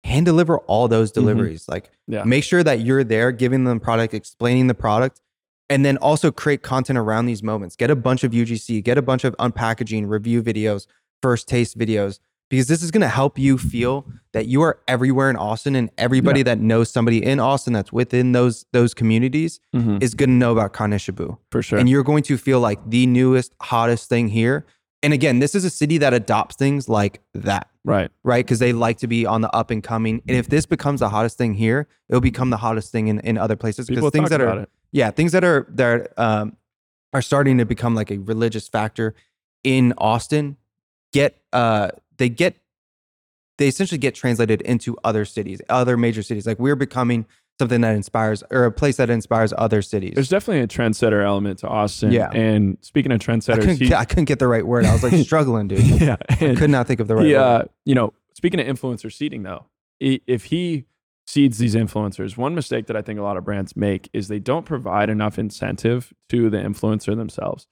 hand 0.04 0.26
deliver 0.26 0.60
all 0.60 0.88
those 0.88 1.12
deliveries. 1.12 1.68
Like 1.68 1.90
Yeah. 2.08 2.24
make 2.24 2.44
sure 2.44 2.64
that 2.64 2.82
you're 2.82 3.04
there 3.04 3.32
giving 3.32 3.64
them 3.64 3.80
product, 3.80 4.14
explaining 4.14 4.68
the 4.68 4.74
product, 4.76 5.22
and 5.70 5.84
then 5.86 5.98
also 5.98 6.32
create 6.32 6.62
content 6.62 6.98
around 7.00 7.26
these 7.26 7.42
moments. 7.42 7.76
Get 7.76 7.90
a 7.90 7.96
bunch 7.96 8.24
of 8.24 8.32
UGC, 8.32 8.84
get 8.84 8.98
a 8.98 9.02
bunch 9.02 9.24
of 9.24 9.36
unpackaging, 9.38 10.08
review 10.08 10.44
videos, 10.44 10.86
first 11.26 11.48
taste 11.48 11.74
videos 11.84 12.20
because 12.52 12.68
this 12.68 12.84
is 12.84 12.92
going 12.92 13.02
to 13.02 13.16
help 13.22 13.40
you 13.40 13.58
feel 13.58 14.06
that 14.34 14.46
you 14.46 14.62
are 14.62 14.78
everywhere 14.88 15.30
in 15.32 15.36
Austin 15.36 15.76
and 15.76 15.90
everybody 15.98 16.44
that 16.44 16.60
knows 16.60 16.88
somebody 16.92 17.20
in 17.32 17.40
Austin 17.40 17.74
that's 17.74 17.92
within 17.92 18.32
those 18.34 18.66
those 18.78 18.94
communities 18.94 19.60
Mhm. 19.74 20.04
is 20.06 20.14
going 20.14 20.30
to 20.30 20.36
know 20.44 20.52
about 20.52 20.72
Carne 20.78 20.92
Shabu 21.06 21.38
For 21.54 21.64
sure. 21.64 21.80
and 21.80 21.90
you're 21.90 22.04
going 22.12 22.24
to 22.24 22.38
feel 22.38 22.60
like 22.60 22.80
the 22.98 23.08
newest, 23.08 23.56
hottest 23.72 24.08
thing 24.10 24.28
here. 24.30 24.58
And 25.04 25.14
again, 25.14 25.40
this 25.40 25.54
is 25.56 25.64
a 25.66 25.70
city 25.82 25.98
that 26.04 26.14
adopts 26.14 26.56
things 26.64 26.88
like 26.90 27.16
that, 27.34 27.66
right. 27.84 28.10
right? 28.24 28.46
Because 28.46 28.60
they 28.60 28.74
like 28.74 28.98
to 29.00 29.08
be 29.08 29.26
on 29.34 29.42
the 29.42 29.52
up 29.62 29.70
and 29.72 29.82
coming. 29.84 30.22
And 30.28 30.38
if 30.38 30.48
this 30.48 30.66
becomes 30.68 31.00
the 31.00 31.10
hottest 31.10 31.38
thing 31.42 31.54
here, 31.56 31.88
it'll 32.10 32.22
become 32.32 32.50
the 32.52 32.58
hottest 32.66 32.92
thing 32.92 33.08
in, 33.08 33.20
in 33.22 33.38
other 33.46 33.56
places. 33.56 33.88
Because 33.88 34.12
things 34.12 34.30
that 34.30 34.42
are, 34.42 34.62
it. 34.62 34.70
yeah, 34.92 35.10
things 35.12 35.32
that 35.32 35.44
are 35.44 35.60
that 35.80 35.88
are, 35.94 36.02
um, 36.26 36.58
are 37.14 37.22
starting 37.22 37.58
to 37.60 37.66
become 37.66 37.94
like 38.02 38.12
a 38.12 38.18
religious 38.34 38.68
factor 38.68 39.08
in 39.64 39.94
Austin 39.98 40.58
get 41.16 41.42
uh 41.54 41.90
they 42.18 42.28
get 42.28 42.58
they 43.58 43.68
essentially 43.70 43.98
get 43.98 44.14
translated 44.14 44.62
into 44.62 44.98
other 45.06 45.24
cities, 45.24 45.62
other 45.70 45.96
major 45.96 46.22
cities. 46.22 46.46
Like 46.46 46.60
we're 46.60 46.76
becoming 46.76 47.26
something 47.58 47.80
that 47.82 47.96
inspires 47.96 48.44
or 48.52 48.66
a 48.66 48.72
place 48.72 48.98
that 48.98 49.10
inspires 49.10 49.54
other 49.58 49.82
cities. 49.82 50.12
There's 50.14 50.28
definitely 50.28 50.62
a 50.62 50.68
trendsetter 50.68 51.24
element 51.24 51.60
to 51.60 51.70
Austin. 51.70 52.12
Yeah. 52.12 52.30
And 52.34 52.78
speaking 52.82 53.14
of 53.14 53.22
I 53.22 53.26
trendsetters, 53.26 53.60
couldn't, 53.62 53.82
he, 53.82 53.94
I 53.94 54.04
couldn't 54.04 54.26
get 54.26 54.40
the 54.40 54.48
right 54.48 54.68
word. 54.68 54.84
I 54.84 54.92
was 54.92 55.04
like 55.04 55.14
struggling, 55.26 55.70
dude. 55.70 55.80
yeah, 56.02 56.18
I 56.30 56.56
could 56.56 56.70
not 56.70 56.86
think 56.86 57.00
of 57.00 57.08
the 57.08 57.16
right 57.16 57.26
he, 57.26 57.34
word. 57.34 57.40
uh, 57.40 57.64
you 57.86 57.96
know, 57.96 58.12
speaking 58.34 58.60
of 58.60 58.68
influencer 58.68 59.12
seeding, 59.12 59.44
though, 59.44 59.68
if 60.02 60.46
he 60.46 60.86
seeds 61.26 61.58
these 61.58 61.76
influencers, 61.76 62.36
one 62.36 62.56
mistake 62.56 62.88
that 62.88 62.98
I 62.98 63.02
think 63.02 63.20
a 63.20 63.24
lot 63.24 63.38
of 63.38 63.46
brands 63.46 63.78
make 63.78 64.10
is 64.12 64.28
they 64.28 64.40
don't 64.40 64.66
provide 64.66 65.10
enough 65.10 65.40
incentive 65.40 66.14
to 66.30 66.50
the 66.50 66.58
influencer 66.58 67.16
themselves. 67.16 67.68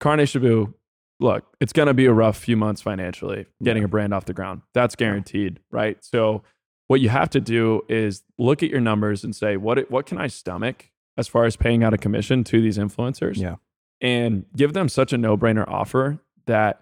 Carne 0.00 0.20
Shabu, 0.20 0.72
look, 1.20 1.44
it's 1.60 1.72
going 1.72 1.86
to 1.86 1.94
be 1.94 2.06
a 2.06 2.12
rough 2.12 2.36
few 2.38 2.56
months 2.56 2.80
financially 2.82 3.46
getting 3.62 3.84
a 3.84 3.88
brand 3.88 4.12
off 4.14 4.24
the 4.24 4.32
ground. 4.34 4.62
That's 4.74 4.96
guaranteed, 4.96 5.60
right? 5.70 6.02
So 6.04 6.42
what 6.88 7.00
you 7.00 7.08
have 7.10 7.30
to 7.30 7.40
do 7.40 7.82
is 7.88 8.22
look 8.38 8.62
at 8.62 8.70
your 8.70 8.80
numbers 8.80 9.22
and 9.22 9.36
say, 9.36 9.56
what 9.56 9.90
what 9.90 10.06
can 10.06 10.18
I 10.18 10.26
stomach 10.26 10.90
as 11.16 11.28
far 11.28 11.44
as 11.44 11.56
paying 11.56 11.84
out 11.84 11.94
a 11.94 11.98
commission 11.98 12.42
to 12.44 12.60
these 12.60 12.78
influencers? 12.78 13.36
Yeah. 13.36 13.56
And 14.00 14.46
give 14.56 14.72
them 14.72 14.88
such 14.88 15.12
a 15.12 15.18
no-brainer 15.18 15.68
offer 15.68 16.18
that 16.46 16.80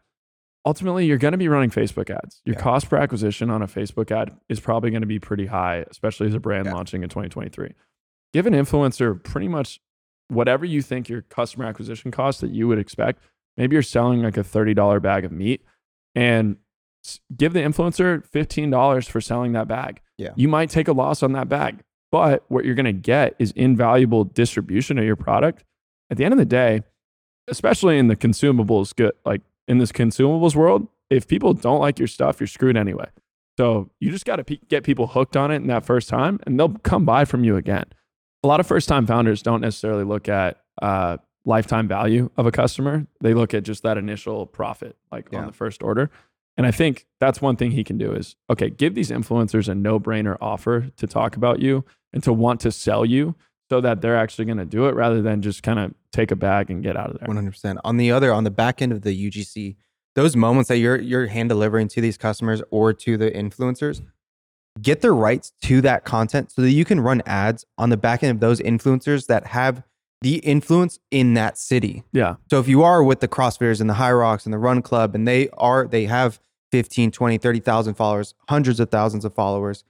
ultimately 0.64 1.04
you're 1.06 1.18
going 1.18 1.32
to 1.32 1.38
be 1.38 1.48
running 1.48 1.70
Facebook 1.70 2.08
ads. 2.10 2.40
Your 2.44 2.54
Yeah. 2.54 2.62
cost 2.62 2.88
per 2.88 2.96
acquisition 2.96 3.50
on 3.50 3.60
a 3.62 3.66
Facebook 3.66 4.10
ad 4.10 4.36
is 4.48 4.60
probably 4.60 4.90
going 4.90 5.00
to 5.02 5.06
be 5.06 5.18
pretty 5.18 5.46
high, 5.46 5.84
especially 5.90 6.28
as 6.28 6.34
a 6.34 6.40
brand 6.40 6.66
Yeah. 6.66 6.74
launching 6.74 7.02
in 7.02 7.08
2023. 7.08 7.74
Give 8.32 8.46
an 8.46 8.52
influencer 8.54 9.20
pretty 9.22 9.48
much 9.48 9.80
whatever 10.28 10.64
you 10.64 10.80
think 10.82 11.08
your 11.08 11.22
customer 11.22 11.64
acquisition 11.64 12.10
cost 12.10 12.40
that 12.42 12.50
you 12.50 12.68
would 12.68 12.78
expect. 12.78 13.20
Maybe 13.58 13.74
you're 13.74 13.82
selling 13.82 14.22
like 14.22 14.36
a 14.36 14.44
$30 14.44 15.02
bag 15.02 15.24
of 15.24 15.32
meat 15.32 15.62
and 16.14 16.56
give 17.36 17.52
the 17.52 17.60
influencer 17.60 18.26
$15 18.30 19.08
for 19.08 19.20
selling 19.20 19.52
that 19.52 19.68
bag. 19.68 20.00
Yeah. 20.16 20.30
You 20.36 20.48
might 20.48 20.70
take 20.70 20.88
a 20.88 20.92
loss 20.92 21.22
on 21.22 21.32
that 21.32 21.48
bag, 21.48 21.80
but 22.10 22.44
what 22.48 22.64
you're 22.64 22.74
going 22.76 22.86
to 22.86 22.92
get 22.92 23.34
is 23.38 23.50
invaluable 23.52 24.24
distribution 24.24 24.96
of 24.96 25.04
your 25.04 25.16
product. 25.16 25.64
At 26.10 26.16
the 26.16 26.24
end 26.24 26.32
of 26.32 26.38
the 26.38 26.46
day, 26.46 26.82
especially 27.48 27.98
in 27.98 28.06
the 28.06 28.16
consumables 28.16 28.94
good 28.94 29.12
like 29.24 29.42
in 29.66 29.78
this 29.78 29.92
consumables 29.92 30.54
world, 30.54 30.86
if 31.10 31.26
people 31.26 31.52
don't 31.52 31.80
like 31.80 31.98
your 31.98 32.08
stuff, 32.08 32.40
you're 32.40 32.46
screwed 32.46 32.76
anyway. 32.76 33.06
So 33.58 33.90
you 33.98 34.10
just 34.10 34.24
got 34.24 34.36
to 34.36 34.44
pe- 34.44 34.60
get 34.68 34.84
people 34.84 35.08
hooked 35.08 35.36
on 35.36 35.50
it 35.50 35.56
in 35.56 35.66
that 35.66 35.84
first 35.84 36.08
time, 36.08 36.38
and 36.46 36.58
they'll 36.58 36.74
come 36.78 37.04
buy 37.04 37.24
from 37.24 37.44
you 37.44 37.56
again. 37.56 37.86
A 38.44 38.46
lot 38.46 38.60
of 38.60 38.66
first 38.66 38.88
time 38.88 39.04
founders 39.06 39.42
don't 39.42 39.60
necessarily 39.60 40.04
look 40.04 40.28
at 40.28 40.58
uh, 40.80 41.16
lifetime 41.48 41.88
value 41.88 42.30
of 42.36 42.46
a 42.46 42.52
customer. 42.52 43.06
They 43.20 43.34
look 43.34 43.54
at 43.54 43.62
just 43.64 43.82
that 43.82 43.96
initial 43.98 44.46
profit, 44.46 44.96
like 45.10 45.28
Yeah. 45.32 45.40
on 45.40 45.46
the 45.46 45.52
first 45.52 45.82
order. 45.82 46.10
And 46.56 46.66
I 46.66 46.70
think 46.70 47.06
that's 47.20 47.40
one 47.40 47.56
thing 47.56 47.70
he 47.70 47.82
can 47.84 47.98
do 47.98 48.12
is 48.12 48.36
okay, 48.50 48.68
give 48.70 48.94
these 48.94 49.10
influencers 49.10 49.68
a 49.68 49.74
no 49.74 49.98
brainer 49.98 50.36
offer 50.40 50.88
to 50.96 51.06
talk 51.06 51.36
about 51.36 51.60
you 51.60 51.84
and 52.12 52.22
to 52.22 52.32
want 52.32 52.60
to 52.60 52.70
sell 52.70 53.04
you 53.04 53.34
so 53.70 53.80
that 53.80 54.00
they're 54.00 54.16
actually 54.16 54.44
going 54.44 54.58
to 54.58 54.64
do 54.64 54.86
it 54.86 54.94
rather 54.94 55.20
than 55.22 55.42
just 55.42 55.62
kind 55.62 55.78
of 55.78 55.94
take 56.12 56.30
a 56.30 56.36
bag 56.36 56.70
and 56.70 56.82
get 56.82 56.96
out 56.96 57.10
of 57.10 57.18
there. 57.18 57.26
One 57.26 57.36
hundred 57.36 57.52
percent. 57.52 57.78
On 57.84 57.96
the 57.96 58.10
other, 58.12 58.32
on 58.32 58.44
the 58.44 58.50
back 58.50 58.80
end 58.82 58.92
of 58.92 59.02
the 59.02 59.12
UGC, 59.30 59.76
those 60.14 60.34
moments 60.36 60.68
that 60.68 60.78
you're 60.78 61.00
you're 61.00 61.26
hand 61.28 61.48
delivering 61.48 61.88
to 61.88 62.00
these 62.00 62.18
customers 62.18 62.60
or 62.70 62.92
to 62.92 63.16
the 63.16 63.30
influencers, 63.30 64.02
get 64.82 65.00
the 65.00 65.12
rights 65.12 65.52
to 65.62 65.80
that 65.82 66.04
content 66.04 66.50
so 66.50 66.62
that 66.62 66.70
you 66.70 66.84
can 66.84 67.00
run 67.00 67.22
ads 67.24 67.64
on 67.78 67.90
the 67.90 67.96
back 67.96 68.22
end 68.22 68.32
of 68.32 68.40
those 68.40 68.60
influencers 68.60 69.26
that 69.26 69.46
have 69.48 69.82
the 70.20 70.38
influence 70.38 70.98
in 71.10 71.34
that 71.34 71.56
city. 71.56 72.02
Yeah. 72.12 72.36
So 72.50 72.58
if 72.58 72.68
you 72.68 72.82
are 72.82 73.02
with 73.02 73.20
the 73.20 73.28
CrossFitters 73.28 73.80
and 73.80 73.88
the 73.88 73.94
Hyrox 73.94 74.44
and 74.44 74.52
the 74.52 74.58
Run 74.58 74.82
Club 74.82 75.14
and 75.14 75.26
they 75.26 75.48
are 75.50 75.86
they 75.86 76.06
have 76.06 76.40
15, 76.72 77.10
20, 77.10 77.38
30,000 77.38 77.94
followers, 77.94 78.34
hundreds 78.48 78.80
of 78.80 78.90
thousands 78.90 79.24
of 79.24 79.32
followers, 79.34 79.84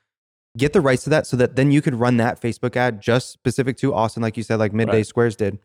get 0.56 0.72
the 0.72 0.80
rights 0.80 1.04
to 1.04 1.10
that 1.10 1.26
so 1.26 1.36
that 1.36 1.56
then 1.56 1.70
you 1.70 1.80
could 1.80 1.94
run 1.94 2.18
that 2.18 2.40
Facebook 2.40 2.76
ad 2.76 3.00
just 3.00 3.30
specific 3.30 3.76
to 3.78 3.94
Austin 3.94 4.22
like 4.22 4.36
you 4.36 4.42
said 4.42 4.58
like 4.58 4.72
Midday 4.72 4.98
Right. 4.98 5.06
Squares 5.06 5.36
did. 5.36 5.58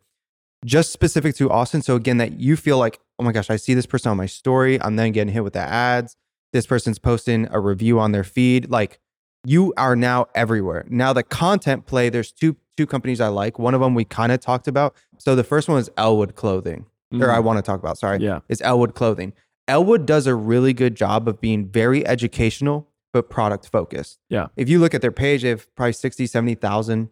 Just 0.65 0.93
specific 0.93 1.35
to 1.35 1.49
Austin 1.49 1.81
so 1.81 1.95
again 1.95 2.17
that 2.17 2.39
you 2.39 2.55
feel 2.55 2.77
like, 2.77 3.01
"Oh 3.19 3.23
my 3.23 3.33
gosh, 3.33 3.49
I 3.49 3.57
see 3.57 3.73
this 3.73 3.85
person 3.85 4.11
on 4.11 4.17
my 4.17 4.27
story, 4.27 4.81
I'm 4.81 4.95
then 4.95 5.11
getting 5.11 5.33
hit 5.33 5.43
with 5.43 5.53
the 5.53 5.59
ads. 5.59 6.15
This 6.53 6.65
person's 6.65 6.99
posting 6.99 7.49
a 7.51 7.59
review 7.59 7.99
on 7.99 8.13
their 8.13 8.23
feed 8.23 8.69
like 8.69 8.99
you 9.45 9.73
are 9.77 9.95
now 9.95 10.27
everywhere. 10.35 10.85
Now 10.89 11.13
the 11.13 11.23
content 11.23 11.85
play, 11.85 12.09
there's 12.09 12.31
two 12.31 12.55
two 12.75 12.87
companies 12.87 13.21
I 13.21 13.27
like. 13.27 13.59
One 13.59 13.73
of 13.75 13.81
them 13.81 13.93
we 13.93 14.03
kind 14.03 14.31
of 14.31 14.39
talked 14.39 14.67
about. 14.67 14.95
So 15.19 15.35
the 15.35 15.43
first 15.43 15.67
one 15.69 15.77
is 15.79 15.91
Elwood 15.97 16.35
Clothing 16.35 16.85
or 17.13 17.29
I 17.29 17.37
want 17.37 17.57
to 17.57 17.61
talk 17.61 17.79
about, 17.79 17.99
sorry, 17.99 18.17
Mm-hmm. 18.17 18.25
Yeah. 18.25 18.39
is 18.49 18.59
Elwood 18.63 18.95
Clothing. 18.95 19.33
Elwood 19.67 20.07
does 20.07 20.25
a 20.25 20.33
really 20.33 20.73
good 20.73 20.95
job 20.95 21.27
of 21.27 21.39
being 21.39 21.67
very 21.67 22.03
educational, 22.07 22.89
but 23.13 23.29
product 23.29 23.69
focused. 23.71 24.17
Yeah. 24.29 24.47
If 24.57 24.67
you 24.69 24.79
look 24.79 24.95
at 24.95 25.01
their 25.03 25.11
page, 25.11 25.43
they 25.43 25.49
have 25.49 25.73
probably 25.75 25.93
60, 25.93 26.25
70,000 26.25 27.09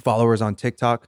followers 0.00 0.42
on 0.42 0.56
TikTok. 0.56 1.06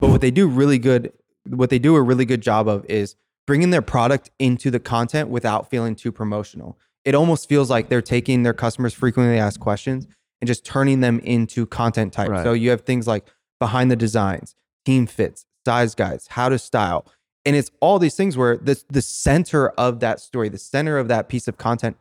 But 0.00 0.10
what 0.10 0.20
they 0.20 0.32
do 0.32 0.48
really 0.48 0.78
good, 0.80 1.12
what 1.48 1.70
they 1.70 1.78
do 1.78 1.94
a 1.94 2.02
really 2.02 2.24
good 2.24 2.40
job 2.40 2.66
of 2.66 2.84
is 2.86 3.14
bringing 3.46 3.70
their 3.70 3.82
product 3.82 4.30
into 4.40 4.72
the 4.72 4.80
content 4.80 5.28
without 5.30 5.70
feeling 5.70 5.94
too 5.94 6.10
promotional. 6.10 6.76
It 7.06 7.14
almost 7.14 7.48
feels 7.48 7.70
like 7.70 7.88
they're 7.88 8.02
taking 8.02 8.42
their 8.42 8.52
customers 8.52 8.92
frequently 8.92 9.38
asked 9.38 9.60
questions 9.60 10.06
and 10.42 10.48
just 10.48 10.66
turning 10.66 11.00
them 11.00 11.20
into 11.20 11.64
content 11.64 12.12
type. 12.12 12.28
Right. 12.28 12.44
So 12.44 12.52
you 12.52 12.68
have 12.70 12.82
things 12.82 13.06
like 13.06 13.24
behind 13.58 13.90
the 13.90 13.96
designs, 13.96 14.54
team 14.84 15.06
fits, 15.06 15.46
size 15.64 15.94
guides, 15.94 16.26
how 16.26 16.50
to 16.50 16.58
style. 16.58 17.06
And 17.46 17.54
it's 17.54 17.70
all 17.80 17.98
these 17.98 18.16
things 18.16 18.36
where 18.36 18.56
the, 18.56 18.82
the 18.88 19.00
center 19.00 19.68
of 19.70 20.00
that 20.00 20.20
story, 20.20 20.48
the 20.48 20.58
center 20.58 20.98
of 20.98 21.08
that 21.08 21.28
piece 21.28 21.46
of 21.46 21.56
content 21.56 21.96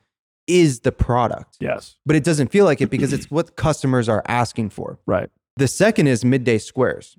is 0.48 0.82
the 0.82 0.92
product. 0.92 1.58
Yes. 1.60 1.96
But 2.06 2.16
it 2.16 2.24
doesn't 2.24 2.50
feel 2.50 2.66
like 2.66 2.82
it 2.82 2.90
because 2.90 3.14
it's 3.14 3.30
what 3.30 3.56
customers 3.56 4.10
are 4.10 4.24
asking 4.28 4.72
for. 4.72 5.00
Right. 5.06 5.30
The 5.58 5.68
second 5.68 6.08
is 6.08 6.26
Midday 6.26 6.58
Squares. 6.58 7.16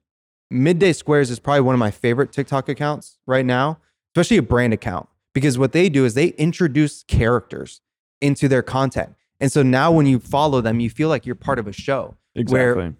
Midday 0.50 0.92
Squares 0.92 1.30
is 1.30 1.38
probably 1.38 1.62
one 1.62 1.74
of 1.74 1.78
my 1.78 1.90
favorite 1.90 2.32
TikTok 2.32 2.68
accounts 2.68 3.18
right 3.26 3.46
now, 3.46 3.78
especially 4.14 4.36
a 4.36 4.42
brand 4.42 4.72
account, 4.72 5.08
because 5.36 5.58
what 5.58 5.72
they 5.72 5.90
do 5.90 6.06
is 6.06 6.14
they 6.14 6.28
introduce 6.28 7.02
characters 7.02 7.82
into 8.22 8.48
their 8.48 8.62
content. 8.62 9.14
And 9.38 9.52
so 9.52 9.62
now 9.62 9.92
when 9.92 10.06
you 10.06 10.18
follow 10.18 10.62
them, 10.62 10.80
you 10.80 10.88
feel 10.88 11.10
like 11.10 11.26
you're 11.26 11.34
part 11.34 11.58
of 11.58 11.68
a 11.68 11.72
show. 11.72 12.16
Where- 12.48 12.70
Exactly. 12.72 12.94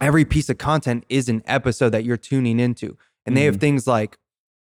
Every 0.00 0.24
piece 0.24 0.48
of 0.48 0.56
content 0.56 1.04
is 1.08 1.28
an 1.28 1.42
episode 1.46 1.90
that 1.90 2.04
you're 2.04 2.16
tuning 2.16 2.60
into. 2.60 2.96
And 3.26 3.36
they 3.36 3.42
have 3.46 3.56
things 3.56 3.88
like 3.88 4.16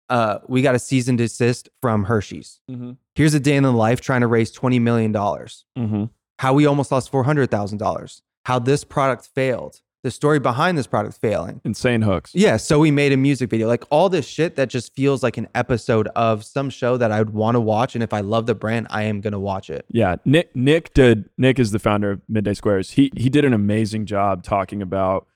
uh, 0.08 0.38
we 0.46 0.62
got 0.62 0.76
a 0.76 0.78
season 0.78 1.16
desist 1.16 1.68
from 1.82 2.04
Hershey's. 2.04 2.60
mm-hmm. 2.70 2.92
Here's 3.16 3.34
a 3.34 3.40
day 3.40 3.56
in 3.56 3.64
the 3.64 3.72
life 3.72 4.00
trying 4.00 4.20
to 4.20 4.28
raise 4.28 4.56
$20 4.56 4.80
million. 4.80 5.12
Mm-hmm. 5.12 6.04
How 6.38 6.54
we 6.54 6.64
almost 6.64 6.92
lost 6.92 7.10
$400,000. 7.10 8.22
How 8.44 8.58
this 8.60 8.84
product 8.84 9.26
failed. 9.34 9.80
The 10.06 10.12
story 10.12 10.38
behind 10.38 10.78
this 10.78 10.86
product 10.86 11.18
failing. 11.20 11.60
Insane 11.64 12.02
hooks. 12.02 12.30
Yeah, 12.32 12.58
so 12.58 12.78
we 12.78 12.92
made 12.92 13.10
a 13.10 13.16
music 13.16 13.50
video. 13.50 13.66
Like 13.66 13.82
all 13.90 14.08
this 14.08 14.24
shit 14.24 14.54
that 14.54 14.68
just 14.68 14.94
feels 14.94 15.20
like 15.20 15.36
an 15.36 15.48
episode 15.52 16.06
of 16.14 16.44
some 16.44 16.70
show 16.70 16.96
that 16.96 17.10
I 17.10 17.18
would 17.18 17.30
want 17.30 17.56
to 17.56 17.60
watch. 17.60 17.96
And 17.96 18.04
if 18.04 18.12
I 18.12 18.20
love 18.20 18.46
the 18.46 18.54
brand, 18.54 18.86
I 18.88 19.02
am 19.02 19.20
going 19.20 19.32
to 19.32 19.40
watch 19.40 19.68
it. 19.68 19.84
Yeah, 19.88 20.14
Nick 20.24 20.54
Nick 20.54 20.94
did 20.94 21.28
Nick 21.38 21.58
is 21.58 21.72
the 21.72 21.80
founder 21.80 22.12
of 22.12 22.20
Midday 22.28 22.54
Squares. 22.54 22.92
He 22.92 23.10
he 23.16 23.28
did 23.28 23.44
an 23.44 23.52
amazing 23.52 24.06
job 24.06 24.44
talking 24.44 24.80
about 24.80 25.26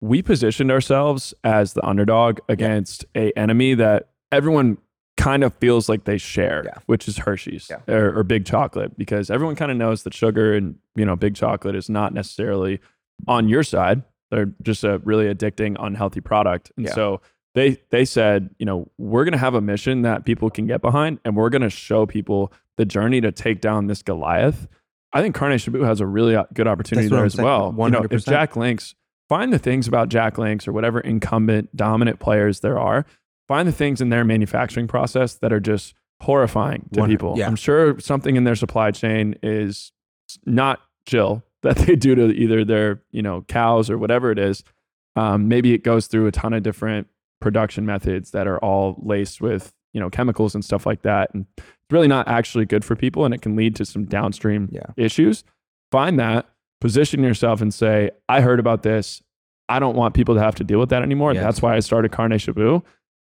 we 0.00 0.22
positioned 0.22 0.70
ourselves 0.70 1.34
as 1.44 1.74
the 1.74 1.84
underdog 1.86 2.38
against 2.48 3.04
a 3.14 3.30
enemy 3.38 3.74
that 3.74 4.08
everyone 4.32 4.78
kind 5.18 5.44
of 5.44 5.52
feels 5.56 5.86
like 5.90 6.04
they 6.04 6.16
share, 6.16 6.62
Yeah. 6.64 6.78
which 6.86 7.06
is 7.08 7.18
Hershey's 7.18 7.68
Yeah. 7.68 7.94
or, 7.94 8.18
or 8.20 8.22
big 8.22 8.46
chocolate 8.46 8.96
because 8.96 9.28
everyone 9.28 9.54
kind 9.54 9.70
of 9.70 9.76
knows 9.76 10.02
that 10.04 10.14
sugar 10.14 10.54
and 10.54 10.76
you 10.96 11.04
know 11.04 11.14
big 11.14 11.34
chocolate 11.34 11.76
is 11.76 11.90
not 11.90 12.14
necessarily 12.14 12.80
on 13.28 13.50
your 13.50 13.62
side. 13.62 14.02
They're 14.34 14.52
just 14.62 14.84
a 14.84 14.98
really 15.04 15.26
addicting, 15.32 15.76
unhealthy 15.78 16.20
product. 16.20 16.72
And 16.76 16.86
Yeah. 16.86 16.92
so 16.92 17.20
they 17.54 17.78
they 17.90 18.04
said, 18.04 18.50
you 18.58 18.66
know, 18.66 18.90
we're 18.98 19.24
gonna 19.24 19.38
have 19.38 19.54
a 19.54 19.60
mission 19.60 20.02
that 20.02 20.24
people 20.24 20.50
can 20.50 20.66
get 20.66 20.82
behind, 20.82 21.20
and 21.24 21.36
we're 21.36 21.50
gonna 21.50 21.70
show 21.70 22.04
people 22.04 22.52
the 22.76 22.84
journey 22.84 23.20
to 23.20 23.30
take 23.30 23.60
down 23.60 23.86
this 23.86 24.02
Goliath. 24.02 24.66
I 25.12 25.22
think 25.22 25.36
Carne 25.36 25.52
Shabu 25.52 25.86
has 25.86 26.00
a 26.00 26.06
really 26.06 26.34
uh, 26.34 26.44
good 26.52 26.66
opportunity 26.66 27.06
there 27.06 27.20
I'm 27.20 27.26
as 27.26 27.34
saying, 27.34 27.44
well. 27.46 27.72
You 27.78 27.90
know, 27.90 28.02
if 28.02 28.10
100%. 28.10 28.24
Jack 28.24 28.56
Link's, 28.56 28.96
find 29.28 29.52
the 29.52 29.60
things 29.60 29.86
about 29.86 30.08
Jack 30.08 30.38
Link's 30.38 30.66
or 30.66 30.72
whatever 30.72 30.98
incumbent 30.98 31.74
dominant 31.76 32.18
players 32.18 32.58
there 32.60 32.80
are, 32.80 33.06
find 33.46 33.68
the 33.68 33.72
things 33.72 34.00
in 34.00 34.08
their 34.08 34.24
manufacturing 34.24 34.88
process 34.88 35.34
that 35.34 35.52
are 35.52 35.60
just 35.60 35.94
horrifying 36.20 36.88
to 36.94 37.06
people. 37.06 37.34
yeah. 37.36 37.46
I'm 37.46 37.54
sure 37.56 38.00
something 38.00 38.34
in 38.34 38.42
their 38.42 38.56
supply 38.56 38.90
chain 38.90 39.36
is 39.42 39.92
not 40.46 40.80
chill 41.06 41.44
that 41.64 41.76
they 41.78 41.96
do 41.96 42.14
to 42.14 42.26
either 42.32 42.64
their, 42.64 43.02
you 43.10 43.22
know, 43.22 43.42
cows 43.42 43.90
or 43.90 43.98
whatever 43.98 44.30
it 44.30 44.38
is. 44.38 44.62
Um, 45.16 45.48
maybe 45.48 45.72
it 45.74 45.84
goes 45.84 46.06
through 46.06 46.26
a 46.26 46.32
ton 46.32 46.52
of 46.54 46.62
different 46.62 47.08
production 47.40 47.84
methods 47.86 48.30
that 48.30 48.46
are 48.46 48.58
all 48.58 48.96
laced 49.04 49.40
with, 49.40 49.72
you 49.92 50.00
know, 50.00 50.08
chemicals 50.10 50.54
and 50.54 50.64
stuff 50.64 50.86
like 50.86 51.02
that. 51.02 51.32
And 51.34 51.46
it's 51.58 51.66
really 51.90 52.08
not 52.08 52.26
actually 52.28 52.64
good 52.64 52.84
for 52.84 52.96
people 52.96 53.24
and 53.24 53.34
it 53.34 53.42
can 53.42 53.54
lead 53.56 53.76
to 53.76 53.84
some 53.84 54.04
downstream 54.06 54.68
Yeah. 54.72 54.86
issues. 54.96 55.44
Find 55.92 56.18
that, 56.18 56.46
position 56.80 57.22
yourself 57.22 57.60
and 57.60 57.72
say, 57.72 58.10
I 58.28 58.40
heard 58.40 58.58
about 58.60 58.82
this. 58.82 59.22
I 59.68 59.78
don't 59.78 59.96
want 59.96 60.14
people 60.14 60.34
to 60.34 60.40
have 60.42 60.54
to 60.56 60.64
deal 60.64 60.78
with 60.80 60.90
that 60.90 61.02
anymore. 61.02 61.32
Yes. 61.32 61.42
That's 61.44 61.62
why 61.62 61.76
I 61.76 61.80
started 61.80 62.10
Carne 62.12 62.32
Shabu. 62.32 62.82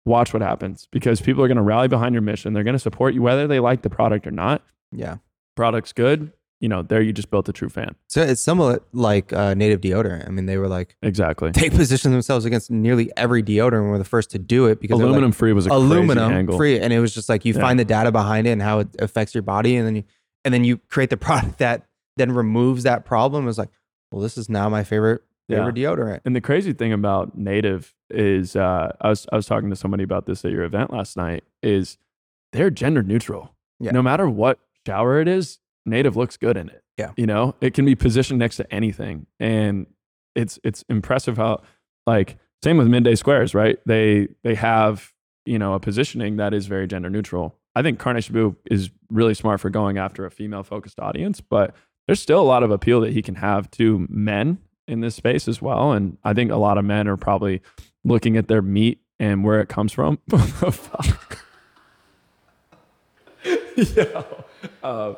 Watch 0.05 0.33
what 0.33 0.41
happens 0.41 0.88
because 0.91 1.19
people 1.21 1.43
are 1.43 1.47
going 1.47 1.57
to 1.57 1.63
rally 1.63 1.88
behind 1.88 2.13
your 2.13 2.21
mission. 2.21 2.53
They're 2.53 2.63
going 2.63 2.75
to 2.75 2.79
support 2.79 3.13
you 3.13 3.21
whether 3.21 3.47
they 3.47 3.59
like 3.59 3.81
the 3.81 3.89
product 3.89 4.27
or 4.27 4.31
not. 4.31 4.61
Yeah. 4.91 5.17
Product's 5.55 5.91
good. 5.93 6.31
You 6.59 6.67
know, 6.69 6.81
there 6.81 7.01
you 7.01 7.13
just 7.13 7.29
built 7.29 7.47
a 7.49 7.53
true 7.53 7.69
fan. 7.69 7.93
So 8.07 8.21
it's 8.21 8.41
somewhat 8.41 8.83
like 8.93 9.31
uh, 9.31 9.53
native 9.53 9.79
deodorant. 9.81 10.27
I 10.27 10.31
mean, 10.31 10.45
they 10.47 10.57
were 10.57 10.67
like 10.67 10.95
Exactly. 11.03 11.51
they 11.51 11.69
positioned 11.69 12.13
themselves 12.13 12.45
against 12.45 12.71
nearly 12.71 13.11
every 13.15 13.43
deodorant 13.43 13.81
and 13.81 13.89
were 13.91 13.97
the 13.99 14.03
first 14.03 14.31
to 14.31 14.39
do 14.39 14.65
it 14.65 14.79
because 14.81 14.97
they're 14.97 15.05
like, 15.05 15.11
Aluminum 15.11 15.31
free 15.33 15.53
was 15.53 15.65
a 15.65 15.69
crazy 15.69 15.81
aluminum 15.85 16.31
angle. 16.33 16.57
free, 16.57 16.79
and 16.79 16.91
it 16.93 16.99
was 16.99 17.13
just 17.13 17.29
like 17.29 17.45
you 17.45 17.53
Yeah. 17.53 17.61
find 17.61 17.79
the 17.79 17.85
data 17.85 18.11
behind 18.11 18.47
it 18.47 18.51
and 18.51 18.61
how 18.61 18.79
it 18.79 18.87
affects 18.99 19.35
your 19.35 19.43
body, 19.43 19.75
and 19.75 19.85
then 19.87 19.95
you 19.97 20.03
and 20.45 20.53
then 20.53 20.63
you 20.63 20.77
create 20.77 21.09
the 21.09 21.17
product 21.27 21.59
that 21.59 21.85
then 22.17 22.31
removes 22.31 22.83
that 22.83 23.05
problem. 23.05 23.47
It's 23.47 23.57
like, 23.59 23.69
well, 24.11 24.21
this 24.21 24.37
is 24.37 24.49
now 24.49 24.67
my 24.69 24.83
favorite 24.83 25.21
favorite 25.49 25.75
deodorant. 25.75 26.19
And 26.25 26.35
the 26.35 26.41
crazy 26.41 26.73
thing 26.73 26.91
about 26.91 27.37
native 27.37 27.93
is 28.09 28.55
uh, 28.55 28.93
I 28.99 29.09
was 29.09 29.27
I 29.31 29.35
was 29.35 29.45
talking 29.45 29.69
to 29.69 29.75
somebody 29.75 30.03
about 30.03 30.25
this 30.25 30.43
at 30.43 30.51
your 30.51 30.63
event 30.63 30.91
last 30.91 31.15
night. 31.17 31.43
Is 31.61 31.97
they're 32.51 32.69
gender 32.71 33.03
neutral. 33.03 33.53
Yeah. 33.79 33.91
No 33.91 34.01
matter 34.01 34.27
what 34.27 34.59
shower 34.87 35.21
it 35.21 35.27
is, 35.27 35.59
native 35.88 36.15
looks 36.15 36.38
good 36.38 36.57
in 36.57 36.69
it. 36.69 36.83
Yeah. 36.97 37.11
You 37.17 37.25
know, 37.25 37.55
it 37.61 37.73
can 37.73 37.85
be 37.85 37.95
positioned 37.95 38.39
next 38.39 38.57
to 38.57 38.73
anything, 38.73 39.25
and 39.39 39.88
it's 40.35 40.59
it's 40.63 40.83
impressive 40.89 41.38
how 41.38 41.61
like 42.05 42.38
same 42.63 42.77
with 42.77 42.88
midday 42.88 43.15
squares, 43.15 43.53
right? 43.53 43.79
They 43.85 44.27
they 44.43 44.55
have 44.55 45.13
you 45.45 45.57
know 45.57 45.73
a 45.73 45.79
positioning 45.79 46.38
that 46.38 46.53
is 46.53 46.67
very 46.67 46.88
gender 46.88 47.09
neutral. 47.09 47.55
I 47.75 47.83
think 47.83 47.99
Carne 47.99 48.17
Shabu 48.17 48.55
is 48.69 48.89
really 49.09 49.35
smart 49.35 49.59
for 49.59 49.69
going 49.69 49.97
after 49.97 50.25
a 50.25 50.31
female 50.31 50.63
focused 50.63 50.99
audience, 50.99 51.41
but 51.41 51.75
there's 52.07 52.19
still 52.19 52.41
a 52.41 52.43
lot 52.43 52.63
of 52.63 52.71
appeal 52.71 53.01
that 53.01 53.13
he 53.13 53.21
can 53.21 53.35
have 53.35 53.69
to 53.71 54.07
men 54.09 54.57
in 54.88 55.01
this 55.01 55.15
space 55.15 55.47
as 55.47 55.61
well. 55.61 55.91
And 55.91 56.17
I 56.23 56.33
think 56.33 56.51
a 56.51 56.55
lot 56.55 56.79
of 56.79 56.85
men 56.85 57.07
are 57.07 57.17
probably 57.17 57.61
looking 58.03 58.38
at 58.38 58.47
their 58.47 58.63
meat 58.63 59.01
and 59.19 59.43
where 59.43 59.59
it 59.59 59.69
comes 59.69 59.91
from. 59.91 60.17
yeah. 63.75 64.23
Uh, 64.81 65.13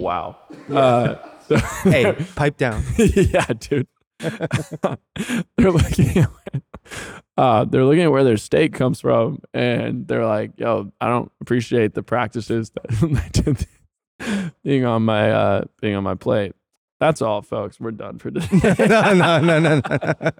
wow. 0.00 0.36
Uh, 0.70 1.16
so- 1.48 1.56
hey, 1.84 2.12
pipe 2.36 2.56
down. 2.56 2.82
yeah, 2.96 3.46
dude. 3.58 3.86
they're 4.20 5.70
looking 5.72 6.18
at 6.18 6.30
uh, 7.36 7.64
they're 7.64 7.84
looking 7.84 8.02
at 8.04 8.12
where 8.12 8.24
their 8.24 8.36
steak 8.36 8.72
comes 8.72 9.00
from, 9.00 9.40
and 9.52 10.06
they're 10.06 10.24
like, 10.24 10.52
"Yo, 10.56 10.92
I 11.00 11.08
don't 11.08 11.30
appreciate 11.40 11.94
the 11.94 12.02
practices 12.02 12.70
that 12.70 13.66
being 14.62 14.84
on 14.84 15.02
my 15.04 15.30
uh, 15.30 15.64
being 15.80 15.96
on 15.96 16.04
my 16.04 16.14
plate." 16.14 16.54
That's 17.00 17.20
all, 17.20 17.42
folks. 17.42 17.80
We're 17.80 17.90
done 17.90 18.18
for 18.18 18.30
today. 18.30 18.86
no, 18.86 19.12
no, 19.14 19.40
no, 19.40 19.58
no, 19.58 19.80
no. 19.84 20.30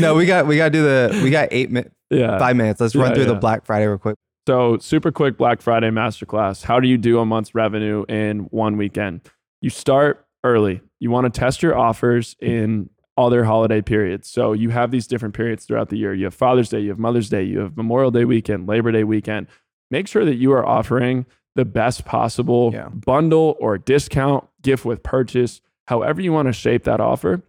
No, 0.00 0.14
we 0.14 0.24
got 0.26 0.46
we 0.46 0.56
got 0.56 0.64
to 0.66 0.70
do 0.70 0.82
the 0.82 1.20
we 1.22 1.30
got 1.30 1.48
eight 1.50 1.70
minutes, 1.70 1.94
yeah. 2.10 2.38
five 2.38 2.56
minutes. 2.56 2.80
Let's 2.80 2.96
run 2.96 3.10
Yeah, 3.10 3.14
through 3.16 3.26
the. 3.26 3.34
Black 3.34 3.66
Friday 3.66 3.86
real 3.86 3.98
quick. 3.98 4.16
So, 4.46 4.76
super 4.78 5.10
quick 5.10 5.38
Black 5.38 5.62
Friday 5.62 5.90
masterclass. 5.90 6.62
How 6.64 6.78
do 6.80 6.86
you 6.88 6.98
do 6.98 7.18
a 7.18 7.24
month's 7.24 7.54
revenue 7.54 8.04
in 8.08 8.40
one 8.50 8.76
weekend? 8.76 9.22
You 9.62 9.70
start 9.70 10.26
early. 10.44 10.82
You 11.00 11.10
want 11.10 11.32
to 11.32 11.40
test 11.40 11.62
your 11.62 11.76
offers 11.76 12.36
in 12.40 12.90
all 13.16 13.30
their 13.30 13.44
holiday 13.44 13.80
periods. 13.80 14.28
So, 14.28 14.52
you 14.52 14.68
have 14.70 14.90
these 14.90 15.06
different 15.06 15.34
periods 15.34 15.64
throughout 15.64 15.88
the 15.88 15.96
year. 15.96 16.12
You 16.12 16.24
have 16.24 16.34
Father's 16.34 16.68
Day, 16.68 16.80
you 16.80 16.90
have 16.90 16.98
Mother's 16.98 17.30
Day, 17.30 17.42
you 17.42 17.60
have 17.60 17.76
Memorial 17.76 18.10
Day 18.10 18.24
weekend, 18.26 18.68
Labor 18.68 18.92
Day 18.92 19.04
weekend. 19.04 19.46
Make 19.90 20.08
sure 20.08 20.24
that 20.26 20.34
you 20.36 20.52
are 20.52 20.66
offering 20.66 21.24
the 21.56 21.64
best 21.64 22.04
possible 22.04 22.72
Yeah. 22.74 22.88
bundle 22.88 23.56
or 23.60 23.78
discount, 23.78 24.44
gift 24.60 24.84
with 24.84 25.02
purchase, 25.02 25.60
however 25.86 26.20
you 26.20 26.32
want 26.32 26.46
to 26.48 26.52
shape 26.52 26.84
that 26.84 27.00
offer. 27.00 27.42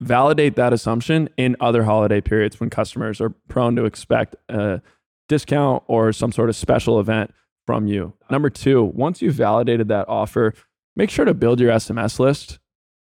Validate 0.00 0.56
that 0.56 0.72
assumption 0.72 1.28
in 1.36 1.56
other 1.60 1.84
holiday 1.84 2.20
periods 2.20 2.60
when 2.60 2.68
customers 2.68 3.20
are 3.20 3.30
prone 3.48 3.76
to 3.76 3.84
expect 3.84 4.36
a 4.48 4.80
discount 5.28 5.82
or 5.86 6.12
some 6.12 6.32
sort 6.32 6.48
of 6.48 6.56
special 6.56 6.98
event 6.98 7.32
from 7.66 7.86
you. 7.86 8.14
Number 8.30 8.50
two, 8.50 8.82
once 8.82 9.20
you've 9.20 9.34
validated 9.34 9.88
that 9.88 10.08
offer, 10.08 10.54
make 10.96 11.10
sure 11.10 11.24
to 11.24 11.34
build 11.34 11.60
your 11.60 11.70
SMS 11.70 12.18
list. 12.18 12.58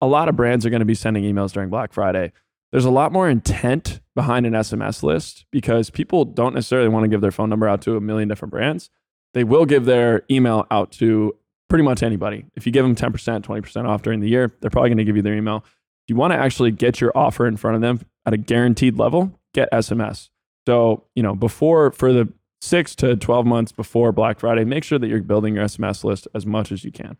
A 0.01 0.07
lot 0.07 0.29
of 0.29 0.35
brands 0.35 0.65
are 0.65 0.69
going 0.69 0.79
to 0.79 0.85
be 0.85 0.95
sending 0.95 1.23
emails 1.23 1.51
during 1.51 1.69
Black 1.69 1.93
Friday. 1.93 2.31
There's 2.71 2.85
a 2.85 2.91
lot 2.91 3.11
more 3.11 3.29
intent 3.29 4.01
behind 4.15 4.45
an 4.45 4.53
SMS 4.53 5.03
list 5.03 5.45
because 5.51 5.89
people 5.89 6.25
don't 6.25 6.53
necessarily 6.53 6.89
want 6.89 7.03
to 7.03 7.07
give 7.07 7.21
their 7.21 7.31
phone 7.31 7.49
number 7.49 7.67
out 7.67 7.81
to 7.83 7.95
a 7.95 8.01
million 8.01 8.27
different 8.27 8.51
brands. 8.51 8.89
They 9.33 9.43
will 9.43 9.65
give 9.65 9.85
their 9.85 10.23
email 10.31 10.65
out 10.71 10.91
to 10.93 11.35
pretty 11.69 11.83
much 11.83 12.03
anybody. 12.03 12.45
If 12.55 12.65
you 12.65 12.71
give 12.71 12.85
them 12.85 12.95
10%, 12.95 13.41
20% 13.41 13.87
off 13.87 14.01
during 14.01 14.19
the 14.19 14.29
year, 14.29 14.53
they're 14.59 14.69
probably 14.69 14.89
going 14.89 14.97
to 14.97 15.03
give 15.03 15.15
you 15.15 15.21
their 15.21 15.35
email. 15.35 15.63
If 16.05 16.09
you 16.09 16.15
want 16.15 16.33
to 16.33 16.37
actually 16.37 16.71
get 16.71 17.01
your 17.01 17.11
offer 17.15 17.47
in 17.47 17.57
front 17.57 17.75
of 17.75 17.81
them 17.81 18.01
at 18.25 18.33
a 18.33 18.37
guaranteed 18.37 18.97
level, 18.97 19.39
get 19.53 19.71
SMS. 19.71 20.29
So, 20.67 21.03
you 21.15 21.23
know, 21.23 21.35
before 21.35 21.91
for 21.91 22.11
the 22.13 22.31
six 22.61 22.95
to 22.95 23.15
12 23.15 23.45
months 23.45 23.71
before 23.71 24.11
Black 24.11 24.39
Friday, 24.39 24.65
make 24.65 24.83
sure 24.83 24.97
that 24.97 25.07
you're 25.07 25.21
building 25.21 25.55
your 25.55 25.65
SMS 25.65 26.03
list 26.03 26.27
as 26.33 26.45
much 26.45 26.71
as 26.71 26.83
you 26.83 26.91
can. 26.91 27.17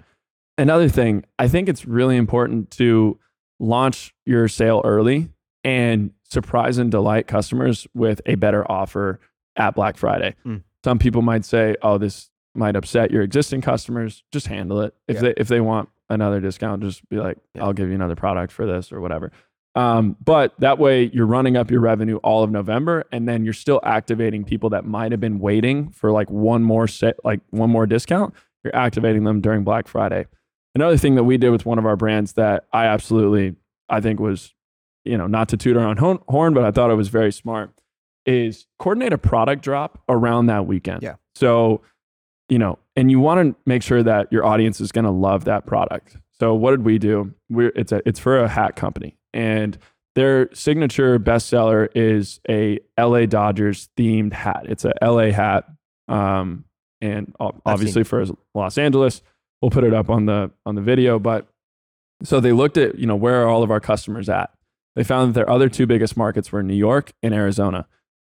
Another 0.57 0.89
thing, 0.89 1.23
I 1.37 1.47
think 1.47 1.69
it's 1.69 1.85
really 1.85 2.17
important 2.17 2.71
to 2.71 3.19
launch 3.59 4.13
your 4.25 4.47
sale 4.47 4.81
early 4.83 5.29
and 5.63 6.11
surprise 6.23 6.77
and 6.77 6.89
delight 6.89 7.27
customers 7.27 7.87
with 7.93 8.21
a 8.25 8.35
better 8.35 8.69
offer 8.71 9.19
at 9.55 9.75
Black 9.75 9.97
Friday. 9.97 10.35
Mm. 10.45 10.63
Some 10.83 10.99
people 10.99 11.21
might 11.21 11.45
say, 11.45 11.75
"Oh, 11.81 11.97
this 11.97 12.29
might 12.53 12.75
upset 12.75 13.11
your 13.11 13.21
existing 13.21 13.61
customers." 13.61 14.23
Just 14.31 14.47
handle 14.47 14.81
it. 14.81 14.93
If 15.07 15.15
Yeah. 15.15 15.21
they 15.21 15.33
if 15.37 15.47
they 15.47 15.59
want 15.61 15.89
another 16.09 16.39
discount, 16.39 16.81
just 16.83 17.07
be 17.09 17.17
like, 17.17 17.37
Yeah. 17.53 17.63
"I'll 17.63 17.73
give 17.73 17.89
you 17.89 17.95
another 17.95 18.15
product 18.15 18.51
for 18.53 18.65
this 18.65 18.91
or 18.91 19.01
whatever." 19.01 19.31
Um, 19.75 20.15
but 20.23 20.53
that 20.59 20.79
way, 20.79 21.09
you're 21.13 21.25
running 21.25 21.57
up 21.57 21.69
your 21.69 21.81
revenue 21.81 22.17
all 22.17 22.43
of 22.43 22.49
November, 22.49 23.03
and 23.11 23.27
then 23.27 23.43
you're 23.43 23.53
still 23.53 23.81
activating 23.83 24.45
people 24.45 24.69
that 24.69 24.85
might 24.85 25.11
have 25.11 25.19
been 25.19 25.39
waiting 25.39 25.89
for 25.89 26.11
like 26.11 26.29
one 26.29 26.63
more 26.63 26.87
set, 26.87 27.17
like 27.25 27.41
one 27.49 27.69
more 27.69 27.85
discount. 27.85 28.33
You're 28.63 28.75
activating 28.75 29.25
them 29.25 29.41
during 29.41 29.63
Black 29.63 29.87
Friday. 29.87 30.27
Another 30.73 30.97
thing 30.97 31.15
that 31.15 31.23
we 31.23 31.37
did 31.37 31.49
with 31.49 31.65
one 31.65 31.77
of 31.77 31.85
our 31.85 31.95
brands 31.95 32.33
that 32.33 32.65
I 32.73 32.85
absolutely, 32.85 33.55
I 33.89 34.01
think 34.01 34.19
was, 34.19 34.53
you 35.03 35.17
know, 35.17 35.27
not 35.27 35.49
to 35.49 35.57
toot 35.57 35.77
our 35.77 35.85
own 35.85 35.97
horn, 36.27 36.53
but 36.53 36.63
I 36.63 36.71
thought 36.71 36.89
it 36.89 36.95
was 36.95 37.09
very 37.09 37.31
smart, 37.31 37.71
is 38.25 38.65
coordinate 38.79 39.13
a 39.13 39.17
product 39.17 39.61
drop 39.61 40.01
around 40.09 40.47
that 40.47 40.65
weekend. 40.67 41.03
Yeah. 41.03 41.15
So, 41.35 41.81
you 42.49 42.59
know, 42.59 42.79
and 42.95 43.11
you 43.11 43.19
want 43.19 43.55
to 43.55 43.61
make 43.65 43.83
sure 43.83 44.03
that 44.03 44.31
your 44.31 44.45
audience 44.45 44.79
is 44.79 44.91
going 44.91 45.05
to 45.05 45.11
love 45.11 45.45
that 45.45 45.65
product. 45.65 46.17
So 46.39 46.53
what 46.53 46.71
did 46.71 46.83
we 46.83 46.97
do? 46.97 47.33
We're 47.49 47.71
it's 47.75 47.91
a 47.91 48.01
it's 48.05 48.19
for 48.19 48.39
a 48.39 48.47
hat 48.47 48.75
company, 48.75 49.17
and 49.35 49.77
their 50.15 50.49
signature 50.53 51.19
bestseller 51.19 51.89
is 51.93 52.39
a 52.49 52.79
LA 52.97 53.25
Dodgers 53.25 53.89
themed 53.97 54.33
hat. 54.33 54.65
It's 54.67 54.85
a 54.85 54.93
LA 55.01 55.31
hat, 55.31 55.65
um, 56.07 56.63
and 57.01 57.35
obviously 57.39 58.03
for 58.03 58.25
Los 58.55 58.77
Angeles, 58.77 59.21
we'll 59.61 59.71
put 59.71 59.83
it 59.83 59.93
up 59.93 60.09
on 60.09 60.25
the 60.25 60.51
on 60.65 60.75
the 60.75 60.81
video. 60.81 61.19
But 61.19 61.47
so 62.23 62.39
they 62.39 62.53
looked 62.53 62.77
at 62.77 62.97
you 62.97 63.05
know 63.05 63.15
where 63.15 63.43
are 63.43 63.47
all 63.47 63.61
of 63.61 63.69
our 63.69 63.81
customers 63.81 64.29
at? 64.29 64.51
They 64.95 65.03
found 65.03 65.29
that 65.29 65.33
their 65.33 65.49
other 65.49 65.67
two 65.67 65.85
biggest 65.85 66.15
markets 66.15 66.51
were 66.51 66.63
New 66.63 66.73
York 66.75 67.11
and 67.21 67.33
Arizona. 67.33 67.85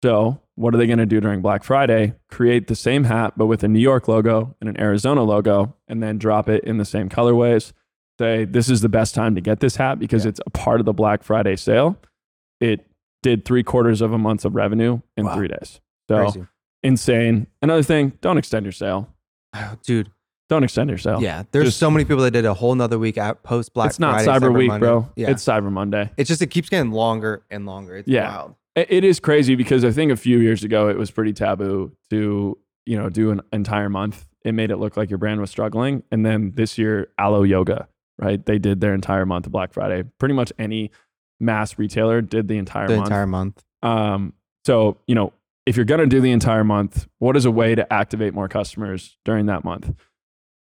So 0.02 0.40
what 0.54 0.74
are 0.74 0.78
they 0.78 0.86
going 0.86 0.98
to 0.98 1.06
do 1.06 1.20
during 1.20 1.42
Black 1.42 1.62
Friday? 1.62 2.14
Create 2.30 2.68
the 2.68 2.74
same 2.74 3.04
hat 3.04 3.34
but 3.36 3.46
with 3.46 3.62
a 3.62 3.68
New 3.68 3.80
York 3.80 4.08
logo 4.08 4.56
and 4.60 4.70
an 4.70 4.80
Arizona 4.80 5.22
logo, 5.22 5.76
and 5.86 6.02
then 6.02 6.16
drop 6.16 6.48
it 6.48 6.64
in 6.64 6.78
the 6.78 6.86
same 6.86 7.10
colorways. 7.10 7.74
Say 8.18 8.44
this 8.46 8.70
is 8.70 8.80
the 8.80 8.88
best 8.88 9.14
time 9.14 9.34
to 9.34 9.40
get 9.40 9.60
this 9.60 9.76
hat 9.76 9.98
because 9.98 10.24
Yeah. 10.24 10.30
it's 10.30 10.40
a 10.46 10.50
part 10.50 10.80
of 10.80 10.86
the 10.86 10.92
Black 10.94 11.22
Friday 11.22 11.56
sale. 11.56 11.98
It 12.60 12.86
did 13.22 13.44
three 13.44 13.62
quarters 13.62 14.00
of 14.00 14.12
a 14.12 14.18
month 14.18 14.44
of 14.44 14.54
revenue 14.54 15.00
in 15.16 15.26
Wow. 15.26 15.34
three 15.34 15.48
days. 15.48 15.80
So 16.08 16.16
Crazy. 16.22 16.46
insane. 16.82 17.46
Another 17.60 17.82
thing, 17.82 18.12
don't 18.20 18.38
extend 18.38 18.64
your 18.64 18.72
sale. 18.72 19.08
Oh, 19.54 19.74
dude. 19.84 20.10
Don't 20.48 20.62
extend 20.64 20.90
your 20.90 20.98
sale. 20.98 21.20
Yeah, 21.20 21.42
there's 21.50 21.64
Just- 21.66 21.78
so 21.78 21.90
many 21.90 22.04
people 22.04 22.22
that 22.22 22.30
did 22.30 22.44
a 22.44 22.54
whole 22.54 22.74
nother 22.74 22.98
week 22.98 23.18
out 23.18 23.42
post 23.42 23.74
Black 23.74 23.88
it's 23.90 23.98
not 23.98 24.22
Friday, 24.22 24.46
Cyber, 24.46 24.54
Week, 24.54 24.68
Monday. 24.68 24.86
bro. 24.86 25.08
Yeah, 25.16 25.30
It's 25.30 25.44
Cyber 25.44 25.72
Monday. 25.72 26.10
it's 26.16 26.28
just 26.28 26.40
it 26.40 26.48
keeps 26.48 26.68
getting 26.68 26.92
longer 26.92 27.42
and 27.50 27.66
longer. 27.66 27.96
It's 27.96 28.06
Yeah. 28.08 28.28
wild. 28.36 28.54
It- 28.76 28.86
it 28.90 29.04
is 29.04 29.18
crazy 29.18 29.54
because 29.56 29.84
I 29.84 29.90
think 29.90 30.12
a 30.12 30.16
few 30.16 30.38
years 30.38 30.62
ago 30.62 30.88
it 30.88 30.96
was 30.98 31.10
pretty 31.10 31.32
taboo 31.32 31.92
to 32.10 32.56
you 32.84 32.96
know 32.96 33.08
do 33.08 33.30
an 33.32 33.40
entire 33.52 33.88
month. 33.88 34.26
It 34.44 34.52
made 34.52 34.70
it 34.70 34.76
look 34.76 34.96
like 34.96 35.10
your 35.10 35.18
brand 35.18 35.40
was 35.40 35.50
struggling, 35.50 36.04
and 36.12 36.24
then 36.24 36.52
this 36.54 36.78
year, 36.78 37.08
Alo 37.18 37.42
Yoga, 37.42 37.88
right? 38.18 38.44
They 38.44 38.58
did 38.58 38.80
their 38.80 38.94
entire 38.94 39.26
month 39.26 39.46
of 39.46 39.52
Black 39.52 39.72
Friday. 39.72 40.04
Pretty 40.18 40.34
much 40.34 40.52
any 40.58 40.90
mass 41.40 41.78
retailer 41.78 42.20
did 42.22 42.48
the 42.48 42.58
entire 42.58 42.88
The 42.88 42.96
month. 42.96 43.06
entire 43.08 43.26
month. 43.26 43.64
Um, 43.82 44.32
so, 44.64 44.98
you 45.06 45.14
know, 45.14 45.32
if 45.66 45.76
you're 45.76 45.84
going 45.84 46.00
to 46.00 46.06
do 46.06 46.20
the 46.20 46.30
entire 46.32 46.64
month, 46.64 47.08
what 47.18 47.36
is 47.36 47.44
a 47.44 47.50
way 47.50 47.74
to 47.74 47.92
activate 47.92 48.34
more 48.34 48.48
customers 48.48 49.16
during 49.24 49.46
that 49.46 49.64
month 49.64 49.92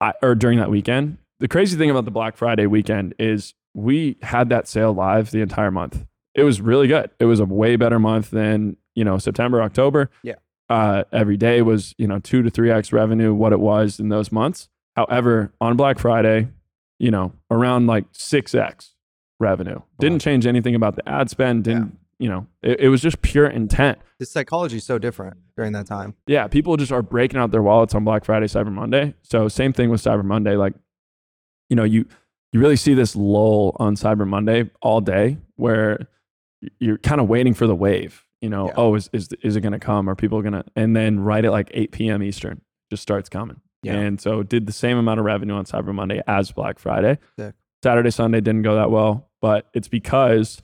I, 0.00 0.12
or 0.22 0.34
during 0.34 0.58
that 0.58 0.70
weekend? 0.70 1.18
The 1.40 1.48
crazy 1.48 1.76
thing 1.78 1.90
about 1.90 2.04
the 2.04 2.10
Black 2.10 2.36
Friday 2.36 2.66
weekend 2.66 3.14
is 3.18 3.54
we 3.74 4.16
had 4.22 4.48
that 4.48 4.66
sale 4.66 4.92
live 4.92 5.30
the 5.30 5.40
entire 5.40 5.70
month. 5.70 6.04
It 6.34 6.42
was 6.42 6.60
really 6.60 6.88
good. 6.88 7.10
It 7.18 7.24
was 7.26 7.40
a 7.40 7.44
way 7.44 7.76
better 7.76 7.98
month 7.98 8.30
than, 8.30 8.76
you 8.94 9.04
know, 9.04 9.18
September, 9.18 9.62
October. 9.62 10.10
Yeah. 10.22 10.34
Uh, 10.68 11.04
every 11.12 11.36
day 11.36 11.62
was, 11.62 11.94
you 11.96 12.06
know, 12.06 12.18
two 12.18 12.42
to 12.42 12.50
three 12.50 12.70
X 12.70 12.92
revenue, 12.92 13.32
what 13.32 13.52
it 13.52 13.60
was 13.60 13.98
in 14.00 14.08
those 14.10 14.30
months. 14.30 14.68
However, 14.96 15.52
on 15.60 15.76
Black 15.76 15.98
Friday, 15.98 16.48
you 16.98 17.10
know, 17.10 17.32
around 17.50 17.86
like 17.86 18.04
six 18.12 18.54
X 18.54 18.94
revenue. 19.40 19.80
Didn't 20.00 20.20
change 20.20 20.46
anything 20.46 20.74
about 20.74 20.96
the 20.96 21.08
ad 21.08 21.30
spend. 21.30 21.64
Didn't, 21.64 21.96
you 22.18 22.28
know, 22.28 22.46
it, 22.62 22.80
it 22.80 22.88
was 22.88 23.00
just 23.00 23.22
pure 23.22 23.46
intent. 23.46 23.98
The 24.18 24.26
psychology 24.26 24.78
is 24.78 24.84
so 24.84 24.98
different 24.98 25.36
during 25.56 25.72
that 25.72 25.86
time. 25.86 26.14
Yeah, 26.26 26.48
people 26.48 26.76
just 26.76 26.90
are 26.90 27.02
breaking 27.02 27.38
out 27.38 27.52
their 27.52 27.62
wallets 27.62 27.94
on 27.94 28.02
Black 28.04 28.24
Friday, 28.24 28.46
Cyber 28.46 28.72
Monday. 28.72 29.14
So 29.22 29.46
same 29.48 29.72
thing 29.72 29.90
with 29.90 30.02
Cyber 30.02 30.24
Monday. 30.24 30.56
Like 30.56 30.74
you 31.68 31.76
know, 31.76 31.84
you 31.84 32.06
you 32.52 32.60
really 32.60 32.76
see 32.76 32.94
this 32.94 33.14
lull 33.14 33.76
on 33.78 33.94
Cyber 33.94 34.26
Monday 34.26 34.70
all 34.82 35.00
day 35.00 35.38
where 35.56 36.08
you're 36.80 36.98
kind 36.98 37.20
of 37.20 37.28
waiting 37.28 37.54
for 37.54 37.66
the 37.68 37.74
wave. 37.76 38.24
You 38.40 38.48
know, 38.48 38.66
Yeah. 38.68 38.74
oh, 38.76 38.94
is 38.96 39.08
is 39.12 39.28
is 39.42 39.54
it 39.56 39.60
going 39.60 39.72
to 39.72 39.78
come? 39.78 40.08
Are 40.08 40.14
people 40.16 40.40
going 40.42 40.54
to? 40.54 40.64
And 40.74 40.96
then 40.96 41.20
right 41.20 41.44
at 41.44 41.52
like 41.52 41.70
8 41.74 41.92
p.m. 41.92 42.22
Eastern, 42.22 42.60
just 42.90 43.02
starts 43.02 43.28
coming. 43.28 43.60
Yeah. 43.82 43.94
And 43.94 44.20
so 44.20 44.42
did 44.42 44.66
the 44.66 44.72
same 44.72 44.98
amount 44.98 45.20
of 45.20 45.26
revenue 45.26 45.54
on 45.54 45.64
Cyber 45.64 45.94
Monday 45.94 46.20
as 46.26 46.50
Black 46.52 46.78
Friday. 46.78 47.18
Sick. 47.38 47.54
Saturday, 47.82 48.10
Sunday 48.10 48.40
didn't 48.40 48.62
go 48.62 48.74
that 48.74 48.90
well, 48.90 49.28
but 49.40 49.68
it's 49.72 49.86
because 49.88 50.60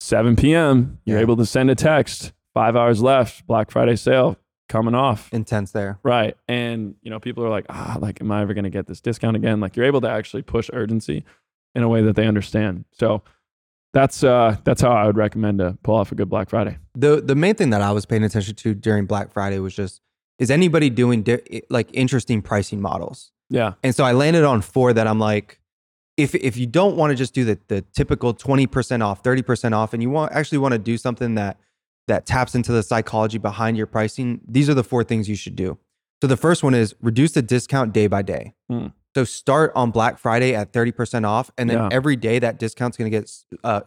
7 0.00 0.36
p.m. 0.36 0.98
you're 1.04 1.16
Yeah. 1.18 1.22
able 1.22 1.36
to 1.36 1.46
send 1.46 1.70
a 1.70 1.74
text. 1.74 2.32
Five 2.54 2.76
hours 2.76 3.02
left. 3.02 3.46
Black 3.46 3.70
Friday 3.70 3.96
sale 3.96 4.36
coming 4.68 4.94
off. 4.94 5.32
Intense 5.32 5.72
there. 5.72 5.98
Right. 6.02 6.36
And, 6.46 6.94
you 7.02 7.10
know, 7.10 7.20
people 7.20 7.44
are 7.44 7.48
like, 7.48 7.66
ah, 7.70 7.96
like, 8.00 8.20
am 8.20 8.30
I 8.32 8.42
ever 8.42 8.52
going 8.54 8.64
to 8.64 8.70
get 8.70 8.86
this 8.86 9.00
discount 9.00 9.36
again? 9.36 9.60
Like, 9.60 9.76
you're 9.76 9.86
able 9.86 10.00
to 10.02 10.10
actually 10.10 10.42
push 10.42 10.68
urgency 10.72 11.24
in 11.74 11.82
a 11.82 11.88
way 11.88 12.02
that 12.02 12.16
they 12.16 12.26
understand. 12.26 12.84
So 12.92 13.22
that's, 13.94 14.22
uh, 14.22 14.56
that's 14.64 14.82
how 14.82 14.90
I 14.90 15.06
would 15.06 15.16
recommend 15.16 15.58
to 15.58 15.78
pull 15.82 15.94
off 15.94 16.12
a 16.12 16.14
good 16.14 16.28
Black 16.28 16.50
Friday. 16.50 16.78
The 16.94 17.20
the 17.22 17.34
main 17.34 17.54
thing 17.54 17.70
that 17.70 17.80
I 17.80 17.92
was 17.92 18.04
paying 18.04 18.24
attention 18.24 18.54
to 18.56 18.74
during 18.74 19.06
Black 19.06 19.32
Friday 19.32 19.58
was 19.60 19.74
just 19.74 20.02
is 20.38 20.50
anybody 20.50 20.90
doing 20.90 21.22
di- 21.22 21.62
like 21.70 21.88
interesting 21.92 22.42
pricing 22.42 22.80
models? 22.80 23.32
Yeah. 23.50 23.74
And 23.82 23.94
so 23.94 24.04
I 24.04 24.12
landed 24.12 24.44
on 24.44 24.60
four 24.62 24.92
that 24.92 25.06
I'm 25.06 25.18
like, 25.18 25.58
if 26.16 26.34
if 26.34 26.56
you 26.56 26.66
don't 26.66 26.96
want 26.96 27.10
to 27.10 27.14
just 27.16 27.32
do 27.34 27.44
the 27.44 27.58
the 27.68 27.82
typical 27.94 28.34
20% 28.34 29.02
off, 29.04 29.22
30% 29.22 29.72
off, 29.72 29.94
and 29.94 30.02
you 30.02 30.10
want 30.10 30.32
actually 30.32 30.58
want 30.58 30.72
to 30.72 30.78
do 30.78 30.96
something 30.98 31.34
that 31.36 31.58
that 32.08 32.24
taps 32.26 32.54
into 32.54 32.72
the 32.72 32.82
psychology 32.82 33.38
behind 33.38 33.76
your 33.76 33.86
pricing, 33.86 34.40
these 34.48 34.68
are 34.68 34.74
the 34.74 34.82
four 34.84 35.04
things 35.04 35.28
you 35.28 35.36
should 35.36 35.54
do. 35.56 35.78
So 36.22 36.26
the 36.26 36.36
first 36.36 36.62
one 36.64 36.74
is 36.74 36.94
reduce 37.00 37.32
the 37.32 37.42
discount 37.42 37.92
day 37.92 38.06
by 38.06 38.22
day. 38.22 38.54
Hmm. 38.68 38.88
So 39.14 39.24
start 39.24 39.72
on 39.74 39.90
Black 39.90 40.18
Friday 40.18 40.54
at 40.54 40.72
30% 40.72 41.24
off, 41.26 41.50
and 41.58 41.68
then 41.70 41.78
Yeah. 41.78 41.88
every 41.92 42.16
day 42.16 42.38
that 42.38 42.58
discount's 42.58 42.96
gonna 42.96 43.10
get 43.10 43.30
uh, 43.64 43.80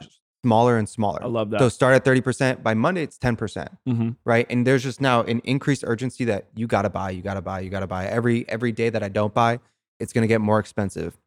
smaller 0.44 0.78
and 0.78 0.88
smaller. 0.90 1.24
I 1.24 1.28
love 1.28 1.50
that. 1.52 1.60
So 1.60 1.70
start 1.70 1.94
at 1.96 2.04
30%. 2.06 2.64
By 2.64 2.74
Monday, 2.74 3.04
it's 3.04 3.18
10% 3.18 3.68
hmm 3.86 4.10
right 4.26 4.46
and 4.50 4.68
there's 4.68 4.84
just 4.84 5.02
now 5.02 5.22
an 5.24 5.40
increased 5.44 5.84
urgency 5.88 6.26
that 6.26 6.46
you 6.56 6.68
got 6.68 6.84
to 6.84 6.90
buy 6.90 7.10
you 7.10 7.22
got 7.24 7.34
to 7.36 7.42
buy 7.42 7.60
you 7.60 7.70
got 7.72 7.80
to 7.80 7.88
buy 7.88 8.06
every 8.06 8.48
every 8.50 8.72
day 8.72 8.88
that 8.90 9.02
i 9.02 9.10
don't 9.10 9.34
buy 9.34 9.60
it's 10.00 10.14
going 10.14 10.22
to 10.22 10.28
get 10.28 10.40
more 10.42 10.60
expensive 10.60 11.18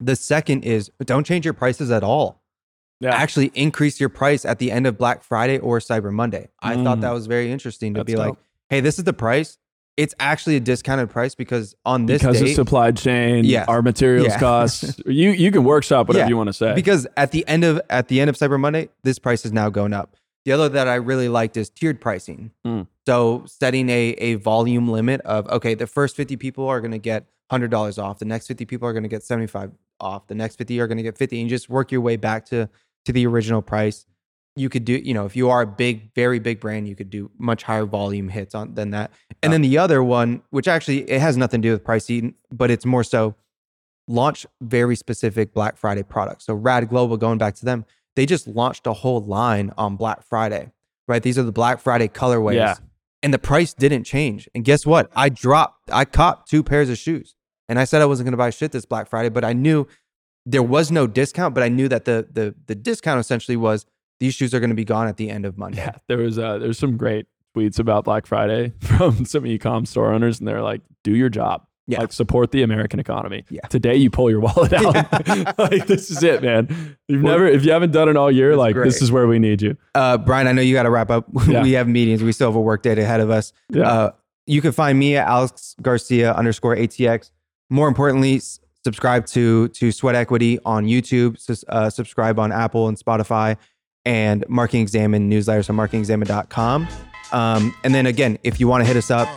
the 0.00 0.16
second 0.16 0.64
is 0.64 0.90
don't 1.04 1.24
change 1.26 1.44
your 1.44 1.52
prices 1.54 1.90
at 1.90 2.02
all 2.02 2.42
Yeah. 3.00 3.14
actually 3.14 3.50
increase 3.54 4.00
your 4.00 4.08
price 4.08 4.44
at 4.46 4.58
the 4.58 4.70
end 4.70 4.86
of 4.86 4.96
black 4.96 5.22
friday 5.22 5.58
or 5.58 5.78
cyber 5.78 6.10
monday 6.12 6.48
i 6.60 6.74
thought 6.82 6.98
Mm. 6.98 7.02
that 7.02 7.12
was 7.12 7.26
very 7.26 7.52
interesting 7.52 7.92
to 7.94 8.00
That's 8.00 8.12
be 8.12 8.16
like 8.16 8.34
hey 8.70 8.80
this 8.80 8.98
is 8.98 9.04
the 9.04 9.12
price 9.12 9.58
it's 9.96 10.14
actually 10.18 10.56
a 10.56 10.60
discounted 10.60 11.10
price 11.10 11.34
because 11.34 11.74
on 11.84 12.06
this 12.06 12.22
because 12.22 12.40
date, 12.40 12.50
of 12.50 12.54
supply 12.54 12.90
chain, 12.92 13.44
Yes. 13.44 13.68
our 13.68 13.82
materials 13.82 14.28
Yeah. 14.28 14.38
costs. 14.38 15.00
You 15.06 15.30
you 15.30 15.50
can 15.50 15.64
workshop 15.64 16.08
whatever 16.08 16.24
Yeah. 16.24 16.28
you 16.30 16.36
want 16.36 16.48
to 16.48 16.52
say. 16.54 16.74
because 16.74 17.06
at 17.16 17.30
the 17.32 17.46
end 17.46 17.64
of 17.64 17.80
at 17.90 18.08
the 18.08 18.20
end 18.20 18.30
of 18.30 18.36
Cyber 18.36 18.58
Monday, 18.58 18.88
this 19.04 19.18
price 19.18 19.44
is 19.44 19.52
now 19.52 19.68
going 19.68 19.92
up. 19.92 20.16
The 20.44 20.52
other 20.52 20.68
that 20.70 20.88
I 20.88 20.94
really 20.96 21.28
liked 21.28 21.56
is 21.56 21.68
tiered 21.70 22.00
pricing. 22.00 22.50
Mm. 22.66 22.86
So 23.06 23.44
setting 23.46 23.88
a 23.90 24.10
a 24.18 24.34
volume 24.36 24.88
limit 24.88 25.20
of 25.22 25.46
okay, 25.48 25.74
the 25.74 25.86
first 25.86 26.16
fifty 26.16 26.36
people 26.36 26.66
are 26.66 26.80
going 26.80 26.92
to 26.92 26.98
get 26.98 27.26
hundred 27.50 27.70
dollars 27.70 27.98
off. 27.98 28.18
The 28.18 28.24
next 28.24 28.46
fifty 28.46 28.64
people 28.64 28.88
are 28.88 28.92
going 28.92 29.02
to 29.04 29.08
get 29.10 29.22
seventy 29.22 29.46
five 29.46 29.70
off. 30.00 30.26
The 30.26 30.34
next 30.34 30.56
fifty 30.56 30.80
are 30.80 30.86
going 30.86 30.96
to 30.98 31.02
get 31.04 31.18
fifty, 31.18 31.40
and 31.40 31.50
just 31.50 31.68
work 31.68 31.92
your 31.92 32.00
way 32.00 32.16
back 32.16 32.46
to 32.46 32.68
to 33.04 33.12
the 33.12 33.26
original 33.26 33.60
price. 33.62 34.06
You 34.54 34.68
could 34.68 34.84
do, 34.84 34.94
you 34.94 35.14
know, 35.14 35.24
if 35.24 35.34
you 35.34 35.48
are 35.48 35.62
a 35.62 35.66
big, 35.66 36.14
very 36.14 36.38
big 36.38 36.60
brand, 36.60 36.86
you 36.86 36.94
could 36.94 37.08
do 37.08 37.30
much 37.38 37.62
higher 37.62 37.86
volume 37.86 38.28
hits 38.28 38.54
on 38.54 38.74
than 38.74 38.90
that. 38.90 39.10
And 39.42 39.52
then 39.52 39.62
the 39.62 39.78
other 39.78 40.02
one, 40.02 40.42
which 40.50 40.68
actually 40.68 41.10
it 41.10 41.20
has 41.20 41.36
nothing 41.36 41.62
to 41.62 41.68
do 41.68 41.72
with 41.72 41.84
pricing, 41.84 42.34
but 42.50 42.70
it's 42.70 42.84
more 42.84 43.02
so 43.02 43.34
launch 44.08 44.46
very 44.60 44.94
specific 44.96 45.54
Black 45.54 45.76
Friday 45.78 46.02
products. 46.02 46.44
So 46.44 46.54
Rad 46.54 46.88
Global, 46.88 47.16
going 47.16 47.38
back 47.38 47.54
to 47.56 47.64
them, 47.64 47.86
they 48.14 48.26
just 48.26 48.46
launched 48.46 48.86
a 48.86 48.92
whole 48.92 49.20
line 49.20 49.72
on 49.78 49.96
Black 49.96 50.22
Friday, 50.22 50.70
right? 51.08 51.22
These 51.22 51.38
are 51.38 51.44
the 51.44 51.52
Black 51.52 51.80
Friday 51.80 52.08
colorways. 52.08 52.56
Yeah. 52.56 52.76
And 53.22 53.32
the 53.32 53.38
price 53.38 53.72
didn't 53.72 54.04
change. 54.04 54.50
And 54.54 54.64
guess 54.64 54.84
what? 54.84 55.10
I 55.16 55.28
dropped, 55.28 55.90
I 55.90 56.04
caught 56.04 56.46
two 56.46 56.62
pairs 56.62 56.90
of 56.90 56.98
shoes. 56.98 57.34
And 57.68 57.78
I 57.78 57.84
said 57.84 58.02
I 58.02 58.06
wasn't 58.06 58.26
going 58.26 58.32
to 58.32 58.36
buy 58.36 58.50
shit 58.50 58.72
this 58.72 58.84
Black 58.84 59.08
Friday, 59.08 59.30
but 59.30 59.44
I 59.44 59.54
knew 59.54 59.86
there 60.44 60.62
was 60.62 60.90
no 60.90 61.06
discount, 61.06 61.54
but 61.54 61.62
I 61.62 61.68
knew 61.68 61.88
that 61.88 62.04
the 62.04 62.26
the 62.30 62.54
the 62.66 62.74
discount 62.74 63.20
essentially 63.20 63.56
was 63.56 63.86
these 64.22 64.34
shoes 64.34 64.54
are 64.54 64.60
going 64.60 64.70
to 64.70 64.76
be 64.76 64.84
gone 64.84 65.08
at 65.08 65.16
the 65.16 65.28
end 65.30 65.44
of 65.44 65.58
Monday. 65.58 65.78
Yeah, 65.78 65.96
there 66.08 66.18
was 66.18 66.38
uh, 66.38 66.58
there's 66.58 66.78
some 66.78 66.96
great 66.96 67.26
tweets 67.56 67.78
about 67.78 68.04
Black 68.04 68.24
Friday 68.26 68.72
from 68.80 69.24
some 69.24 69.46
e-com 69.46 69.84
store 69.84 70.12
owners, 70.12 70.38
and 70.38 70.46
they're 70.48 70.62
like, 70.62 70.80
"Do 71.04 71.14
your 71.14 71.28
job, 71.28 71.66
Yeah. 71.86 72.00
like 72.00 72.12
support 72.12 72.50
the 72.52 72.62
American 72.62 73.00
economy." 73.00 73.44
Yeah. 73.50 73.66
Today, 73.68 73.96
you 73.96 74.08
pull 74.10 74.30
your 74.30 74.40
wallet 74.40 74.72
out. 74.72 74.94
like 75.58 75.86
this 75.86 76.10
is 76.10 76.22
it, 76.22 76.42
man. 76.42 76.96
You've 77.08 77.22
Well, 77.22 77.32
never, 77.34 77.46
if 77.46 77.64
you 77.64 77.72
haven't 77.72 77.90
done 77.92 78.08
it 78.08 78.16
all 78.16 78.30
year, 78.30 78.56
like 78.56 78.74
great. 78.74 78.84
this 78.84 79.02
is 79.02 79.10
where 79.12 79.26
we 79.26 79.38
need 79.38 79.60
you. 79.60 79.76
Uh, 79.94 80.16
Brian, 80.18 80.46
I 80.46 80.52
know 80.52 80.62
you 80.62 80.72
got 80.74 80.84
to 80.84 80.90
wrap 80.90 81.10
up. 81.10 81.26
Yeah. 81.48 81.62
we 81.62 81.72
have 81.72 81.88
meetings. 81.88 82.22
We 82.22 82.32
still 82.32 82.48
have 82.48 82.56
a 82.56 82.60
work 82.60 82.82
day 82.82 82.92
ahead 82.98 83.20
of 83.20 83.28
us. 83.30 83.52
Yeah, 83.70 83.82
Uh, 83.90 84.10
you 84.46 84.60
can 84.62 84.72
find 84.72 84.98
me 84.98 85.16
at 85.16 85.26
Alex 85.28 85.74
Garcia 85.82 86.32
underscore 86.34 86.74
ATX. 86.76 87.30
More 87.70 87.88
importantly, 87.88 88.36
s- 88.36 88.60
subscribe 88.84 89.26
to 89.26 89.68
to 89.68 89.92
Sweat 89.92 90.14
Equity 90.14 90.58
on 90.64 90.86
YouTube. 90.86 91.38
Sus- 91.38 91.64
uh, 91.68 91.90
subscribe 91.90 92.38
on 92.38 92.50
Apple 92.52 92.88
and 92.88 92.96
Spotify, 92.98 93.56
and 94.04 94.44
Marketing 94.48 94.82
Examine 94.82 95.30
newsletters 95.30 95.70
on 95.70 95.76
marketingexamined.com. 95.76 96.88
Um, 97.32 97.74
and 97.84 97.94
then 97.94 98.06
again, 98.06 98.38
if 98.42 98.60
you 98.60 98.68
want 98.68 98.82
to 98.82 98.86
hit 98.86 98.96
us 98.96 99.10
up, 99.10 99.28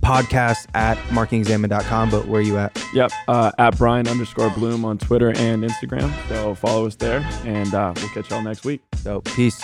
podcast 0.00 0.66
at 0.74 0.96
marketingexamined.com. 1.08 2.10
But 2.10 2.26
where 2.26 2.40
are 2.40 2.44
you 2.44 2.58
at? 2.58 2.76
yep. 2.92 3.10
Uh, 3.28 3.52
at 3.58 3.76
Brian 3.78 4.08
underscore 4.08 4.50
Blum 4.50 4.84
on 4.84 4.98
Twitter 4.98 5.30
and 5.30 5.62
Instagram. 5.62 6.12
So 6.28 6.54
follow 6.54 6.86
us 6.86 6.96
there, 6.96 7.26
and 7.44 7.72
uh, 7.74 7.92
we'll 7.96 8.08
catch 8.08 8.30
y'all 8.30 8.42
next 8.42 8.64
week. 8.64 8.82
So 8.96 9.20
peace. 9.20 9.62